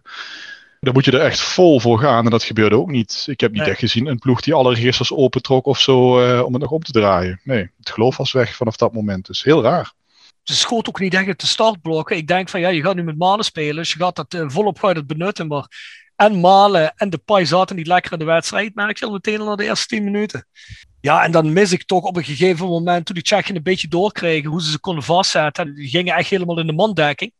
dan 0.80 0.93
moet 0.93 1.06
je 1.06 1.12
er 1.12 1.19
echt 1.19 1.39
vol 1.39 1.80
voor 1.80 2.00
gaan. 2.00 2.26
En 2.26 2.32
dat 2.32 2.43
gebeurde 2.43 2.76
ook 2.76 2.91
niet. 2.91 3.26
Ik 3.30 3.39
heb 3.39 3.52
niet 3.52 3.62
nee. 3.62 3.69
echt 3.69 3.80
gezien 3.80 4.08
een 4.08 4.19
ploeg 4.19 4.41
die 4.41 4.54
alle 4.54 4.74
registers 4.74 5.13
opentrok 5.13 5.65
of 5.65 5.80
zo 5.80 6.22
uh, 6.22 6.45
om 6.45 6.54
het 6.54 6.62
nog 6.62 6.72
op 6.72 6.84
te 6.84 6.91
draaien. 6.91 7.39
Nee, 7.43 7.69
het 7.78 7.89
geloof 7.89 8.17
was 8.17 8.32
weg 8.32 8.56
vanaf 8.56 8.76
dat 8.76 8.93
moment. 8.93 9.26
Dus 9.26 9.43
heel 9.43 9.62
raar. 9.62 9.93
Ze 10.49 10.55
schoot 10.55 10.88
ook 10.88 10.99
niet 10.99 11.13
echt 11.13 11.27
uit 11.27 11.39
de 11.39 11.47
startblokken. 11.47 12.17
Ik 12.17 12.27
denk 12.27 12.49
van 12.49 12.59
ja, 12.59 12.69
je 12.69 12.81
gaat 12.81 12.95
nu 12.95 13.03
met 13.03 13.17
Malen 13.17 13.45
spelen. 13.45 13.75
Dus 13.75 13.91
je 13.91 13.99
gaat 13.99 14.15
dat 14.15 14.33
uh, 14.33 14.43
volop 14.47 14.79
gaat 14.79 14.95
het 14.95 15.07
benutten. 15.07 15.47
Maar 15.47 15.67
en 16.15 16.39
Malen 16.39 16.93
en 16.95 17.09
de 17.09 17.17
Pai 17.17 17.45
zaten 17.45 17.75
niet 17.75 17.88
lekker 17.88 18.12
in 18.12 18.19
de 18.19 18.25
wedstrijd. 18.25 18.75
Merk 18.75 18.97
je 18.97 19.05
al 19.05 19.12
meteen 19.12 19.39
al 19.39 19.45
na 19.45 19.55
de 19.55 19.63
eerste 19.63 19.88
10 19.88 20.03
minuten. 20.03 20.45
Ja, 21.01 21.23
en 21.23 21.31
dan 21.31 21.53
mis 21.53 21.71
ik 21.71 21.85
toch 21.85 22.03
op 22.03 22.15
een 22.15 22.23
gegeven 22.23 22.67
moment, 22.67 23.05
toen 23.05 23.15
die 23.15 23.23
Tsjechen 23.23 23.55
een 23.55 23.63
beetje 23.63 23.88
doorkregen, 23.88 24.49
hoe 24.49 24.62
ze 24.62 24.71
ze 24.71 24.79
konden 24.79 25.03
vastzetten. 25.03 25.75
Die 25.75 25.89
gingen 25.89 26.15
echt 26.15 26.29
helemaal 26.29 26.59
in 26.59 26.67
de 26.67 26.73
mandekking. 26.73 27.33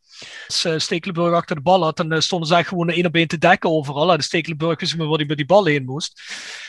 Als 0.46 0.64
uh, 0.64 0.78
Stekelenburg 0.78 1.34
achter 1.34 1.56
de 1.56 1.62
bal 1.62 1.82
had, 1.82 1.96
dan 1.96 2.12
uh, 2.12 2.20
stonden 2.20 2.48
ze 2.48 2.54
echt 2.54 2.68
gewoon 2.68 2.90
één 2.90 3.06
op 3.06 3.14
één 3.14 3.28
te 3.28 3.38
dekken 3.38 3.70
overal. 3.70 4.16
De 4.16 4.22
Stekelenburg 4.22 4.80
wist 4.80 4.96
maar 4.96 5.06
waar 5.06 5.18
hij 5.18 5.26
met 5.26 5.36
die 5.36 5.46
bal 5.46 5.64
heen 5.64 5.84
moest. 5.84 6.22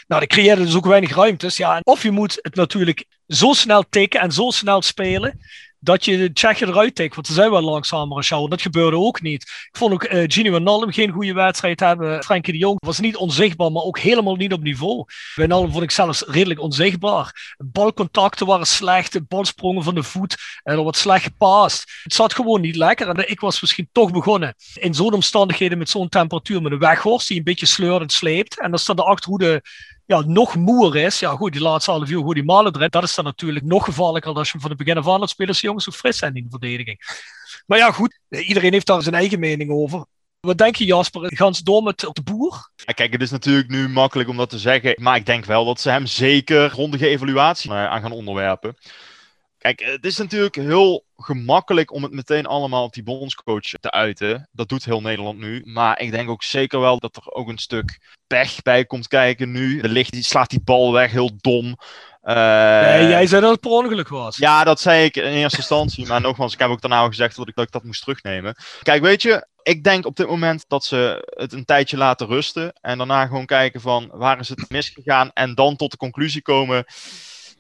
Nou, 0.08 0.22
dat 0.22 0.30
creëerde 0.30 0.64
dus 0.64 0.76
ook 0.76 0.86
weinig 0.86 1.16
ruimtes. 1.16 1.58
Ja, 1.58 1.80
of 1.84 2.04
je 2.04 2.12
moet 2.12 2.40
het 2.42 2.56
natuurlijk 2.56 3.06
zo 3.28 3.54
snel 3.54 3.84
tikken 3.90 4.20
en 4.20 4.32
zo 4.32 4.50
snel 4.50 4.82
spelen 4.82 5.40
dat 5.84 6.06
je 6.06 6.18
de 6.18 6.34
Tsjechen 6.34 6.68
eruit 6.68 6.96
tikt. 6.96 7.16
Want 7.16 7.28
ze 7.28 7.34
zijn 7.34 7.52
wel 7.52 7.62
langzamer 7.62 8.24
jou. 8.24 8.50
Dat 8.50 8.62
gebeurde 8.62 8.98
ook 8.98 9.22
niet. 9.22 9.42
Ik 9.42 9.78
vond 9.78 9.94
ook 9.94 10.04
uh, 10.04 10.24
Gino 10.28 10.52
Wijnaldum 10.52 10.92
geen 10.92 11.12
goede 11.12 11.34
wedstrijd 11.34 11.80
hebben. 11.80 12.24
Frenkie 12.24 12.54
de 12.54 12.60
Jong 12.60 12.86
was 12.86 13.00
niet 13.00 13.16
onzichtbaar, 13.16 13.72
maar 13.72 13.84
ook 13.84 14.00
helemaal 14.00 14.36
niet 14.36 14.54
op 14.54 14.64
niveau. 14.64 15.06
Wijnaldum 15.36 15.72
vond 15.72 15.84
ik 15.84 15.92
zelfs 15.92 16.24
redelijk 16.28 16.60
onzichtbaar. 16.60 17.56
Balcontacten 17.58 18.46
waren 18.46 18.68
slecht. 18.68 19.14
De 19.14 19.22
balsprongen 19.22 19.84
van 19.84 19.96
de 19.96 20.04
voet. 20.04 20.38
En 20.64 20.78
er 20.78 20.84
wat 20.84 20.98
slecht 20.98 21.24
gepast. 21.24 21.92
Het 22.04 22.14
zat 22.14 22.34
gewoon 22.34 22.62
niet 22.62 22.76
lekker. 22.76 23.08
En 23.08 23.30
ik 23.30 23.40
was 23.40 23.62
misschien 23.62 23.90
toch 23.92 24.12
begonnen. 24.12 24.56
In 24.74 24.94
zo'n 24.94 25.14
omstandigheden 25.14 25.78
met 25.78 25.90
zo'n 25.90 26.10
temperatuur. 26.10 26.62
Met 26.62 26.72
een 26.72 26.80
weghorst 26.80 27.28
die 27.28 27.38
een 27.38 27.44
beetje 27.44 27.66
sleurend 27.66 28.12
sleept. 28.12 28.60
En 28.60 28.70
dan 28.70 28.80
staat 28.80 28.98
de 28.98 29.04
achterhoede 29.04 29.62
ja, 30.12 30.24
nog 30.26 30.56
moer 30.56 30.96
is. 30.96 31.20
Ja, 31.20 31.36
goed, 31.36 31.52
die 31.52 31.62
laatste 31.62 31.92
half 31.92 32.10
uur, 32.10 32.22
goed, 32.22 32.36
die 32.36 32.44
malen 32.44 32.76
erin. 32.76 32.90
Dat 32.90 33.04
is 33.04 33.16
dan 33.16 33.26
natuurlijk 33.26 33.66
nog 33.66 33.84
gevaarlijker 33.84 34.34
als 34.34 34.52
je 34.52 34.60
van 34.60 34.70
het 34.70 34.80
begin 34.80 34.98
af 34.98 35.08
aan 35.08 35.20
laat 35.20 35.30
spelen 35.30 35.50
als 35.50 35.62
jongens 35.62 35.84
zo 35.84 35.92
fris 35.92 36.18
zijn 36.18 36.36
in 36.36 36.44
de 36.44 36.50
verdediging. 36.50 37.00
Maar 37.66 37.78
ja, 37.78 37.92
goed, 37.92 38.20
iedereen 38.30 38.72
heeft 38.72 38.86
daar 38.86 39.02
zijn 39.02 39.16
eigen 39.16 39.40
mening 39.40 39.72
over. 39.72 40.06
Wat 40.40 40.58
denk 40.58 40.76
je, 40.76 40.86
Jasper? 40.86 41.36
Gaan 41.36 41.56
ze 41.56 41.64
door 41.64 41.84
met 41.84 42.00
de 42.00 42.22
boer? 42.24 42.72
Kijk, 42.94 43.12
het 43.12 43.22
is 43.22 43.32
natuurlijk 43.32 43.70
nu 43.70 43.90
makkelijk 43.90 44.30
om 44.30 44.38
dat 44.38 44.50
te 44.50 44.60
zeggen. 44.60 44.96
Maar 44.98 45.16
ik 45.16 45.26
denk 45.26 45.46
wel 45.46 45.66
dat 45.66 45.80
ze 45.80 45.90
hem 45.90 46.06
zeker 46.06 46.70
grondige 46.70 47.08
evaluatie 47.08 47.72
eh, 47.72 47.86
aan 47.86 48.02
gaan 48.02 48.12
onderwerpen. 48.12 48.76
Kijk, 49.62 49.80
het 49.80 50.06
is 50.06 50.18
natuurlijk 50.18 50.56
heel 50.56 51.06
gemakkelijk 51.18 51.94
om 51.94 52.04
het 52.04 52.12
meteen 52.12 52.46
allemaal 52.46 52.84
op 52.84 52.94
die 52.94 53.04
bondscoach 53.04 53.62
te 53.62 53.92
uiten. 53.92 54.50
Dat 54.52 54.70
doet 54.70 54.86
heel 54.86 55.02
Nederland 55.02 55.40
nu. 55.40 55.62
Maar 55.66 56.00
ik 56.00 56.12
denk 56.12 56.30
ook 56.30 56.44
zeker 56.44 56.80
wel 56.80 57.00
dat 57.00 57.16
er 57.16 57.32
ook 57.32 57.48
een 57.48 57.58
stuk 57.58 58.00
pech 58.28 58.62
bij 58.62 58.86
komt 58.86 59.08
kijken 59.08 59.52
nu. 59.52 59.82
De 59.82 59.90
licht 59.90 60.12
die 60.12 60.24
slaat 60.24 60.50
die 60.50 60.62
bal 60.64 60.94
weg, 60.94 61.12
heel 61.12 61.32
dom. 61.38 61.66
Uh, 62.24 62.36
nee, 62.82 63.08
jij 63.08 63.28
zei 63.28 63.42
dat 63.42 63.52
het 63.52 63.60
per 63.60 63.72
ongeluk 63.72 64.08
was. 64.08 64.38
Ja, 64.38 64.64
dat 64.64 64.80
zei 64.80 65.06
ik 65.06 65.16
in 65.16 65.24
eerste 65.24 65.58
instantie. 65.58 66.08
maar 66.08 66.22
nogmaals, 66.22 66.54
ik 66.54 66.60
heb 66.60 66.70
ook 66.70 66.82
daarna 66.82 67.00
al 67.00 67.08
gezegd 67.08 67.36
dat 67.36 67.48
ik, 67.48 67.56
dat 67.56 67.66
ik 67.66 67.72
dat 67.72 67.84
moest 67.84 68.02
terugnemen. 68.02 68.56
Kijk, 68.82 69.02
weet 69.02 69.22
je, 69.22 69.48
ik 69.64 69.84
denk 69.84 70.06
op 70.06 70.16
dit 70.16 70.28
moment 70.28 70.66
dat 70.68 70.84
ze 70.84 71.32
het 71.38 71.54
een 71.54 71.66
tijdje 71.66 71.98
laten 71.98 72.28
rusten. 72.28 72.74
En 72.82 72.98
daarna 72.98 73.26
gewoon 73.26 73.46
kijken 73.46 73.82
van 73.82 74.10
waar 74.14 74.40
is 74.40 74.50
het 74.50 74.70
misgegaan. 74.70 75.32
En 75.34 75.56
dan 75.56 75.76
tot 75.76 75.92
de 75.92 75.98
conclusie 75.98 76.42
komen 76.42 76.86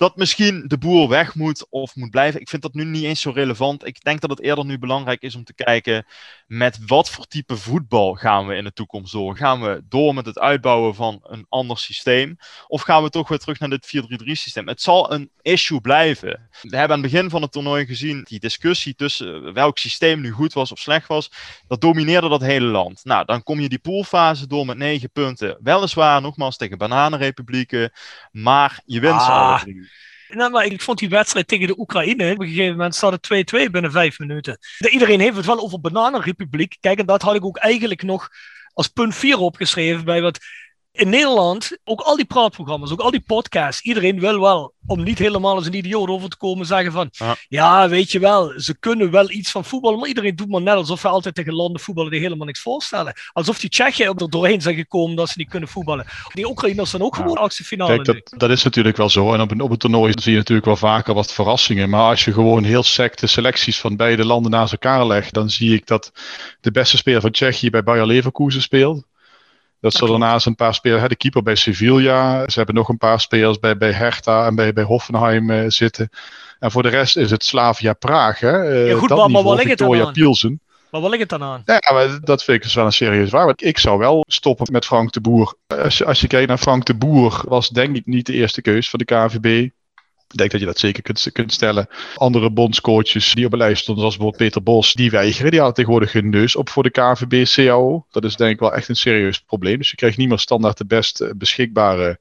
dat 0.02 0.16
misschien 0.16 0.64
de 0.68 0.78
boer 0.78 1.08
weg 1.08 1.36
moet 1.36 1.70
of 1.70 1.96
moet 1.96 2.10
blijven. 2.10 2.42
Ik 2.42 2.50
vind 2.50 2.62
dat 2.62 2.74
nu 2.74 2.86
niet 2.86 3.04
eens 3.04 3.22
zo 3.22 3.32
relevant. 3.32 3.86
Ik 3.86 4.04
denk 4.04 4.22
dat 4.22 4.30
het 4.30 4.42
eerder 4.42 4.66
nu 4.66 4.80
belangrijk 4.80 5.22
is 5.22 5.36
om 5.36 5.44
te 5.44 5.54
kijken 5.54 6.06
met 6.48 6.80
wat 6.86 7.10
voor 7.10 7.26
type 7.26 7.58
voetbal 7.58 8.14
gaan 8.14 8.48
we 8.48 8.56
in 8.56 8.64
de 8.64 8.74
toekomst 8.74 9.12
door. 9.12 9.38
Gaan 9.38 9.62
we 9.62 9.84
door 9.90 10.14
met 10.14 10.26
het 10.26 10.40
uitbouwen 10.40 10.96
van 10.96 11.20
een 11.24 11.46
ander 11.50 11.78
systeem? 11.78 12.38
Of 12.68 12.82
gaan 12.82 13.04
we 13.04 13.10
toch 13.10 13.28
weer 13.28 13.38
terug 13.38 13.60
naar 13.60 13.70
dit 13.70 14.04
4-3-3 14.24 14.32
systeem? 14.32 14.68
Het 14.68 14.82
zal 14.82 15.14
een 15.14 15.32
issue 15.42 15.82
blijven. 15.82 16.50
We 16.62 16.78
hebben 16.78 16.98
aan 16.98 17.04
het 17.04 17.12
begin 17.12 17.30
van 17.30 17.42
het 17.42 17.52
toernooi 17.52 17.86
gezien 17.86 18.24
die 18.24 18.40
discussie 18.40 18.96
tussen 18.96 19.54
welk 19.54 19.78
systeem 19.78 20.22
nu 20.22 20.32
goed 20.32 20.54
was 20.54 20.72
of 20.72 20.80
slecht 20.80 21.08
was. 21.08 21.32
Dat 21.68 21.82
domineerde 21.82 22.30
dat 22.30 22.42
hele 22.42 22.66
land. 22.66 23.04
Nou, 23.04 23.26
dan 23.26 23.44
kom 23.44 23.60
je 23.60 23.70
die 23.70 23.80
poolfase 23.80 24.48
door 24.48 24.66
met 24.66 24.78
negen 24.78 25.12
punten. 25.12 25.58
Weliswaar 25.64 26.22
nogmaals 26.22 26.58
tegen 26.58 26.78
bananenrepublieken, 26.78 27.92
maar 28.32 28.82
je 28.86 29.00
wint 29.00 29.22
ze 29.22 29.28
ah. 29.28 29.48
alle 29.48 29.60
drie. 29.60 29.91
Nou, 30.34 30.52
maar 30.52 30.66
ik 30.66 30.82
vond 30.82 31.00
die 31.00 31.10
wedstrijd 31.10 31.48
tegen 31.48 31.68
de 31.68 31.80
Oekraïne, 31.80 32.32
op 32.32 32.40
een 32.40 32.48
gegeven 32.48 32.72
moment 32.72 32.96
staat 32.96 33.28
het 33.28 33.54
2-2 33.68 33.72
binnen 33.72 33.92
vijf 33.92 34.20
minuten. 34.20 34.58
Iedereen 34.90 35.20
heeft 35.20 35.36
het 35.36 35.46
wel 35.46 35.60
over 35.60 35.82
Bananenrepubliek. 35.82 36.78
Kijk, 36.80 37.00
en 37.00 37.06
dat 37.06 37.22
had 37.22 37.36
ik 37.36 37.46
ook 37.46 37.58
eigenlijk 37.58 38.04
nog 38.04 38.30
als 38.74 38.88
punt 38.88 39.16
4 39.16 39.38
opgeschreven 39.38 40.06
bij 40.06 40.22
wat 40.22 40.40
in 40.92 41.10
Nederland, 41.10 41.78
ook 41.84 42.02
al 42.02 42.16
die 42.16 42.26
praatprogramma's, 42.26 42.92
ook 42.92 43.00
al 43.00 43.12
die 43.12 43.24
podcasts, 43.28 43.82
iedereen 43.82 44.20
wil 44.20 44.40
wel, 44.40 44.74
om 44.86 45.04
niet 45.04 45.20
helemaal 45.20 45.56
als 45.56 45.66
een 45.66 45.74
idioot 45.74 46.10
over 46.10 46.30
te 46.30 46.38
komen, 46.38 46.66
zeggen 46.66 46.92
van, 46.92 47.10
ja. 47.48 47.90
weet 47.90 48.12
je 48.12 48.20
wel, 48.20 48.54
ze 48.58 48.80
kunnen 48.80 49.12
wel 49.12 49.30
iets 49.30 49.52
van 49.52 49.66
voetbal, 49.66 49.98
maar 49.98 50.08
iedereen 50.08 50.36
doet 50.36 50.50
maar 50.50 50.62
net 50.62 50.76
alsof 50.76 51.02
we 51.02 51.08
altijd 51.08 51.36
tegen 51.36 51.54
landen 51.54 51.82
voetballen 51.82 52.12
die 52.12 52.20
helemaal 52.20 52.46
niks 52.46 52.62
voorstellen. 52.62 53.14
Alsof 53.34 53.60
die 53.60 53.70
Tsjechen 53.70 54.06
er 54.06 54.30
doorheen 54.30 54.62
zijn 54.62 54.76
gekomen 54.76 55.16
dat 55.16 55.30
ze 55.30 55.34
niet 55.38 55.50
kunnen 55.50 55.70
voetballen. 55.70 56.06
Die 56.34 56.50
Oekraïners 56.50 56.90
zijn 56.90 57.02
ook 57.02 57.16
gewoon 57.16 57.38
achtste 57.38 57.64
finale. 57.64 57.96
Kijk, 58.02 58.06
dat, 58.06 58.40
dat, 58.40 58.50
is 58.50 58.64
natuurlijk 58.64 58.98
wel 58.98 59.10
zo. 59.10 59.34
En 59.34 59.42
op 59.42 59.52
een, 59.52 59.62
op 59.62 59.70
het 59.70 59.80
toernooi 59.80 60.14
zie 60.16 60.32
je 60.32 60.38
natuurlijk 60.38 60.68
wel 60.68 60.76
vaker 60.76 61.14
wat 61.14 61.34
verrassingen. 61.34 61.90
Maar 61.90 62.10
als 62.10 62.26
je 62.26 62.34
gewoon 62.34 62.64
heel 62.64 62.84
sec 62.84 63.18
de 63.18 63.28
selecties 63.28 63.80
van 63.80 63.96
beide 63.96 64.26
landen 64.26 64.52
naast 64.52 64.72
elkaar 64.72 65.08
legt, 65.08 65.34
dan 65.34 65.50
zie 65.50 65.74
ik 65.74 65.88
dat 65.88 66.12
de 66.62 66.72
beste 66.72 66.98
speler 66.98 67.22
van 67.22 67.32
Tsjechië 67.32 67.70
bij 67.70 67.84
Bayer 67.84 68.06
Leverkusen 68.06 68.62
speelt. 68.62 69.04
Dat 69.82 69.94
ze 69.94 70.06
daarnaast 70.06 70.46
een 70.46 70.56
paar 70.56 70.74
spelers, 70.74 71.08
de 71.08 71.16
keeper 71.16 71.44
bij 71.44 71.56
Sevilla, 71.56 72.50
ze 72.50 72.58
hebben 72.58 72.76
nog 72.76 72.90
een 72.90 72.98
paar 72.98 73.20
spelers 73.20 73.60
bij, 73.60 73.78
bij 73.78 73.92
Hertha 73.92 74.46
en 74.46 74.56
bij, 74.56 74.74
bij 74.74 74.84
Hoffenheim 74.84 75.50
uh, 75.50 75.64
zitten. 75.68 76.10
En 76.60 76.72
voor 76.72 76.84
de 76.84 76.90
rest 76.90 77.18
is 77.18 77.32
het 77.32 77.44
Slavia 77.44 77.94
Praag. 77.94 78.40
Hè? 78.40 78.72
Uh, 78.72 78.88
ja, 78.90 78.98
goed, 78.98 79.10
dat 79.10 79.18
maar, 79.18 79.30
maar 79.30 79.44
wat 79.44 79.58
ligt 79.58 79.70
het 79.70 79.78
dan 79.78 80.06
aan? 80.06 80.14
Pielsen. 80.14 80.62
Maar 80.92 81.02
wat 81.02 81.10
ligt 81.10 81.22
het 81.22 81.40
dan 81.40 81.44
aan? 81.44 81.62
Ja, 81.66 81.94
maar 81.94 82.20
dat 82.22 82.44
vind 82.44 82.58
ik 82.58 82.64
dus 82.64 82.74
wel 82.74 82.86
een 82.86 82.92
serieus 82.92 83.30
waar. 83.30 83.54
Ik 83.56 83.78
zou 83.78 83.98
wel 83.98 84.24
stoppen 84.28 84.72
met 84.72 84.86
Frank 84.86 85.12
de 85.12 85.22
Boer. 85.22 85.56
Als 85.68 85.98
je, 85.98 86.06
als 86.06 86.22
je 86.22 86.28
kijkt 86.28 86.48
naar 86.48 86.58
Frank 86.58 86.86
de 86.86 86.96
Boer, 86.96 87.42
was 87.48 87.70
denk 87.70 87.96
ik 87.96 88.06
niet 88.06 88.26
de 88.26 88.34
eerste 88.34 88.62
keus 88.62 88.90
van 88.90 89.00
de 89.00 89.06
KVB. 89.06 89.70
Ik 90.32 90.38
denk 90.38 90.52
dat 90.52 90.60
je 90.60 90.66
dat 90.66 90.80
zeker 90.80 91.04
kunt, 91.04 91.30
kunt 91.32 91.54
stellen. 91.54 91.88
Andere 92.16 92.52
bondscoaches 92.52 93.34
die 93.34 93.46
op 93.46 93.52
een 93.52 93.58
lijst 93.58 93.82
stonden, 93.82 94.02
zoals 94.02 94.18
bijvoorbeeld 94.18 94.52
Peter 94.52 94.64
Bos, 94.64 94.94
die 94.94 95.12
weigeren. 95.12 95.52
Die 95.52 95.60
hadden 95.60 95.78
tegenwoordig 95.78 96.14
hun 96.14 96.30
neus 96.30 96.56
op 96.56 96.70
voor 96.70 96.84
de 96.84 96.90
KVB 96.90 97.46
CAO. 97.46 98.06
Dat 98.12 98.24
is 98.24 98.36
denk 98.36 98.54
ik 98.54 98.60
wel 98.60 98.74
echt 98.74 98.90
een 98.90 98.96
serieus 98.96 99.40
probleem. 99.40 99.78
Dus 99.78 99.90
je 99.90 99.96
krijgt 99.96 100.18
niet 100.18 100.30
meer 100.30 100.40
standaard 100.40 100.78
de 100.78 100.86
best 100.86 101.38
beschikbare 101.38 102.20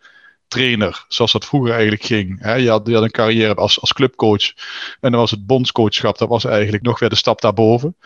trainer, 0.51 1.05
zoals 1.09 1.33
dat 1.33 1.45
vroeger 1.45 1.73
eigenlijk 1.73 2.03
ging. 2.03 2.39
Je, 2.41 2.69
had, 2.69 2.87
je 2.87 2.95
had 2.95 3.03
een 3.03 3.11
carrière 3.11 3.55
als, 3.55 3.81
als 3.81 3.93
clubcoach 3.93 4.53
en 5.01 5.11
dan 5.11 5.21
was 5.21 5.31
het 5.31 5.47
bondscoachschap, 5.47 6.19
dat 6.19 6.29
was 6.29 6.45
eigenlijk 6.45 6.83
nog 6.83 6.99
weer 6.99 7.09
de 7.09 7.15
stap 7.15 7.41
daarboven. 7.41 7.97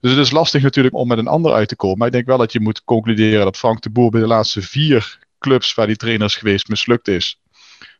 Dus 0.00 0.10
het 0.10 0.20
is 0.20 0.30
lastig 0.30 0.62
natuurlijk 0.62 0.94
om 0.94 1.08
met 1.08 1.18
een 1.18 1.26
ander 1.26 1.52
uit 1.52 1.68
te 1.68 1.76
komen. 1.76 1.98
Maar 1.98 2.06
ik 2.06 2.12
denk 2.12 2.26
wel 2.26 2.38
dat 2.38 2.52
je 2.52 2.60
moet 2.60 2.84
concluderen 2.84 3.44
dat 3.44 3.56
Frank 3.56 3.82
de 3.82 3.90
Boer 3.90 4.10
bij 4.10 4.20
de 4.20 4.26
laatste 4.26 4.62
vier 4.62 5.18
clubs 5.38 5.74
waar 5.74 5.86
die 5.86 5.96
trainer 5.96 6.26
is 6.26 6.36
geweest 6.36 6.68
mislukt 6.68 7.08
is 7.08 7.38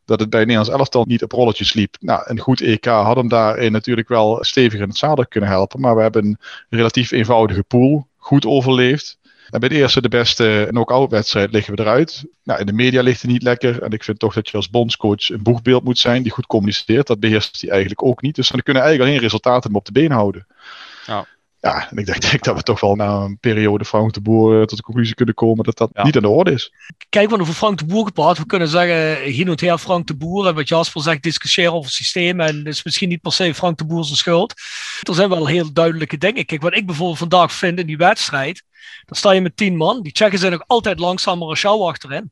dat 0.04 0.20
het 0.20 0.30
bij 0.30 0.40
Nederlands 0.40 0.70
elftal 0.70 1.04
niet 1.04 1.22
op 1.22 1.32
rolletjes 1.32 1.72
liep. 1.72 1.96
Nou, 2.00 2.22
een 2.24 2.38
goed 2.38 2.60
EK 2.60 2.84
had 2.84 3.16
hem 3.16 3.28
daarin 3.28 3.72
natuurlijk 3.72 4.08
wel 4.08 4.44
stevig 4.44 4.80
in 4.80 4.88
het 4.88 4.96
zadel 4.96 5.26
kunnen 5.26 5.50
helpen. 5.50 5.80
Maar 5.80 5.96
we 5.96 6.02
hebben 6.02 6.24
een 6.24 6.38
relatief 6.70 7.10
eenvoudige 7.10 7.62
pool, 7.62 8.06
goed 8.16 8.46
overleefd. 8.46 9.18
En 9.50 9.60
bij 9.60 9.68
de 9.68 9.74
eerste, 9.74 10.00
de 10.00 10.08
beste 10.08 10.66
knock-out 10.70 11.10
wedstrijd 11.10 11.52
liggen 11.52 11.74
we 11.74 11.82
eruit. 11.82 12.24
Nou, 12.42 12.60
in 12.60 12.66
de 12.66 12.72
media 12.72 13.02
ligt 13.02 13.22
het 13.22 13.30
niet 13.30 13.42
lekker. 13.42 13.82
En 13.82 13.90
ik 13.90 14.04
vind 14.04 14.18
toch 14.18 14.34
dat 14.34 14.48
je 14.48 14.56
als 14.56 14.70
bondscoach 14.70 15.28
een 15.28 15.42
boegbeeld 15.42 15.84
moet 15.84 15.98
zijn 15.98 16.22
die 16.22 16.32
goed 16.32 16.46
communiceert. 16.46 17.06
Dat 17.06 17.20
beheerst 17.20 17.60
hij 17.60 17.70
eigenlijk 17.70 18.02
ook 18.02 18.22
niet. 18.22 18.34
Dus 18.34 18.48
dan 18.48 18.62
kunnen 18.62 18.82
eigenlijk 18.82 19.10
alleen 19.10 19.24
resultaten 19.24 19.74
op 19.74 19.84
de 19.84 19.92
been 19.92 20.10
houden. 20.10 20.46
Ja. 21.06 21.26
Ja, 21.64 21.90
en 21.90 21.96
ik 21.96 22.06
denk, 22.06 22.30
denk, 22.30 22.44
dat 22.44 22.56
we 22.56 22.62
toch 22.62 22.80
wel 22.80 22.94
na 22.94 23.20
een 23.20 23.38
periode 23.38 23.84
Frank 23.84 24.12
de 24.12 24.20
Boer 24.20 24.60
eh, 24.60 24.66
tot 24.66 24.76
de 24.76 24.82
conclusie 24.82 25.14
kunnen 25.14 25.34
komen 25.34 25.64
dat 25.64 25.76
dat 25.76 26.04
niet 26.04 26.16
aan 26.16 26.22
de 26.22 26.28
orde 26.28 26.52
is. 26.52 26.72
Kijk, 27.08 27.30
we 27.30 27.40
over 27.40 27.54
Frank 27.54 27.78
de 27.78 27.84
Boer 27.84 28.06
gepraat. 28.06 28.38
We 28.38 28.46
kunnen 28.46 28.68
zeggen, 28.68 29.22
hier 29.30 29.48
en 29.48 29.66
her 29.66 29.78
Frank 29.78 30.06
de 30.06 30.16
Boer. 30.16 30.46
En 30.46 30.54
wat 30.54 30.68
Jasper 30.68 31.02
zegt, 31.02 31.22
discussiëren 31.22 31.72
over 31.72 31.84
het 31.84 31.94
systeem. 31.94 32.40
En 32.40 32.56
het 32.56 32.66
is 32.66 32.84
misschien 32.84 33.08
niet 33.08 33.20
per 33.20 33.32
se 33.32 33.54
Frank 33.54 33.78
de 33.78 33.84
Boer 33.84 34.04
zijn 34.04 34.16
schuld. 34.16 34.54
Er 35.02 35.14
zijn 35.14 35.28
wel 35.28 35.46
heel 35.46 35.72
duidelijke 35.72 36.18
dingen. 36.18 36.44
Kijk, 36.44 36.62
wat 36.62 36.74
ik 36.74 36.86
bijvoorbeeld 36.86 37.18
vandaag 37.18 37.52
vind 37.52 37.78
in 37.78 37.86
die 37.86 37.96
wedstrijd. 37.96 38.62
Dan 39.04 39.16
sta 39.16 39.30
je 39.30 39.40
met 39.40 39.56
tien 39.56 39.76
man. 39.76 40.02
Die 40.02 40.12
Tsjechen 40.12 40.38
zijn 40.38 40.54
ook 40.54 40.64
altijd 40.66 40.98
langzamer 40.98 41.48
als 41.48 41.60
jou 41.60 41.82
achterin. 41.82 42.30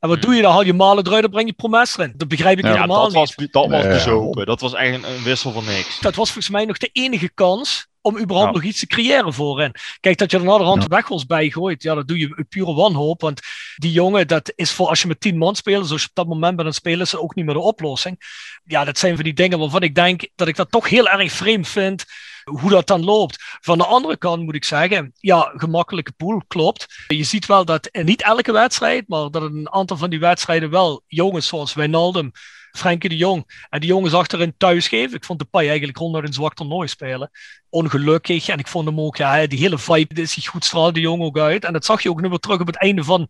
En 0.00 0.08
wat 0.08 0.18
hmm. 0.18 0.26
doe 0.26 0.34
je 0.34 0.42
dan? 0.42 0.52
Haal 0.52 0.64
je 0.64 0.72
malen 0.72 1.06
eruit, 1.06 1.22
dan 1.22 1.30
breng 1.30 1.46
je 1.46 1.52
Promes 1.52 1.98
erin. 1.98 2.12
Dat 2.16 2.28
begrijp 2.28 2.58
ik 2.58 2.64
ja, 2.64 2.72
helemaal 2.72 3.10
dat 3.10 3.36
niet. 3.38 3.50
Was, 3.52 3.70
dat 3.70 3.70
was 3.70 3.94
bezopen. 3.94 4.46
Dat 4.46 4.60
was 4.60 4.74
eigenlijk 4.74 5.16
een 5.16 5.22
wissel 5.22 5.52
van 5.52 5.64
niks. 5.64 6.00
Dat 6.00 6.14
was 6.14 6.26
volgens 6.26 6.54
mij 6.54 6.64
nog 6.64 6.78
de 6.78 6.90
enige 6.92 7.30
kans 7.34 7.86
om 8.04 8.18
überhaupt 8.18 8.54
nog 8.54 8.62
iets 8.62 8.78
te 8.78 8.86
creëren 8.86 9.32
voor 9.32 9.60
hen. 9.60 9.72
Kijk, 10.00 10.18
dat 10.18 10.30
je 10.30 10.36
er 10.36 10.44
naderhand 10.44 10.82
ja. 10.82 10.88
weg 10.88 11.08
was 11.08 11.26
bijgooit, 11.26 11.82
ja, 11.82 11.94
dat 11.94 12.08
doe 12.08 12.18
je 12.18 12.46
pure 12.48 12.74
wanhoop. 12.74 13.20
Want 13.20 13.40
die 13.76 13.92
jongen, 13.92 14.28
dat 14.28 14.52
is 14.54 14.70
voor 14.70 14.88
als 14.88 15.02
je 15.02 15.08
met 15.08 15.20
tien 15.20 15.38
man 15.38 15.56
speelt, 15.56 15.86
zoals 15.86 16.02
je 16.02 16.08
op 16.08 16.14
dat 16.14 16.26
moment 16.26 16.56
bent, 16.56 16.68
dan 16.68 16.72
spelen 16.72 17.06
ze 17.06 17.20
ook 17.20 17.34
niet 17.34 17.44
meer 17.44 17.54
de 17.54 17.60
oplossing. 17.60 18.20
Ja, 18.64 18.84
dat 18.84 18.98
zijn 18.98 19.14
van 19.14 19.24
die 19.24 19.34
dingen 19.34 19.58
waarvan 19.58 19.82
ik 19.82 19.94
denk 19.94 20.28
dat 20.34 20.48
ik 20.48 20.56
dat 20.56 20.70
toch 20.70 20.88
heel 20.88 21.08
erg 21.08 21.32
vreemd 21.32 21.68
vind 21.68 22.04
hoe 22.44 22.70
dat 22.70 22.86
dan 22.86 23.04
loopt. 23.04 23.44
Van 23.60 23.78
de 23.78 23.86
andere 23.86 24.16
kant 24.16 24.42
moet 24.42 24.54
ik 24.54 24.64
zeggen, 24.64 25.12
ja, 25.20 25.52
gemakkelijke 25.56 26.12
pool, 26.12 26.42
klopt. 26.46 26.86
Je 27.06 27.24
ziet 27.24 27.46
wel 27.46 27.64
dat 27.64 27.88
niet 27.92 28.22
elke 28.22 28.52
wedstrijd, 28.52 29.08
maar 29.08 29.30
dat 29.30 29.42
een 29.42 29.72
aantal 29.72 29.96
van 29.96 30.10
die 30.10 30.20
wedstrijden 30.20 30.70
wel 30.70 31.02
jongens 31.06 31.46
zoals 31.46 31.74
Wijnaldum 31.74 32.32
Frenkie 32.76 33.08
de 33.08 33.16
Jong. 33.16 33.66
En 33.70 33.80
die 33.80 33.88
jongens 33.88 34.14
achterin 34.14 34.54
thuisgeven. 34.56 35.16
Ik 35.16 35.24
vond 35.24 35.38
de 35.38 35.44
Pai 35.44 35.68
eigenlijk 35.68 35.98
ronduit 35.98 36.26
een 36.26 36.32
zwak 36.32 36.54
toernooi 36.54 36.88
spelen. 36.88 37.30
Ongelukkig. 37.68 38.48
En 38.48 38.58
ik 38.58 38.68
vond 38.68 38.86
hem 38.86 39.00
ook, 39.00 39.16
ja, 39.16 39.46
die 39.46 39.58
hele 39.58 39.78
vibe 39.78 40.20
is 40.20 40.32
zich 40.32 40.46
goed 40.46 40.64
straalde 40.64 40.92
de 40.92 41.00
Jong 41.00 41.22
ook 41.22 41.38
uit. 41.38 41.64
En 41.64 41.72
dat 41.72 41.84
zag 41.84 42.02
je 42.02 42.10
ook 42.10 42.20
nu 42.20 42.28
weer 42.28 42.38
terug 42.38 42.60
op 42.60 42.66
het 42.66 42.76
einde 42.76 43.04
van 43.04 43.28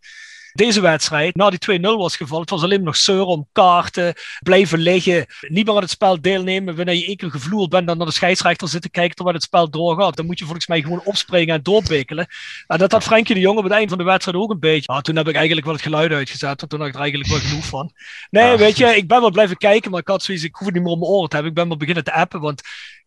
deze 0.55 0.81
wedstrijd, 0.81 1.37
na 1.37 1.51
die 1.51 1.81
2-0 1.81 1.81
was 1.81 2.17
gevallen, 2.17 2.41
het 2.41 2.51
was 2.51 2.63
alleen 2.63 2.83
nog 2.83 2.97
zeuren 2.97 3.27
om 3.27 3.49
kaarten, 3.53 4.15
blijven 4.43 4.79
liggen, 4.79 5.27
niet 5.49 5.67
meer 5.67 5.75
aan 5.75 5.81
het 5.81 5.91
spel 5.91 6.21
deelnemen. 6.21 6.77
Wanneer 6.77 6.95
je 6.95 7.07
één 7.07 7.17
keer 7.17 7.31
gevloerd 7.31 7.71
bent, 7.71 7.87
dan 7.87 7.97
naar 7.97 8.07
de 8.07 8.13
scheidsrechter 8.13 8.69
zitten 8.69 8.91
kijken 8.91 9.15
terwijl 9.15 9.37
het 9.37 9.45
spel 9.45 9.71
doorgaat. 9.71 10.17
Dan 10.17 10.27
moet 10.27 10.39
je 10.39 10.45
volgens 10.45 10.67
mij 10.67 10.83
gewoon 10.83 11.01
opspringen 11.05 11.55
en 11.55 11.63
doorbikkelen. 11.63 12.27
En 12.67 12.79
dat 12.79 12.93
had 12.93 13.03
Frenkie 13.03 13.35
de 13.35 13.41
Jong 13.41 13.59
op 13.59 13.65
het 13.65 13.73
eind 13.73 13.89
van 13.89 13.99
de 13.99 14.05
wedstrijd 14.05 14.37
ook 14.37 14.51
een 14.51 14.59
beetje. 14.59 14.93
Ja, 14.93 15.01
toen 15.01 15.17
heb 15.17 15.29
ik 15.29 15.35
eigenlijk 15.35 15.67
wel 15.67 15.75
het 15.75 15.85
geluid 15.85 16.13
uitgezet, 16.13 16.63
en 16.63 16.69
toen 16.69 16.79
had 16.79 16.89
ik 16.89 16.95
er 16.95 17.01
eigenlijk 17.01 17.31
wel 17.31 17.41
genoeg 17.41 17.67
van. 17.67 17.93
Nee, 18.31 18.57
weet 18.57 18.77
je, 18.77 18.97
ik 18.97 19.09
ben 19.09 19.21
wel 19.21 19.31
blijven 19.31 19.57
kijken, 19.57 19.91
maar 19.91 20.01
ik 20.01 20.09
had 20.09 20.23
zoiets, 20.23 20.45
ik 20.45 20.55
hoef 20.55 20.67
het 20.67 20.75
niet 20.75 20.85
meer 20.85 20.93
om 20.93 20.99
mijn 20.99 21.11
oren 21.11 21.29
te 21.29 21.35
hebben. 21.35 21.53
Ik 21.53 21.59
ben 21.59 21.69
wel 21.69 21.77
beginnen 21.77 22.05
te 22.05 22.13
appen, 22.13 22.41
want 22.41 22.63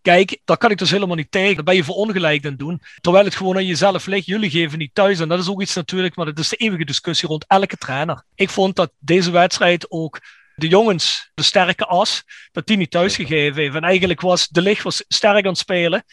Kijk, 0.08 0.40
daar 0.46 0.58
kan 0.58 0.72
ik 0.72 0.78
dus 0.78 0.92
helemaal 0.92 1.16
niet 1.16 1.32
tegen. 1.32 1.56
Dan 1.56 1.66
ben 1.66 1.76
je 1.76 1.84
voor 1.84 1.96
ongelijk 1.96 2.46
aan 2.46 2.56
doen. 2.56 2.82
Terwijl 3.02 3.26
het 3.26 3.36
gewoon 3.36 3.56
aan 3.56 3.66
jezelf 3.66 4.06
ligt. 4.06 4.26
Jullie 4.26 4.50
geven 4.50 4.78
niet 4.78 4.94
thuis. 4.94 5.20
En 5.20 5.28
dat 5.28 5.40
is 5.40 5.50
ook 5.50 5.62
iets 5.62 5.76
natuurlijk, 5.76 6.16
maar 6.16 6.26
dat 6.26 6.40
is 6.40 6.50
de 6.50 6.56
eeuwige 6.56 6.86
discussie 6.86 7.28
rond 7.28 7.46
elke 7.48 7.78
trainer. 7.78 8.24
Ik 8.36 8.50
vond 8.50 8.76
dat 8.76 8.92
deze 9.00 9.32
wedstrijd 9.32 9.92
ook 9.92 10.20
de 10.56 10.68
jongens, 10.68 11.32
de 11.34 11.44
sterke 11.44 11.86
as, 11.86 12.24
dat 12.52 12.68
die 12.68 12.78
niet 12.78 12.92
thuis 12.92 13.16
gegeven 13.16 13.62
heeft. 13.62 13.76
En 13.76 13.82
eigenlijk 13.82 14.22
was 14.22 14.48
de 14.48 14.62
licht 14.62 14.84
was 14.84 15.04
sterk 15.08 15.44
aan 15.44 15.52
het 15.52 15.58
spelen. 15.58 16.04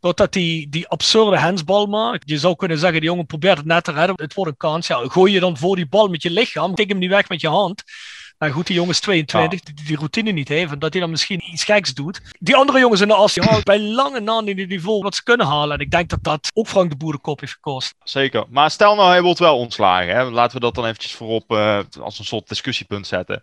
Totdat 0.00 0.32
die, 0.32 0.68
die 0.68 0.88
absurde 0.88 1.38
handsbal 1.38 1.86
maakt. 1.86 2.28
Je 2.30 2.38
zou 2.38 2.56
kunnen 2.56 2.78
zeggen, 2.78 3.00
die 3.00 3.08
jongen 3.08 3.26
probeert 3.26 3.56
het 3.56 3.66
net 3.66 3.84
te 3.84 3.92
redden. 3.92 4.14
Het 4.16 4.34
wordt 4.34 4.50
een 4.50 4.56
kans. 4.56 4.88
Gooi 4.90 5.32
je 5.32 5.40
dan 5.40 5.56
voor 5.56 5.76
die 5.76 5.88
bal 5.88 6.08
met 6.08 6.22
je 6.22 6.30
lichaam. 6.30 6.74
Tik 6.74 6.88
hem 6.88 6.98
niet 6.98 7.10
weg 7.10 7.28
met 7.28 7.40
je 7.40 7.48
hand. 7.48 7.82
Goed, 8.50 8.66
die 8.66 8.76
jongens 8.76 9.00
22, 9.00 9.60
die, 9.60 9.74
die 9.84 9.96
routine 9.96 10.30
niet 10.30 10.48
heeft. 10.48 10.72
En 10.72 10.78
dat 10.78 10.92
hij 10.92 11.00
dan 11.00 11.10
misschien 11.10 11.42
iets 11.52 11.64
geks 11.64 11.94
doet. 11.94 12.20
Die 12.38 12.56
andere 12.56 12.78
jongens 12.78 13.00
in 13.00 13.08
de 13.08 13.14
as, 13.14 13.34
die 13.34 13.42
houden 13.42 13.64
bij 13.64 13.80
lange 13.80 14.20
na 14.20 14.40
niet 14.40 14.58
het 14.58 14.68
niveau 14.68 15.02
wat 15.02 15.14
ze 15.14 15.22
kunnen 15.22 15.46
halen. 15.46 15.74
En 15.76 15.84
ik 15.84 15.90
denk 15.90 16.08
dat 16.08 16.18
dat 16.22 16.50
ook 16.54 16.68
Frank 16.68 16.90
de 16.90 16.96
Boer 16.96 17.12
de 17.12 17.18
kop 17.18 17.40
heeft 17.40 17.52
gekost. 17.52 17.94
Zeker. 18.04 18.44
Maar 18.50 18.70
stel 18.70 18.94
nou, 18.94 19.08
hij 19.08 19.22
wordt 19.22 19.38
wel 19.38 19.58
ontslagen. 19.58 20.14
Hè? 20.14 20.30
Laten 20.30 20.54
we 20.54 20.60
dat 20.60 20.74
dan 20.74 20.84
eventjes 20.84 21.14
voorop 21.14 21.52
uh, 21.52 21.78
als 22.00 22.18
een 22.18 22.24
soort 22.24 22.48
discussiepunt 22.48 23.06
zetten. 23.06 23.42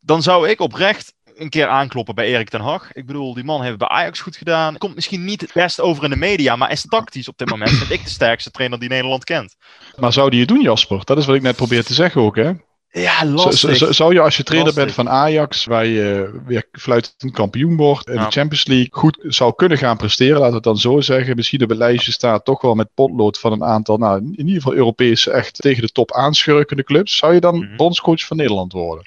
Dan 0.00 0.22
zou 0.22 0.48
ik 0.48 0.60
oprecht 0.60 1.14
een 1.36 1.50
keer 1.50 1.68
aankloppen 1.68 2.14
bij 2.14 2.26
Erik 2.26 2.48
ten 2.48 2.60
Hag. 2.60 2.92
Ik 2.92 3.06
bedoel, 3.06 3.34
die 3.34 3.44
man 3.44 3.62
heeft 3.62 3.78
bij 3.78 3.88
Ajax 3.88 4.20
goed 4.20 4.36
gedaan. 4.36 4.78
Komt 4.78 4.94
misschien 4.94 5.24
niet 5.24 5.40
het 5.40 5.52
best 5.52 5.80
over 5.80 6.04
in 6.04 6.10
de 6.10 6.16
media, 6.16 6.56
maar 6.56 6.70
is 6.70 6.86
tactisch 6.88 7.28
op 7.28 7.38
dit 7.38 7.50
moment, 7.50 7.70
vind 7.70 7.90
ik, 7.90 8.04
de 8.04 8.10
sterkste 8.10 8.50
trainer 8.50 8.78
die 8.78 8.88
Nederland 8.88 9.24
kent. 9.24 9.56
Maar 9.96 10.12
zou 10.12 10.30
die 10.30 10.40
het 10.40 10.48
doen, 10.48 10.60
Jasper? 10.60 11.04
Dat 11.04 11.18
is 11.18 11.26
wat 11.26 11.36
ik 11.36 11.42
net 11.42 11.56
probeer 11.56 11.84
te 11.84 11.94
zeggen 11.94 12.20
ook, 12.20 12.36
hè? 12.36 12.52
Ja, 12.92 13.24
lastig. 13.24 13.94
Zou 13.94 14.12
je 14.12 14.20
als 14.20 14.36
je 14.36 14.42
trainer 14.42 14.74
bent 14.74 14.92
van 14.92 15.08
Ajax, 15.08 15.64
waar 15.64 15.86
je 15.86 16.40
weer 16.46 16.68
fluitend 16.72 17.32
kampioen 17.32 17.76
wordt 17.76 18.08
en 18.08 18.14
ja. 18.14 18.24
de 18.24 18.30
Champions 18.30 18.66
League 18.66 18.88
goed 18.90 19.18
zou 19.20 19.54
kunnen 19.54 19.78
gaan 19.78 19.96
presteren, 19.96 20.34
laten 20.34 20.48
we 20.48 20.54
het 20.54 20.64
dan 20.64 20.78
zo 20.78 21.00
zeggen. 21.00 21.36
Misschien 21.36 21.62
op 21.62 21.68
het 21.68 21.78
lijstje 21.78 22.12
staat 22.12 22.44
toch 22.44 22.60
wel 22.62 22.74
met 22.74 22.94
potlood 22.94 23.38
van 23.38 23.52
een 23.52 23.64
aantal, 23.64 23.96
nou 23.96 24.18
in 24.18 24.38
ieder 24.38 24.54
geval 24.54 24.74
Europese 24.74 25.30
echt 25.30 25.60
tegen 25.60 25.82
de 25.82 25.92
top 25.92 26.12
aanschurkende 26.12 26.84
clubs. 26.84 27.16
Zou 27.16 27.34
je 27.34 27.40
dan 27.40 27.54
mm 27.54 27.62
-hmm. 27.62 27.76
bondscoach 27.76 28.26
van 28.26 28.36
Nederland 28.36 28.72
worden? 28.72 29.04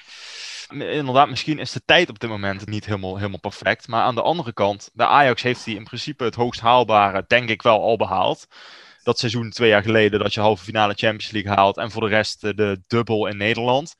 Inderdaad, 0.70 1.28
misschien 1.28 1.58
is 1.58 1.72
de 1.72 1.82
tijd 1.84 2.08
op 2.08 2.18
dit 2.18 2.30
moment 2.30 2.66
niet 2.66 2.86
helemaal, 2.86 3.16
helemaal 3.16 3.40
perfect. 3.40 3.88
Maar 3.88 4.02
aan 4.02 4.14
de 4.14 4.22
andere 4.22 4.52
kant, 4.52 4.90
de 4.92 5.06
Ajax 5.06 5.42
heeft 5.42 5.64
hij 5.64 5.74
in 5.74 5.84
principe 5.84 6.24
het 6.24 6.34
hoogst 6.34 6.60
haalbare, 6.60 7.24
denk 7.26 7.48
ik 7.48 7.62
wel, 7.62 7.82
al 7.82 7.96
behaald 7.96 8.46
dat 9.06 9.18
seizoen 9.18 9.50
twee 9.50 9.68
jaar 9.68 9.82
geleden 9.82 10.20
dat 10.20 10.34
je 10.34 10.40
halve 10.40 10.64
finale 10.64 10.94
Champions 10.94 11.30
League 11.30 11.52
haalt 11.52 11.76
en 11.76 11.90
voor 11.90 12.02
de 12.02 12.08
rest 12.08 12.40
de 12.40 12.82
dubbel 12.86 13.26
in 13.26 13.36
Nederland. 13.36 13.96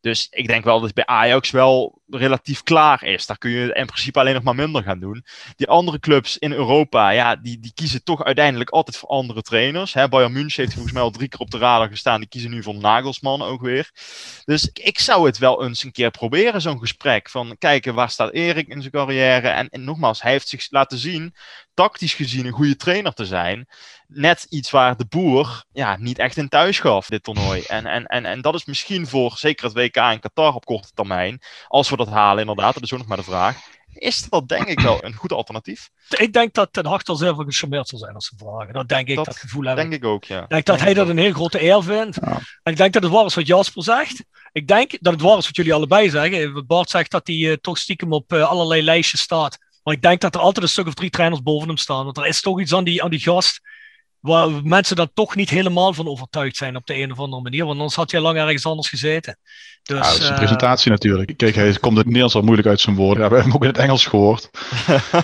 Dus 0.00 0.26
ik 0.30 0.46
denk 0.46 0.64
wel 0.64 0.74
dat 0.74 0.84
het 0.84 0.94
bij 0.94 1.06
Ajax 1.06 1.50
wel 1.50 2.02
relatief 2.06 2.62
klaar 2.62 3.04
is. 3.04 3.26
Daar 3.26 3.38
kun 3.38 3.50
je 3.50 3.74
in 3.74 3.86
principe 3.86 4.18
alleen 4.18 4.34
nog 4.34 4.42
maar 4.42 4.54
minder 4.54 4.82
gaan 4.82 5.00
doen. 5.00 5.24
Die 5.56 5.68
andere 5.68 5.98
clubs 5.98 6.38
in 6.38 6.52
Europa, 6.52 7.10
ja, 7.10 7.36
die, 7.36 7.60
die 7.60 7.72
kiezen 7.74 8.04
toch 8.04 8.24
uiteindelijk 8.24 8.70
altijd 8.70 8.96
voor 8.96 9.08
andere 9.08 9.42
trainers. 9.42 9.94
Hè, 9.94 10.08
Bayern 10.08 10.32
München 10.32 10.62
heeft 10.62 10.72
volgens 10.72 10.94
mij 10.94 11.02
al 11.02 11.10
drie 11.10 11.28
keer 11.28 11.40
op 11.40 11.50
de 11.50 11.58
radar 11.58 11.88
gestaan. 11.88 12.20
Die 12.20 12.28
kiezen 12.28 12.50
nu 12.50 12.62
voor 12.62 12.74
Nagelsman 12.74 13.42
ook 13.42 13.60
weer. 13.60 13.90
Dus 14.44 14.70
ik 14.72 14.98
zou 14.98 15.26
het 15.26 15.38
wel 15.38 15.64
eens 15.64 15.84
een 15.84 15.92
keer 15.92 16.10
proberen, 16.10 16.60
zo'n 16.60 16.78
gesprek. 16.78 17.30
Van 17.30 17.56
kijken, 17.58 17.94
waar 17.94 18.10
staat 18.10 18.32
Erik 18.32 18.68
in 18.68 18.80
zijn 18.80 18.92
carrière? 18.92 19.48
En 19.48 19.84
nogmaals, 19.84 20.22
hij 20.22 20.32
heeft 20.32 20.48
zich 20.48 20.70
laten 20.70 20.98
zien, 20.98 21.34
tactisch 21.80 22.14
gezien, 22.14 22.46
een 22.46 22.52
goede 22.52 22.76
trainer 22.76 23.12
te 23.12 23.26
zijn 23.26 23.68
net 24.06 24.46
iets 24.48 24.70
waar 24.70 24.96
de 24.96 25.06
boer 25.08 25.64
ja, 25.72 25.96
niet 25.96 26.18
echt 26.18 26.36
in 26.36 26.48
thuis 26.48 26.78
gaf, 26.78 27.06
dit 27.06 27.22
toernooi. 27.22 27.62
En, 27.62 27.86
en, 27.86 28.06
en, 28.06 28.24
en 28.24 28.40
dat 28.40 28.54
is 28.54 28.64
misschien 28.64 29.06
voor 29.06 29.32
zeker 29.36 29.64
het 29.64 29.74
WK 29.74 29.96
in 29.96 30.20
Qatar 30.20 30.54
op 30.54 30.64
korte 30.64 30.90
termijn, 30.94 31.40
als 31.68 31.90
we 31.90 31.96
dat 31.96 32.08
halen 32.08 32.40
inderdaad, 32.40 32.74
dat 32.74 32.82
is 32.82 32.92
ook 32.92 32.98
nog 32.98 33.08
maar 33.08 33.16
de 33.16 33.22
vraag, 33.22 33.56
is 33.92 34.28
dat 34.28 34.48
denk 34.48 34.66
ik 34.66 34.80
wel 34.80 35.04
een 35.04 35.14
goed 35.14 35.32
alternatief. 35.32 35.88
Ik 36.08 36.32
denk 36.32 36.54
dat 36.54 36.72
Ten 36.72 36.86
Hag 36.86 37.04
al 37.04 37.16
zelf 37.16 37.36
gecharmeerd 37.36 37.88
zal 37.88 37.98
zijn 37.98 38.14
als 38.14 38.26
ze 38.26 38.34
vragen. 38.36 38.72
Dat 38.72 38.88
denk 38.88 39.08
ik, 39.08 39.16
dat, 39.16 39.24
dat 39.24 39.36
gevoel 39.36 39.64
heb 39.64 39.76
denk 39.76 39.92
ik. 39.92 40.04
ook, 40.04 40.24
ja. 40.24 40.42
Ik 40.42 40.48
denk 40.48 40.66
dat 40.66 40.80
hij 40.80 40.94
dat 40.94 41.08
een 41.08 41.18
heel 41.18 41.32
grote 41.32 41.62
eer 41.62 41.82
vindt. 41.82 42.18
Ja. 42.22 42.40
En 42.62 42.72
ik 42.72 42.76
denk 42.76 42.92
dat 42.92 43.02
het 43.02 43.12
waar 43.12 43.24
is 43.24 43.34
wat 43.34 43.46
Jasper 43.46 43.82
zegt. 43.82 44.24
Ik 44.52 44.68
denk 44.68 44.90
dat 45.00 45.12
het 45.12 45.22
waar 45.22 45.38
is 45.38 45.46
wat 45.46 45.56
jullie 45.56 45.74
allebei 45.74 46.10
zeggen. 46.10 46.66
Bart 46.66 46.90
zegt 46.90 47.10
dat 47.10 47.26
hij 47.26 47.36
uh, 47.36 47.52
toch 47.60 47.78
stiekem 47.78 48.12
op 48.12 48.32
uh, 48.32 48.48
allerlei 48.48 48.82
lijstjes 48.82 49.20
staat. 49.20 49.58
Maar 49.90 49.98
ik 49.98 50.04
denk 50.04 50.20
dat 50.20 50.34
er 50.34 50.40
altijd 50.40 50.64
een 50.64 50.70
stuk 50.70 50.86
of 50.86 50.94
drie 50.94 51.10
trainers 51.10 51.42
boven 51.42 51.68
hem 51.68 51.76
staan. 51.76 52.04
Want 52.04 52.16
er 52.16 52.26
is 52.26 52.40
toch 52.40 52.60
iets 52.60 52.74
aan 52.74 52.84
die, 52.84 53.02
aan 53.02 53.10
die 53.10 53.20
gast 53.20 53.60
waar 54.20 54.48
mensen 54.64 54.96
dan 54.96 55.10
toch 55.14 55.34
niet 55.34 55.50
helemaal 55.50 55.92
van 55.92 56.08
overtuigd 56.08 56.56
zijn 56.56 56.76
op 56.76 56.86
de 56.86 56.94
een 56.94 57.12
of 57.12 57.18
andere 57.18 57.42
manier. 57.42 57.64
Want 57.64 57.78
anders 57.78 57.94
had 57.94 58.10
jij 58.10 58.20
lang 58.20 58.38
ergens 58.38 58.66
anders 58.66 58.88
gezeten. 58.88 59.38
Dus, 59.82 59.98
ja, 59.98 60.12
dat 60.12 60.20
is 60.20 60.28
een 60.28 60.34
presentatie 60.34 60.90
natuurlijk. 60.90 61.36
Kijk, 61.36 61.54
hij 61.54 61.72
komt 61.72 61.96
het 61.96 62.06
Nederlands 62.06 62.34
al 62.34 62.42
moeilijk 62.42 62.68
uit 62.68 62.80
zijn 62.80 62.96
woorden. 62.96 63.22
Ja, 63.22 63.28
we 63.28 63.34
hebben 63.34 63.52
hem 63.52 63.54
ook 63.54 63.66
in 63.66 63.68
het 63.68 63.78
Engels 63.78 64.06
gehoord. 64.06 64.50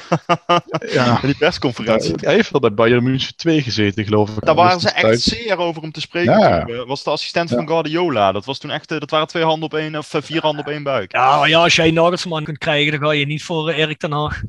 ja. 0.92 1.20
Die 1.22 1.36
persconferentie. 1.36 2.14
hij 2.16 2.34
heeft 2.34 2.50
wel 2.50 2.60
bij 2.60 2.74
Bayern 2.74 3.02
München 3.02 3.36
2 3.36 3.62
gezeten, 3.62 4.04
geloof 4.04 4.36
ik. 4.36 4.44
Daar 4.44 4.54
waren 4.54 4.80
ze 4.80 4.90
echt 4.90 5.20
zeer 5.20 5.56
over 5.56 5.82
hem 5.82 5.92
te 5.92 6.00
spreken. 6.00 6.38
Ja. 6.38 6.84
was 6.86 7.02
de 7.02 7.10
assistent 7.10 7.50
van 7.50 7.66
Guardiola. 7.66 8.32
Dat, 8.32 8.44
was 8.44 8.58
toen 8.58 8.70
echt, 8.70 8.88
dat 8.88 9.10
waren 9.10 9.26
twee 9.26 9.44
handen 9.44 9.64
op 9.64 9.74
één, 9.74 9.96
of 9.96 10.14
vier 10.16 10.40
handen 10.40 10.64
op 10.64 10.70
één 10.70 10.82
buik. 10.82 11.12
Ja, 11.12 11.38
maar 11.38 11.48
ja, 11.48 11.62
als 11.62 11.76
jij 11.76 11.90
Nagelsman 11.90 12.44
kunt 12.44 12.58
krijgen, 12.58 12.92
dan 12.92 13.08
ga 13.08 13.12
je 13.14 13.26
niet 13.26 13.42
voor 13.42 13.70
Erik 13.70 13.98
ten 13.98 14.12
Haag. 14.12 14.42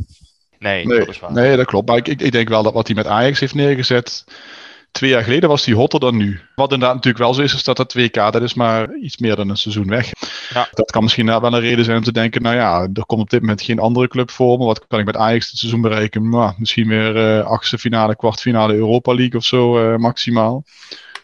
Nee, 0.59 0.85
nee, 0.85 0.99
dat 0.99 1.07
is 1.07 1.19
waar. 1.19 1.31
Nee, 1.31 1.57
dat 1.57 1.65
klopt. 1.65 1.87
Maar 1.87 1.97
ik, 1.97 2.07
ik, 2.07 2.21
ik 2.21 2.31
denk 2.31 2.49
wel 2.49 2.63
dat 2.63 2.73
wat 2.73 2.87
hij 2.87 2.95
met 2.95 3.07
Ajax 3.07 3.39
heeft 3.39 3.53
neergezet. 3.53 4.25
Twee 4.91 5.09
jaar 5.09 5.23
geleden 5.23 5.49
was 5.49 5.65
hij 5.65 5.75
hotter 5.75 5.99
dan 5.99 6.17
nu. 6.17 6.39
Wat 6.55 6.71
inderdaad 6.71 6.95
natuurlijk 6.95 7.23
wel 7.23 7.33
zo 7.33 7.41
is, 7.41 7.53
is 7.53 7.63
dat 7.63 7.77
dat 7.77 7.93
WK, 7.93 8.13
dat 8.13 8.41
is 8.41 8.53
maar 8.53 8.95
iets 8.95 9.17
meer 9.17 9.35
dan 9.35 9.49
een 9.49 9.57
seizoen 9.57 9.87
weg. 9.87 10.11
Ja. 10.53 10.67
Dat 10.71 10.91
kan 10.91 11.03
misschien 11.03 11.25
wel 11.25 11.43
een 11.43 11.59
reden 11.59 11.85
zijn 11.85 11.97
om 11.97 12.03
te 12.03 12.11
denken, 12.11 12.41
nou 12.41 12.55
ja, 12.55 12.81
er 12.93 13.05
komt 13.05 13.21
op 13.21 13.29
dit 13.29 13.41
moment 13.41 13.61
geen 13.61 13.79
andere 13.79 14.07
club 14.07 14.31
voor 14.31 14.57
me. 14.57 14.65
Wat 14.65 14.87
kan 14.87 14.99
ik 14.99 15.05
met 15.05 15.15
Ajax 15.15 15.49
dit 15.49 15.59
seizoen 15.59 15.81
bereiken? 15.81 16.29
Nou, 16.29 16.53
misschien 16.57 16.87
weer 16.87 17.15
uh, 17.15 17.45
achtste 17.45 17.77
finale, 17.77 18.15
kwartfinale 18.15 18.73
Europa 18.73 19.13
League 19.13 19.39
of 19.39 19.45
zo 19.45 19.91
uh, 19.91 19.97
maximaal. 19.97 20.63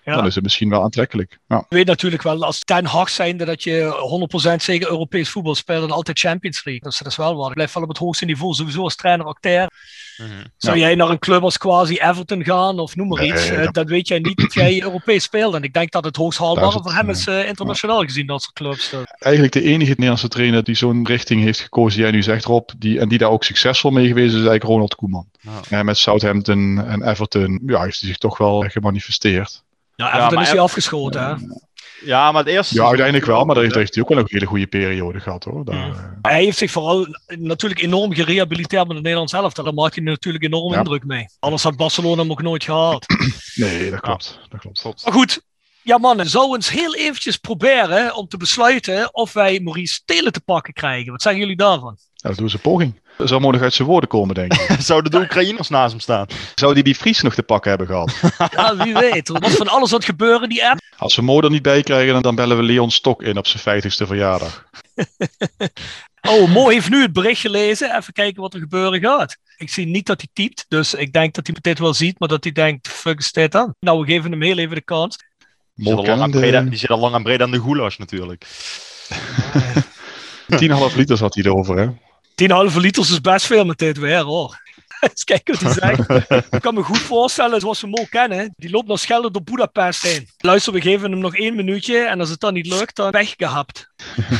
Ja. 0.03 0.15
Dan 0.15 0.25
is 0.25 0.35
het 0.35 0.43
misschien 0.43 0.69
wel 0.69 0.83
aantrekkelijk. 0.83 1.39
Ja. 1.47 1.65
Je 1.69 1.75
weet 1.75 1.85
natuurlijk 1.85 2.23
wel, 2.23 2.43
als 2.43 2.59
Ten 2.59 2.85
Hag 2.85 3.09
zijnde 3.09 3.45
dat 3.45 3.63
je 3.63 4.51
100% 4.51 4.55
zeker 4.55 4.89
Europees 4.89 5.29
voetbal 5.29 5.55
speelt 5.55 5.83
en 5.83 5.91
altijd 5.91 6.19
Champions 6.19 6.63
League. 6.63 6.83
Dus 6.83 6.97
dat 6.97 7.07
is 7.07 7.15
wel 7.15 7.35
waar. 7.35 7.47
Ik 7.47 7.53
blijf 7.53 7.73
wel 7.73 7.83
op 7.83 7.89
het 7.89 7.97
hoogste 7.97 8.25
niveau, 8.25 8.53
sowieso 8.53 8.81
als 8.81 8.95
trainer, 8.95 9.25
acteur. 9.25 9.71
Mm 10.17 10.25
-hmm. 10.25 10.43
Zou 10.57 10.77
ja. 10.77 10.85
jij 10.85 10.95
naar 10.95 11.09
een 11.09 11.19
club 11.19 11.43
als 11.43 11.57
quasi 11.57 11.97
Everton 11.97 12.43
gaan 12.43 12.79
of 12.79 12.95
noem 12.95 13.07
maar 13.07 13.19
nee, 13.19 13.31
iets, 13.31 13.51
uh, 13.51 13.67
dan 13.71 13.85
weet 13.85 14.07
jij 14.07 14.19
niet 14.19 14.37
dat 14.37 14.53
jij 14.53 14.81
Europees 14.83 15.23
speelt. 15.23 15.53
En 15.53 15.63
ik 15.63 15.73
denk 15.73 15.91
dat 15.91 16.03
het 16.03 16.15
hoogst 16.15 16.39
haalbare 16.39 16.81
voor 16.81 16.93
hem 16.93 17.09
is 17.09 17.27
uh, 17.27 17.47
internationaal 17.47 18.01
ja. 18.01 18.07
gezien, 18.07 18.25
dat 18.25 18.41
soort 18.41 18.53
clubs. 18.53 18.93
Eigenlijk 19.19 19.53
de 19.53 19.61
enige 19.61 19.89
Nederlandse 19.89 20.27
trainer 20.27 20.63
die 20.63 20.75
zo'n 20.75 21.07
richting 21.07 21.41
heeft 21.41 21.59
gekozen, 21.59 22.01
jij 22.01 22.11
nu 22.11 22.23
zegt 22.23 22.45
Rob, 22.45 22.69
die, 22.77 22.99
en 22.99 23.09
die 23.09 23.17
daar 23.17 23.29
ook 23.29 23.43
succesvol 23.43 23.91
mee 23.91 24.07
geweest 24.07 24.33
is, 24.33 24.39
is 24.39 24.47
eigenlijk 24.47 24.63
Ronald 24.63 24.95
Koeman. 24.95 25.27
Ja. 25.69 25.83
met 25.83 25.97
Southampton 25.97 26.85
en 26.85 27.09
Everton 27.09 27.61
ja, 27.65 27.83
heeft 27.83 27.99
hij 27.99 28.09
zich 28.09 28.17
toch 28.17 28.37
wel 28.37 28.65
gemanifesteerd. 28.67 29.63
Ja, 29.95 30.15
Everton 30.15 30.41
is 30.41 30.49
hij 30.49 30.59
afgeschoten, 30.59 31.23
hè? 31.23 31.33
Ja, 32.05 32.31
maar 32.31 32.43
het 32.43 32.53
eerste. 32.53 32.75
Ja, 32.75 32.85
uiteindelijk 32.85 33.25
wel, 33.25 33.45
maar 33.45 33.55
daar 33.55 33.63
heeft, 33.63 33.75
heeft 33.75 33.93
hij 33.93 34.03
ook 34.03 34.09
wel 34.09 34.17
een 34.17 34.27
hele 34.27 34.45
goede 34.45 34.67
periode 34.67 35.19
gehad 35.19 35.43
hoor. 35.43 35.65
Daar, 35.65 35.75
ja. 35.75 36.19
Hij 36.21 36.43
heeft 36.43 36.57
zich 36.57 36.71
vooral 36.71 37.07
natuurlijk 37.27 37.81
enorm 37.81 38.13
gerehabiliteerd 38.13 38.83
met 38.83 38.93
het 38.93 39.03
Nederlands 39.03 39.33
elftal. 39.33 39.63
Daar 39.63 39.73
maakt 39.73 39.95
hij 39.95 40.03
natuurlijk 40.03 40.43
enorm 40.43 40.73
ja. 40.73 40.77
indruk 40.77 41.03
mee. 41.03 41.25
Anders 41.39 41.63
had 41.63 41.75
Barcelona 41.75 42.21
hem 42.21 42.31
ook 42.31 42.41
nooit 42.41 42.63
gehaald. 42.63 43.05
nee, 43.55 43.91
dat 43.91 43.99
klopt. 43.99 44.39
Dat 44.49 44.59
klopt. 44.59 45.03
Maar 45.03 45.13
goed, 45.13 45.41
ja 45.81 45.97
mannen, 45.97 46.29
zou 46.29 46.55
eens 46.55 46.69
heel 46.69 46.95
eventjes 46.95 47.37
proberen 47.37 48.15
om 48.15 48.27
te 48.27 48.37
besluiten 48.37 49.13
of 49.13 49.33
wij 49.33 49.59
Maurice 49.59 50.01
Telen 50.05 50.31
te 50.31 50.41
pakken 50.41 50.73
krijgen. 50.73 51.11
Wat 51.11 51.21
zeggen 51.21 51.41
jullie 51.41 51.57
daarvan? 51.57 51.97
Ja, 52.23 52.29
dat 52.29 52.37
doen 52.37 52.49
ze 52.49 52.57
poging. 52.57 53.01
Dat 53.17 53.27
zou 53.27 53.41
nog 53.41 53.61
uit 53.61 53.73
zijn 53.73 53.87
woorden 53.87 54.09
komen, 54.09 54.35
denk 54.35 54.53
ik. 54.53 54.75
Zouden 54.79 55.11
de 55.11 55.17
Oekraïners 55.17 55.69
naast 55.69 55.91
hem 55.91 55.99
staan? 55.99 56.27
Zou 56.55 56.73
die 56.73 56.83
die 56.83 56.95
Fries 56.95 57.21
nog 57.21 57.33
te 57.33 57.43
pakken 57.43 57.69
hebben 57.69 57.87
gehad? 57.87 58.13
ja, 58.55 58.83
wie 58.83 58.93
weet. 58.93 59.27
Wat 59.27 59.51
van 59.51 59.67
alles 59.67 59.91
wat 59.91 60.05
gebeuren, 60.05 60.49
die 60.49 60.67
app. 60.67 60.79
Als 60.97 61.15
we 61.15 61.21
Mo 61.21 61.41
er 61.41 61.49
niet 61.49 61.61
bij 61.61 61.81
krijgen, 61.81 62.21
dan 62.21 62.35
bellen 62.35 62.57
we 62.57 62.63
Leon 62.63 62.91
Stok 62.91 63.23
in 63.23 63.37
op 63.37 63.47
zijn 63.47 63.83
50ste 63.83 64.07
verjaardag. 64.07 64.65
oh, 66.29 66.53
Mo 66.53 66.69
heeft 66.69 66.89
nu 66.89 67.01
het 67.01 67.13
bericht 67.13 67.41
gelezen. 67.41 67.97
Even 67.97 68.13
kijken 68.13 68.41
wat 68.41 68.53
er 68.53 68.59
gebeuren 68.59 68.99
gaat. 68.99 69.37
Ik 69.57 69.69
zie 69.69 69.87
niet 69.87 70.05
dat 70.05 70.21
hij 70.21 70.29
typt, 70.33 70.65
dus 70.67 70.93
ik 70.93 71.13
denk 71.13 71.33
dat 71.33 71.47
hij 71.47 71.55
dit 71.61 71.79
wel 71.79 71.93
ziet, 71.93 72.19
maar 72.19 72.29
dat 72.29 72.43
hij 72.43 72.53
denkt, 72.53 72.87
fuck 72.87 73.19
is 73.19 73.31
dit 73.31 73.51
dan? 73.51 73.75
Nou, 73.79 73.99
we 73.99 74.05
geven 74.05 74.31
hem 74.31 74.41
heel 74.41 74.57
even 74.57 74.75
de 74.75 74.81
kans. 74.81 75.17
Die 75.75 75.87
zit, 75.87 76.09
al 76.09 76.17
lang 76.17 76.33
die 76.69 76.77
zit 76.77 76.89
al 76.89 76.99
lang 76.99 77.41
aan 77.41 77.51
de 77.51 77.61
goulash 77.61 77.97
natuurlijk. 77.97 78.45
10,5 80.91 80.95
liter 80.95 81.17
zat 81.17 81.35
hij 81.35 81.43
erover, 81.43 81.77
hè? 81.77 81.87
10,5 82.49 82.75
liters 82.75 83.11
is 83.11 83.21
best 83.21 83.45
veel 83.45 83.65
met 83.65 83.77
dit 83.77 83.97
weer 83.97 84.21
hoor. 84.21 84.61
Eens 85.09 85.23
kijken 85.23 85.53
wat 85.63 85.79
hij 85.79 85.95
zegt. 85.95 86.53
Ik 86.53 86.61
kan 86.61 86.73
me 86.73 86.83
goed 86.83 86.99
voorstellen, 86.99 87.59
zoals 87.59 87.81
we 87.81 87.87
hem 87.87 87.97
ook 87.97 88.09
kennen, 88.09 88.53
die 88.55 88.69
loopt 88.69 88.87
naar 88.87 88.97
Schelde 88.97 89.31
door 89.31 89.43
Budapest 89.43 90.01
heen. 90.01 90.27
Luister, 90.37 90.73
we 90.73 90.81
geven 90.81 91.11
hem 91.11 91.19
nog 91.19 91.35
één 91.35 91.55
minuutje 91.55 91.97
en 91.97 92.19
als 92.19 92.29
het 92.29 92.39
dan 92.39 92.53
niet 92.53 92.67
lukt, 92.67 92.95
dan 92.95 93.11
weggehapt. 93.11 93.89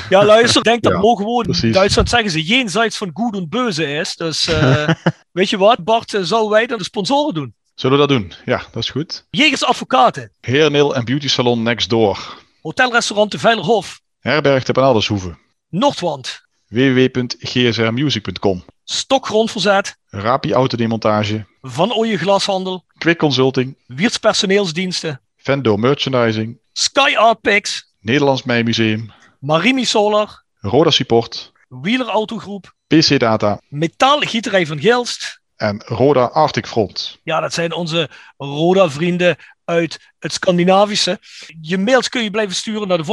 Ja, 0.09 0.25
luister, 0.33 0.63
denk 0.63 0.81
dat 0.81 0.91
Ja, 0.91 0.99
gewoon, 0.99 1.45
in. 1.61 1.71
Duitsland 1.71 2.09
zeggen 2.09 2.31
ze, 2.31 2.43
jenseits 2.43 2.97
van 2.97 3.09
goed 3.13 3.35
en 3.35 3.49
beuze 3.49 3.85
is. 3.85 4.15
Dus 4.15 4.47
eh, 4.47 4.89
weet 5.31 5.49
je 5.49 5.57
wat, 5.57 5.83
Bart, 5.83 6.13
eh, 6.13 6.21
zouden 6.21 6.51
wij 6.51 6.65
dan 6.65 6.77
de 6.77 6.83
sponsoren 6.83 7.33
doen? 7.33 7.53
Zullen 7.75 7.99
we 7.99 8.07
dat 8.07 8.17
doen? 8.17 8.33
Ja, 8.45 8.63
dat 8.71 8.83
is 8.83 8.89
goed. 8.89 9.25
Jegers 9.29 9.63
Advocaten, 9.63 10.31
Hairnail 10.41 10.95
en 10.95 11.05
Beauty 11.05 11.27
Salon 11.27 11.63
Next 11.63 11.89
Door. 11.89 12.37
Hotelrestaurant 12.61 13.31
De 13.31 13.39
Veilerhof, 13.39 14.01
Herberg 14.19 14.63
te 14.63 14.71
Penaldershoeve. 14.71 15.35
Noordwand, 15.69 16.42
www.gsrmusic.com. 16.73 18.63
Stokgrondverzet, 18.83 19.97
Rapi 20.09 20.53
Autodemontage. 20.53 21.45
Van 21.61 21.93
Ooyen 21.93 22.17
Glashandel, 22.17 22.83
Quick 22.97 23.17
Consulting. 23.17 23.77
Wiertz 23.87 24.17
Personeelsdiensten, 24.17 25.21
Vendo 25.37 25.77
Merchandising. 25.77 26.59
Sky 26.73 27.15
Art 27.15 27.41
Picks, 27.41 27.95
Nederlands 27.99 28.43
Mijmuseum. 28.43 29.11
Marimi 29.39 29.85
Solar, 29.85 30.43
Roda 30.59 30.89
Support. 30.89 31.51
Wieler 31.67 32.07
Autogroep, 32.07 32.75
PC 32.87 33.19
Data. 33.19 33.59
Metaalgieterij 33.69 34.65
van 34.65 34.79
Gilst. 34.79 35.41
En 35.55 35.83
Roda 35.85 36.23
Arctic 36.23 36.67
Front. 36.67 37.19
Ja, 37.23 37.39
dat 37.39 37.53
zijn 37.53 37.73
onze 37.73 38.09
Roda-vrienden 38.37 39.37
uit 39.65 39.99
het 40.19 40.33
Scandinavische. 40.33 41.19
Je 41.61 41.77
mails 41.77 42.09
kun 42.09 42.23
je 42.23 42.31
blijven 42.31 42.55
sturen 42.55 42.87
naar 42.87 42.97
de 42.97 43.03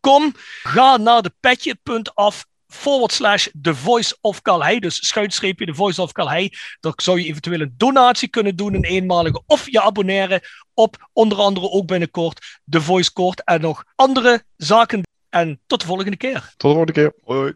voiceofcalais.south16.com. 0.00 0.32
Ga 0.62 0.96
naar 0.96 1.22
de 1.22 1.32
petje.af 1.40 2.44
forward 2.68 3.12
slash 3.12 3.48
the 3.62 3.74
voice 3.74 4.16
of 4.20 4.42
Calais. 4.42 4.80
Dus 4.80 5.06
schuinstreepje 5.06 5.66
de 5.66 5.74
voice 5.74 6.02
of 6.02 6.12
Calais. 6.12 6.76
Daar 6.80 6.92
zou 6.96 7.20
je 7.20 7.26
eventueel 7.26 7.60
een 7.60 7.74
donatie 7.76 8.28
kunnen 8.28 8.56
doen, 8.56 8.74
een 8.74 8.84
eenmalige. 8.84 9.42
Of 9.46 9.70
je 9.70 9.80
abonneren 9.80 10.40
op 10.74 11.08
onder 11.12 11.38
andere 11.38 11.70
ook 11.70 11.86
binnenkort 11.86 12.60
de 12.64 12.80
Voice 12.80 13.12
Court 13.12 13.44
en 13.44 13.60
nog 13.60 13.84
andere 13.94 14.42
zaken. 14.56 15.02
En 15.28 15.60
tot 15.66 15.80
de 15.80 15.86
volgende 15.86 16.16
keer. 16.16 16.40
Tot 16.56 16.60
de 16.60 16.68
volgende 16.68 16.92
keer. 16.92 17.12
Hoi. 17.24 17.54